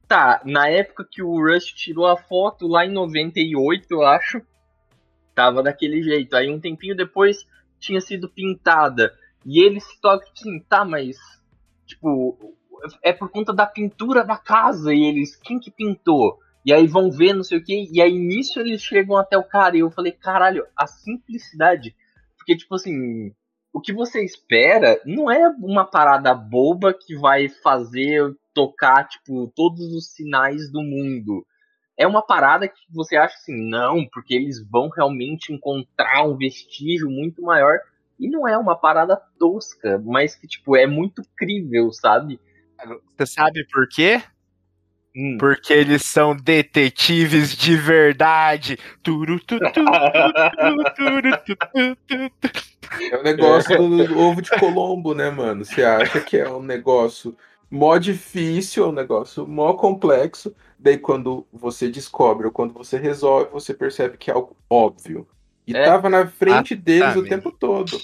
Tá, 0.07 0.41
na 0.43 0.67
época 0.67 1.07
que 1.09 1.21
o 1.21 1.35
Rush 1.35 1.65
tirou 1.73 2.07
a 2.07 2.17
foto 2.17 2.67
lá 2.67 2.83
em 2.83 2.91
98, 2.91 3.85
eu 3.91 4.03
acho, 4.03 4.41
tava 5.35 5.61
daquele 5.61 6.01
jeito. 6.01 6.35
Aí 6.35 6.49
um 6.49 6.59
tempinho 6.59 6.95
depois 6.95 7.45
tinha 7.79 8.01
sido 8.01 8.27
pintada. 8.27 9.13
E 9.45 9.63
eles 9.63 9.83
se 9.83 10.01
tocam 10.01 10.27
tipo 10.33 10.49
assim, 10.49 10.59
tá, 10.61 10.83
mas. 10.83 11.17
Tipo, 11.89 12.37
é 13.03 13.11
por 13.11 13.29
conta 13.29 13.51
da 13.51 13.65
pintura 13.65 14.23
da 14.23 14.37
casa. 14.37 14.93
E 14.93 15.03
eles, 15.03 15.35
quem 15.35 15.59
que 15.59 15.71
pintou? 15.71 16.37
E 16.63 16.71
aí 16.71 16.85
vão 16.85 17.09
ver, 17.09 17.33
não 17.33 17.43
sei 17.43 17.57
o 17.57 17.63
que, 17.63 17.89
e 17.91 18.01
aí 18.01 18.17
nisso 18.17 18.59
eles 18.59 18.81
chegam 18.81 19.17
até 19.17 19.37
o 19.37 19.43
cara. 19.43 19.75
E 19.75 19.79
eu 19.79 19.89
falei, 19.89 20.11
caralho, 20.11 20.65
a 20.77 20.85
simplicidade. 20.85 21.95
Porque, 22.37 22.55
tipo 22.55 22.75
assim, 22.75 23.33
o 23.73 23.81
que 23.81 23.91
você 23.91 24.23
espera 24.23 25.01
não 25.03 25.31
é 25.31 25.49
uma 25.59 25.83
parada 25.83 26.33
boba 26.33 26.93
que 26.93 27.15
vai 27.17 27.49
fazer 27.49 28.35
tocar, 28.53 29.07
tipo, 29.07 29.51
todos 29.55 29.93
os 29.93 30.11
sinais 30.11 30.71
do 30.71 30.81
mundo. 30.81 31.45
É 31.97 32.07
uma 32.07 32.21
parada 32.21 32.67
que 32.67 32.81
você 32.89 33.17
acha 33.17 33.35
assim, 33.35 33.69
não, 33.69 34.07
porque 34.11 34.33
eles 34.33 34.63
vão 34.69 34.89
realmente 34.89 35.51
encontrar 35.51 36.23
um 36.23 36.37
vestígio 36.37 37.09
muito 37.09 37.41
maior. 37.41 37.79
E 38.19 38.29
não 38.29 38.47
é 38.47 38.57
uma 38.57 38.75
parada 38.75 39.19
tosca, 39.39 40.01
mas 40.05 40.35
que, 40.35 40.47
tipo, 40.47 40.75
é 40.75 40.85
muito 40.85 41.21
crível, 41.37 41.91
sabe? 41.91 42.39
Você 43.17 43.25
sabe 43.25 43.65
por 43.71 43.87
quê? 43.87 44.21
Hum. 45.15 45.37
Porque 45.39 45.73
eles 45.73 46.03
são 46.03 46.35
detetives 46.35 47.55
de 47.55 47.75
verdade. 47.75 48.77
Turu, 49.01 49.39
tu, 49.39 49.57
tu, 49.59 49.71
turu, 49.73 50.83
turu, 50.95 51.37
tu, 51.45 51.55
tu, 51.55 51.95
tu, 52.07 52.29
tu. 52.41 52.69
É 53.11 53.17
o 53.17 53.23
negócio 53.23 53.77
do 53.77 54.19
ovo 54.19 54.41
de 54.41 54.49
Colombo, 54.51 55.13
né, 55.13 55.29
mano? 55.29 55.65
Você 55.65 55.83
acha 55.83 56.19
que 56.21 56.37
é 56.37 56.49
um 56.49 56.61
negócio 56.61 57.35
mó 57.69 57.97
difícil, 57.97 58.85
é 58.85 58.87
um 58.87 58.91
negócio 58.91 59.47
mó 59.47 59.73
complexo. 59.73 60.55
Daí, 60.77 60.97
quando 60.97 61.45
você 61.51 61.89
descobre 61.89 62.47
ou 62.47 62.51
quando 62.51 62.73
você 62.73 62.97
resolve, 62.97 63.51
você 63.51 63.73
percebe 63.73 64.17
que 64.17 64.31
é 64.31 64.33
algo 64.33 64.55
óbvio. 64.69 65.27
E 65.69 65.77
É. 65.77 65.85
tava 65.85 66.09
na 66.09 66.25
frente 66.25 66.75
deles 66.75 67.01
o 67.01 67.05
Exatamente. 67.19 67.29
tempo 67.29 67.51
todo. 67.51 67.99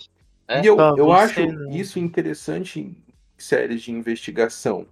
É. 0.48 0.62
E 0.62 0.68
eu, 0.68 0.76
Só 0.76 0.96
eu 0.96 1.12
acho 1.12 1.46
não. 1.48 1.72
isso 1.72 1.98
interessante 1.98 2.80
em 2.80 2.96
séries 3.38 3.82
de 3.82 3.92
investigação. 3.92 4.86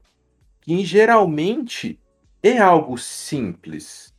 Que 0.60 0.84
geralmente 0.84 2.00
é 2.42 2.58
algo 2.58 2.98
simples. 2.98 4.14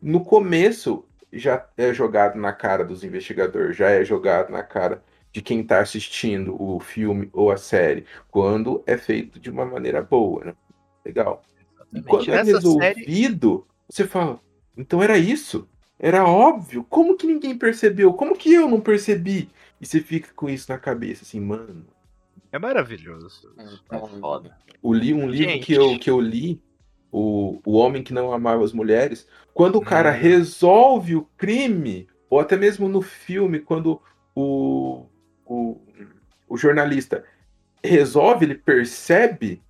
No 0.00 0.24
começo 0.24 1.04
já 1.32 1.64
é 1.76 1.94
jogado 1.94 2.36
na 2.38 2.52
cara 2.52 2.84
dos 2.84 3.04
investigadores, 3.04 3.76
já 3.76 3.88
é 3.88 4.04
jogado 4.04 4.50
na 4.50 4.62
cara 4.62 5.02
de 5.32 5.40
quem 5.40 5.60
está 5.60 5.78
assistindo 5.80 6.60
o 6.60 6.80
filme 6.80 7.30
ou 7.32 7.50
a 7.50 7.56
série, 7.56 8.04
quando 8.30 8.82
é 8.86 8.98
feito 8.98 9.38
de 9.38 9.48
uma 9.48 9.64
maneira 9.64 10.02
boa, 10.02 10.44
né? 10.44 10.54
Legal. 11.06 11.42
E 11.92 12.02
quando 12.02 12.28
é 12.30 12.42
Nessa 12.44 12.60
série- 12.60 13.00
resolvido, 13.00 13.66
você 13.88 14.06
fala, 14.06 14.40
então 14.76 15.02
era 15.02 15.16
isso. 15.16 15.68
Era 16.02 16.26
óbvio. 16.26 16.84
Como 16.90 17.16
que 17.16 17.28
ninguém 17.28 17.56
percebeu? 17.56 18.12
Como 18.12 18.36
que 18.36 18.52
eu 18.52 18.68
não 18.68 18.80
percebi? 18.80 19.48
E 19.80 19.86
você 19.86 20.00
fica 20.00 20.30
com 20.34 20.50
isso 20.50 20.70
na 20.70 20.76
cabeça, 20.78 21.22
assim, 21.22 21.38
mano. 21.40 21.86
É 22.50 22.58
maravilhoso. 22.58 23.54
É 23.90 23.98
foda. 24.18 24.58
O 24.82 24.92
li, 24.92 25.14
um 25.14 25.28
livro 25.30 25.52
Gente. 25.52 25.64
que 25.66 25.74
eu, 25.74 25.98
que 25.98 26.10
eu 26.10 26.20
li, 26.20 26.60
o, 27.10 27.60
o 27.64 27.74
Homem 27.74 28.02
que 28.02 28.12
Não 28.12 28.32
Amava 28.32 28.64
as 28.64 28.72
Mulheres, 28.72 29.28
quando 29.54 29.76
o 29.76 29.80
cara 29.80 30.10
Hum. 30.10 30.18
resolve 30.18 31.14
o 31.16 31.22
crime, 31.36 32.08
ou 32.28 32.40
até 32.40 32.56
mesmo 32.56 32.88
no 32.88 33.00
filme, 33.00 33.60
quando 33.60 34.02
o, 34.34 35.06
o, 35.46 35.80
o 36.48 36.56
jornalista 36.56 37.24
resolve, 37.82 38.44
ele 38.44 38.54
percebe 38.56 39.62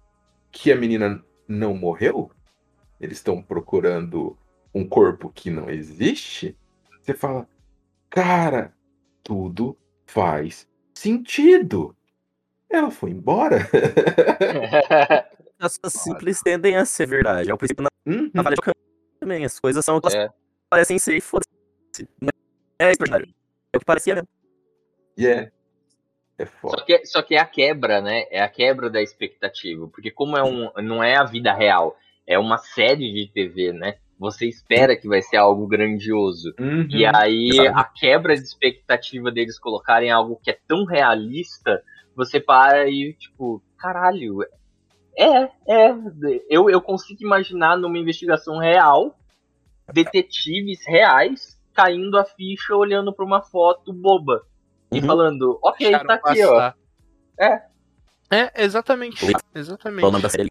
que 0.50 0.72
a 0.72 0.76
menina 0.76 1.22
não 1.46 1.74
morreu, 1.74 2.30
eles 3.00 3.18
estão 3.18 3.42
procurando 3.42 4.36
um 4.74 4.86
corpo 4.86 5.30
que 5.34 5.50
não 5.50 5.68
existe, 5.70 6.56
você 7.00 7.14
fala, 7.14 7.48
cara, 8.10 8.72
tudo 9.22 9.76
faz 10.06 10.68
sentido. 10.94 11.96
Ela 12.70 12.90
foi 12.90 13.10
embora. 13.10 13.58
As 15.58 15.78
coisas 15.78 16.00
simples 16.02 16.40
tendem 16.42 16.76
a 16.76 16.84
ser 16.84 17.06
verdade. 17.06 17.50
É 17.50 17.54
o 17.54 17.58
princípio 17.58 17.82
na, 17.84 17.88
Uhum. 18.04 18.30
na 18.34 18.42
falha 18.42 18.56
de 18.56 18.62
também. 19.20 19.44
As 19.44 19.60
coisas 19.60 19.84
são 19.84 19.96
o 19.96 20.00
que 20.00 20.08
elas 20.12 20.28
É. 20.30 20.34
parecem 20.68 20.98
ser 20.98 21.16
e 21.16 21.20
foda-se. 21.20 21.48
Não 22.20 22.30
É 22.78 22.90
extraordinário. 22.90 23.32
É 23.72 23.76
o 23.76 23.80
que 23.80 23.86
parecia 23.86 24.14
mesmo. 24.14 24.28
E 25.16 25.26
é. 25.26 25.52
É 26.38 26.46
Só 26.46 26.52
foda. 26.60 26.84
que, 26.84 27.06
só 27.06 27.22
que 27.22 27.34
é 27.36 27.38
a 27.38 27.44
quebra, 27.44 28.00
né? 28.00 28.24
É 28.30 28.40
a 28.42 28.48
quebra 28.48 28.90
da 28.90 29.00
expectativa. 29.00 29.86
Porque 29.86 30.10
como 30.10 30.36
é 30.36 30.42
um, 30.42 30.72
não 30.82 31.04
é 31.04 31.14
a 31.16 31.24
vida 31.24 31.52
real, 31.52 31.96
é 32.26 32.38
uma 32.38 32.58
série 32.58 33.12
de 33.12 33.30
TV, 33.32 33.72
né? 33.72 33.98
Você 34.22 34.46
espera 34.46 34.96
que 34.96 35.08
vai 35.08 35.20
ser 35.20 35.36
algo 35.36 35.66
grandioso. 35.66 36.54
Uhum. 36.56 36.86
E 36.88 37.04
aí 37.04 37.50
a 37.74 37.82
quebra 37.82 38.36
de 38.36 38.42
expectativa 38.42 39.32
deles 39.32 39.58
colocarem 39.58 40.12
algo 40.12 40.38
que 40.40 40.48
é 40.48 40.56
tão 40.68 40.84
realista, 40.84 41.82
você 42.14 42.38
para 42.38 42.88
e, 42.88 43.14
tipo, 43.14 43.60
caralho. 43.76 44.38
É, 45.18 45.42
é. 45.68 45.92
Eu, 46.48 46.70
eu 46.70 46.80
consigo 46.80 47.20
imaginar 47.24 47.76
numa 47.76 47.98
investigação 47.98 48.58
real, 48.58 49.18
detetives 49.92 50.78
reais 50.86 51.60
caindo 51.74 52.16
a 52.16 52.24
ficha 52.24 52.76
olhando 52.76 53.12
pra 53.12 53.24
uma 53.24 53.42
foto 53.42 53.92
boba. 53.92 54.46
E 54.92 55.00
Uhum. 55.00 55.06
falando, 55.06 55.58
ok, 55.64 55.88
Deixaram 55.88 56.06
tá 56.06 56.14
aqui, 56.14 56.44
ó. 56.44 56.50
passar. 56.52 56.76
É. 57.40 57.62
É, 58.30 58.62
exatamente. 58.64 59.26
Qual 59.26 59.42
Exatamente. 59.52 60.04
é 60.04 60.06
o 60.06 60.10
nome 60.12 60.22
da 60.22 60.28
série? 60.28 60.48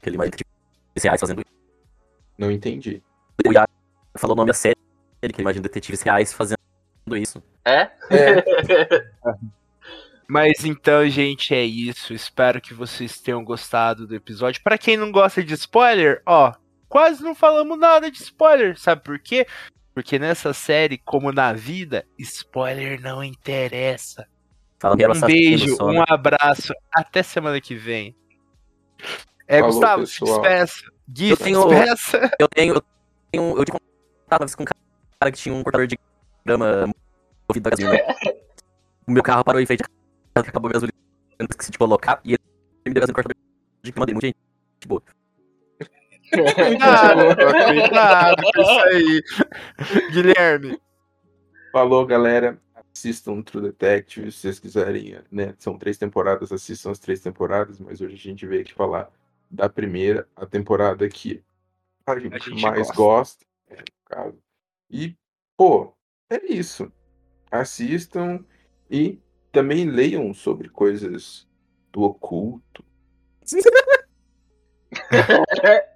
Aquele 0.00 0.16
mais 0.16 0.28
detetives 0.30 1.04
reais 1.04 1.20
fazendo 1.20 1.40
isso. 1.40 1.52
Não 2.36 2.50
entendi. 2.50 3.00
Falou 4.14 4.34
o 4.34 4.36
nome 4.36 4.48
da 4.48 4.54
série, 4.54 4.76
que 5.32 5.40
imagina 5.40 5.62
detetives 5.62 6.02
reais 6.02 6.32
fazendo 6.32 6.58
isso. 7.16 7.42
É? 7.64 7.90
É, 8.10 9.06
Mas 10.28 10.64
então, 10.64 11.06
gente, 11.08 11.54
é 11.54 11.62
isso. 11.62 12.14
Espero 12.14 12.60
que 12.60 12.72
vocês 12.72 13.20
tenham 13.20 13.44
gostado 13.44 14.06
do 14.06 14.14
episódio. 14.14 14.62
Pra 14.62 14.78
quem 14.78 14.96
não 14.96 15.12
gosta 15.12 15.42
de 15.42 15.52
spoiler, 15.54 16.22
ó, 16.24 16.52
quase 16.88 17.22
não 17.22 17.34
falamos 17.34 17.78
nada 17.78 18.10
de 18.10 18.16
spoiler. 18.22 18.78
Sabe 18.78 19.02
por 19.02 19.18
quê? 19.18 19.46
Porque 19.94 20.18
nessa 20.18 20.54
série, 20.54 20.96
como 20.96 21.32
na 21.32 21.52
vida, 21.52 22.06
spoiler 22.18 22.98
não 23.00 23.22
interessa. 23.22 24.26
Era 24.82 25.12
Um 25.12 25.20
beijo, 25.20 25.76
um 25.82 25.92
né? 25.92 26.04
abraço. 26.08 26.72
Até 26.94 27.22
semana 27.22 27.60
que 27.60 27.74
vem. 27.74 28.16
É, 29.46 29.58
Falou, 29.58 29.72
Gustavo, 29.74 30.00
pessoal. 30.02 30.40
despeça. 30.40 30.82
Gui, 31.08 31.30
Eu 31.30 31.36
tenho- 31.36 31.68
despeça. 31.68 32.30
Eu 32.38 32.48
tenho. 32.48 32.74
Eu 32.74 32.82
tenho. 33.30 33.58
Eu 33.58 33.64
tinha 33.66 33.80
vez 34.38 34.54
com 34.54 34.62
um 34.62 34.66
cara 34.66 35.32
que 35.32 35.38
tinha 35.38 35.54
um 35.54 35.62
cortador 35.62 35.86
de 35.86 35.98
grama 36.44 36.92
movido 37.48 37.68
a 37.68 37.70
gasolina. 37.70 38.04
o 39.06 39.10
meu 39.10 39.22
carro 39.22 39.44
parou 39.44 39.60
em 39.60 39.66
frente 39.66 39.82
acabou 40.34 40.70
a 40.70 40.72
gasolina, 40.72 40.98
eu 41.38 41.46
esqueci 41.50 41.70
de 41.70 41.78
colocar, 41.78 42.20
e 42.24 42.32
ele 42.32 42.40
me 42.86 42.94
deu 42.94 43.00
gasolina 43.00 43.08
no 43.08 43.14
cortador 43.14 43.36
de 43.82 43.90
grama 43.92 44.06
dele. 44.06 44.14
Muita 44.14 44.26
gente. 44.26 44.36
Tipo, 44.80 45.02
Cuidado, 46.32 47.36
cuidado 47.66 48.42
com 48.42 48.62
isso 48.62 48.80
aí. 48.86 49.22
Guilherme. 50.10 50.80
Falou, 51.70 52.06
galera. 52.06 52.58
Assistam 52.94 53.40
True 53.40 53.62
Detective, 53.62 54.30
se 54.30 54.38
vocês 54.40 54.58
quiserem, 54.58 55.18
né? 55.30 55.54
São 55.58 55.78
três 55.78 55.96
temporadas, 55.96 56.52
assistam 56.52 56.90
as 56.90 56.98
três 56.98 57.20
temporadas, 57.20 57.80
mas 57.80 58.02
hoje 58.02 58.14
a 58.14 58.18
gente 58.18 58.46
veio 58.46 58.60
aqui 58.60 58.74
falar 58.74 59.10
da 59.50 59.66
primeira, 59.66 60.28
a 60.36 60.44
temporada 60.44 61.08
que 61.08 61.42
a 62.06 62.18
gente, 62.18 62.50
gente 62.50 62.62
mais 62.62 62.88
gosta. 62.88 62.94
gosta, 62.94 63.46
caso. 64.12 64.38
E, 64.90 65.16
pô, 65.56 65.94
é 66.30 66.52
isso. 66.52 66.92
Assistam 67.50 68.44
e 68.90 69.18
também 69.50 69.86
leiam 69.86 70.34
sobre 70.34 70.68
coisas 70.68 71.48
do 71.90 72.02
oculto. 72.02 72.84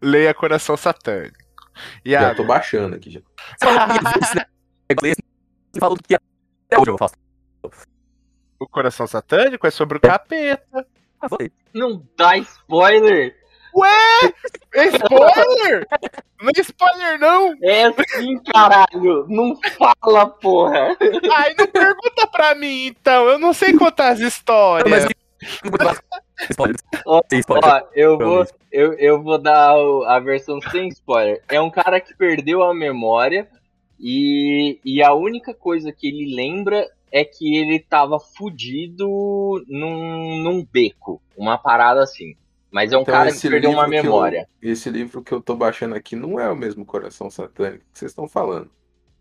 Leia 0.00 0.32
Coração 0.34 0.76
Satânico. 0.76 1.36
Já 2.04 2.22
Iago. 2.22 2.36
tô 2.36 2.44
baixando 2.44 2.94
aqui 2.96 3.10
já. 3.10 3.20
O 8.58 8.66
Coração 8.66 9.06
Satânico 9.06 9.66
é 9.66 9.70
sobre 9.70 9.98
o 9.98 10.00
capeta. 10.00 10.86
Não 11.74 12.02
dá 12.16 12.38
spoiler! 12.38 13.36
É 14.74 14.86
spoiler! 14.88 15.86
Não 16.40 16.48
é 16.48 16.60
spoiler, 16.60 17.18
não! 17.18 17.54
É 17.62 17.84
assim, 17.84 18.38
caralho! 18.52 19.26
Não 19.28 19.58
fala, 19.78 20.26
porra! 20.26 20.96
Ai, 21.34 21.54
não 21.58 21.66
pergunta 21.66 22.26
pra 22.26 22.54
mim, 22.54 22.86
então. 22.86 23.28
Eu 23.28 23.38
não 23.38 23.52
sei 23.52 23.72
contar 23.74 24.08
as 24.08 24.20
histórias. 24.20 24.88
Mas 24.90 25.06
spoiler. 26.50 26.76
Ó, 27.06 27.22
Sem 27.28 27.40
spoiler. 27.40 27.64
Ó, 27.64 27.80
eu 27.94 28.18
vou, 28.18 28.46
eu, 28.70 28.92
eu 28.94 29.22
vou 29.22 29.38
dar 29.38 29.74
a 30.06 30.18
versão 30.20 30.60
sem 30.70 30.88
spoiler. 30.88 31.42
É 31.48 31.60
um 31.60 31.70
cara 31.70 32.00
que 32.00 32.14
perdeu 32.14 32.62
a 32.62 32.74
memória 32.74 33.48
e, 33.98 34.78
e 34.84 35.02
a 35.02 35.12
única 35.14 35.54
coisa 35.54 35.92
que 35.92 36.08
ele 36.08 36.34
lembra 36.34 36.86
é 37.10 37.24
que 37.24 37.56
ele 37.56 37.78
tava 37.80 38.18
fudido 38.18 39.06
num, 39.68 40.42
num 40.42 40.64
beco. 40.64 41.22
Uma 41.36 41.56
parada 41.56 42.02
assim. 42.02 42.36
Mas 42.76 42.92
é 42.92 42.98
um 42.98 43.00
Então, 43.00 43.14
cara 43.14 43.32
que 43.32 43.48
perdeu 43.48 43.70
uma 43.70 43.88
que 43.88 43.96
eu- 43.96 44.02
memória. 44.02 44.46
Esse 44.60 44.90
livro 44.90 45.22
que 45.22 45.32
eu 45.32 45.40
tô 45.40 45.56
baixando 45.56 45.94
aqui 45.94 46.14
não 46.14 46.38
é 46.38 46.46
o 46.50 46.54
mesmo 46.54 46.84
Coração 46.84 47.30
Satânico 47.30 47.84
que 47.90 47.98
vocês 47.98 48.10
estão 48.10 48.28
falando. 48.28 48.70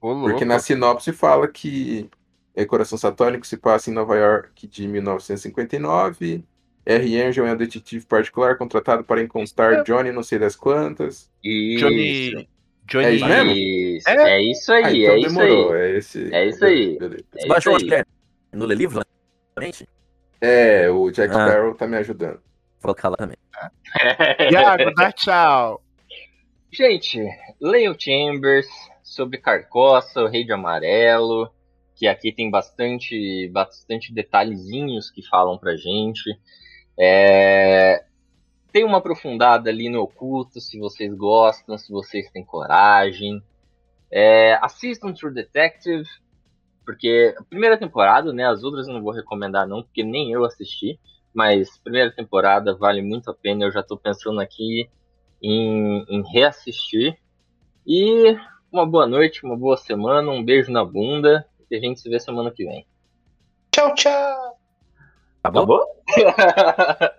Ô. 0.01 0.23
Porque 0.23 0.43
na 0.43 0.59
sinopse 0.59 1.13
fala 1.13 1.47
que 1.47 2.09
é 2.53 2.65
Coração 2.65 2.97
Satânico 2.97 3.47
se 3.47 3.55
passa 3.55 3.89
em 3.89 3.93
Nova 3.93 4.13
York 4.17 4.67
de 4.67 4.85
1959. 4.89 6.43
R. 6.85 7.21
Angel 7.21 7.45
é 7.47 7.53
um 7.53 7.55
detetive 7.55 8.05
particular 8.05 8.57
contratado 8.57 9.05
para 9.05 9.21
encontrar 9.21 9.83
Johnny 9.83 10.11
não 10.11 10.21
sei 10.21 10.37
das 10.37 10.55
quantas. 10.57 11.31
Isso. 11.41 11.79
Johnny. 11.85 12.49
Johnny. 12.85 13.05
É 13.05 13.11
isso 13.13 13.25
mesmo? 13.25 13.51
Isso, 13.51 14.09
É? 14.09 14.31
é 14.33 14.41
isso 14.51 14.71
Ah, 14.71 14.75
aí, 14.75 15.01
então 15.03 15.15
é 15.15 15.19
isso 15.19 15.29
demorou. 15.29 15.73
aí. 15.73 15.79
É, 15.81 15.97
esse... 15.97 16.33
É 16.35 16.45
isso 16.45 16.65
aí. 16.65 16.99
Beleza. 16.99 17.23
É 17.23 17.31
Você 17.31 17.39
isso 17.39 17.47
baixou 17.47 17.77
é? 17.77 18.03
No 18.53 18.65
Lê 18.65 18.75
Livro? 18.75 19.01
É, 20.41 20.89
o 20.89 21.09
Jack 21.09 21.33
Ah. 21.33 21.47
Sparrow 21.47 21.73
tá 21.73 21.87
me 21.87 21.97
ajudando. 21.97 22.39
Vou 22.85 22.93
colocar 22.93 23.09
lá 23.09 23.17
também. 23.17 23.37
Iago, 24.51 24.93
dá 24.93 25.11
tchau. 25.11 25.81
Gente, 26.71 27.19
leiam 27.59 27.95
Chambers 27.97 28.67
sobre 29.03 29.39
Carcoça, 29.39 30.21
o 30.21 30.27
Rei 30.27 30.43
de 30.43 30.51
Amarelo, 30.51 31.51
que 31.95 32.07
aqui 32.07 32.31
tem 32.31 32.51
bastante, 32.51 33.49
bastante 33.49 34.13
detalhezinhos 34.13 35.09
que 35.09 35.25
falam 35.27 35.57
pra 35.57 35.75
gente. 35.75 36.29
É, 36.97 38.03
Tem 38.71 38.83
uma 38.83 38.99
aprofundada 38.99 39.69
ali 39.69 39.89
no 39.89 40.01
oculto, 40.01 40.61
se 40.61 40.77
vocês 40.77 41.11
gostam, 41.13 41.77
se 41.77 41.91
vocês 41.91 42.29
têm 42.29 42.45
coragem. 42.45 43.41
É, 44.11 44.59
Assistam 44.61 45.11
True 45.11 45.33
Detective, 45.33 46.05
porque 46.85 47.33
a 47.35 47.43
primeira 47.45 47.77
temporada, 47.77 48.31
né? 48.31 48.45
As 48.45 48.63
outras 48.63 48.87
eu 48.87 48.93
não 48.93 49.01
vou 49.01 49.11
recomendar 49.11 49.67
não, 49.67 49.81
porque 49.81 50.03
nem 50.03 50.31
eu 50.31 50.45
assisti. 50.45 50.99
Mas 51.35 51.77
primeira 51.79 52.09
temporada 52.09 52.73
vale 52.73 53.01
muito 53.01 53.29
a 53.29 53.33
pena, 53.33 53.65
eu 53.65 53.71
já 53.71 53.83
tô 53.83 53.97
pensando 53.97 54.39
aqui 54.39 54.89
em, 55.43 56.05
em 56.07 56.23
reassistir. 56.31 57.19
E 57.85 58.37
uma 58.71 58.85
boa 58.85 59.05
noite, 59.05 59.45
uma 59.45 59.57
boa 59.57 59.75
semana, 59.75 60.31
um 60.31 60.43
beijo 60.43 60.71
na 60.71 60.85
bunda 60.85 61.45
e 61.69 61.75
a 61.75 61.79
gente 61.79 61.99
se 61.99 62.09
vê 62.09 62.19
semana 62.21 62.51
que 62.51 62.63
vem. 62.63 62.87
Tchau, 63.69 63.93
tchau. 63.95 64.57
Acabou? 65.43 65.83
Acabou? 66.07 67.11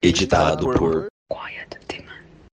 Editado 0.00 0.58
por 0.58 0.97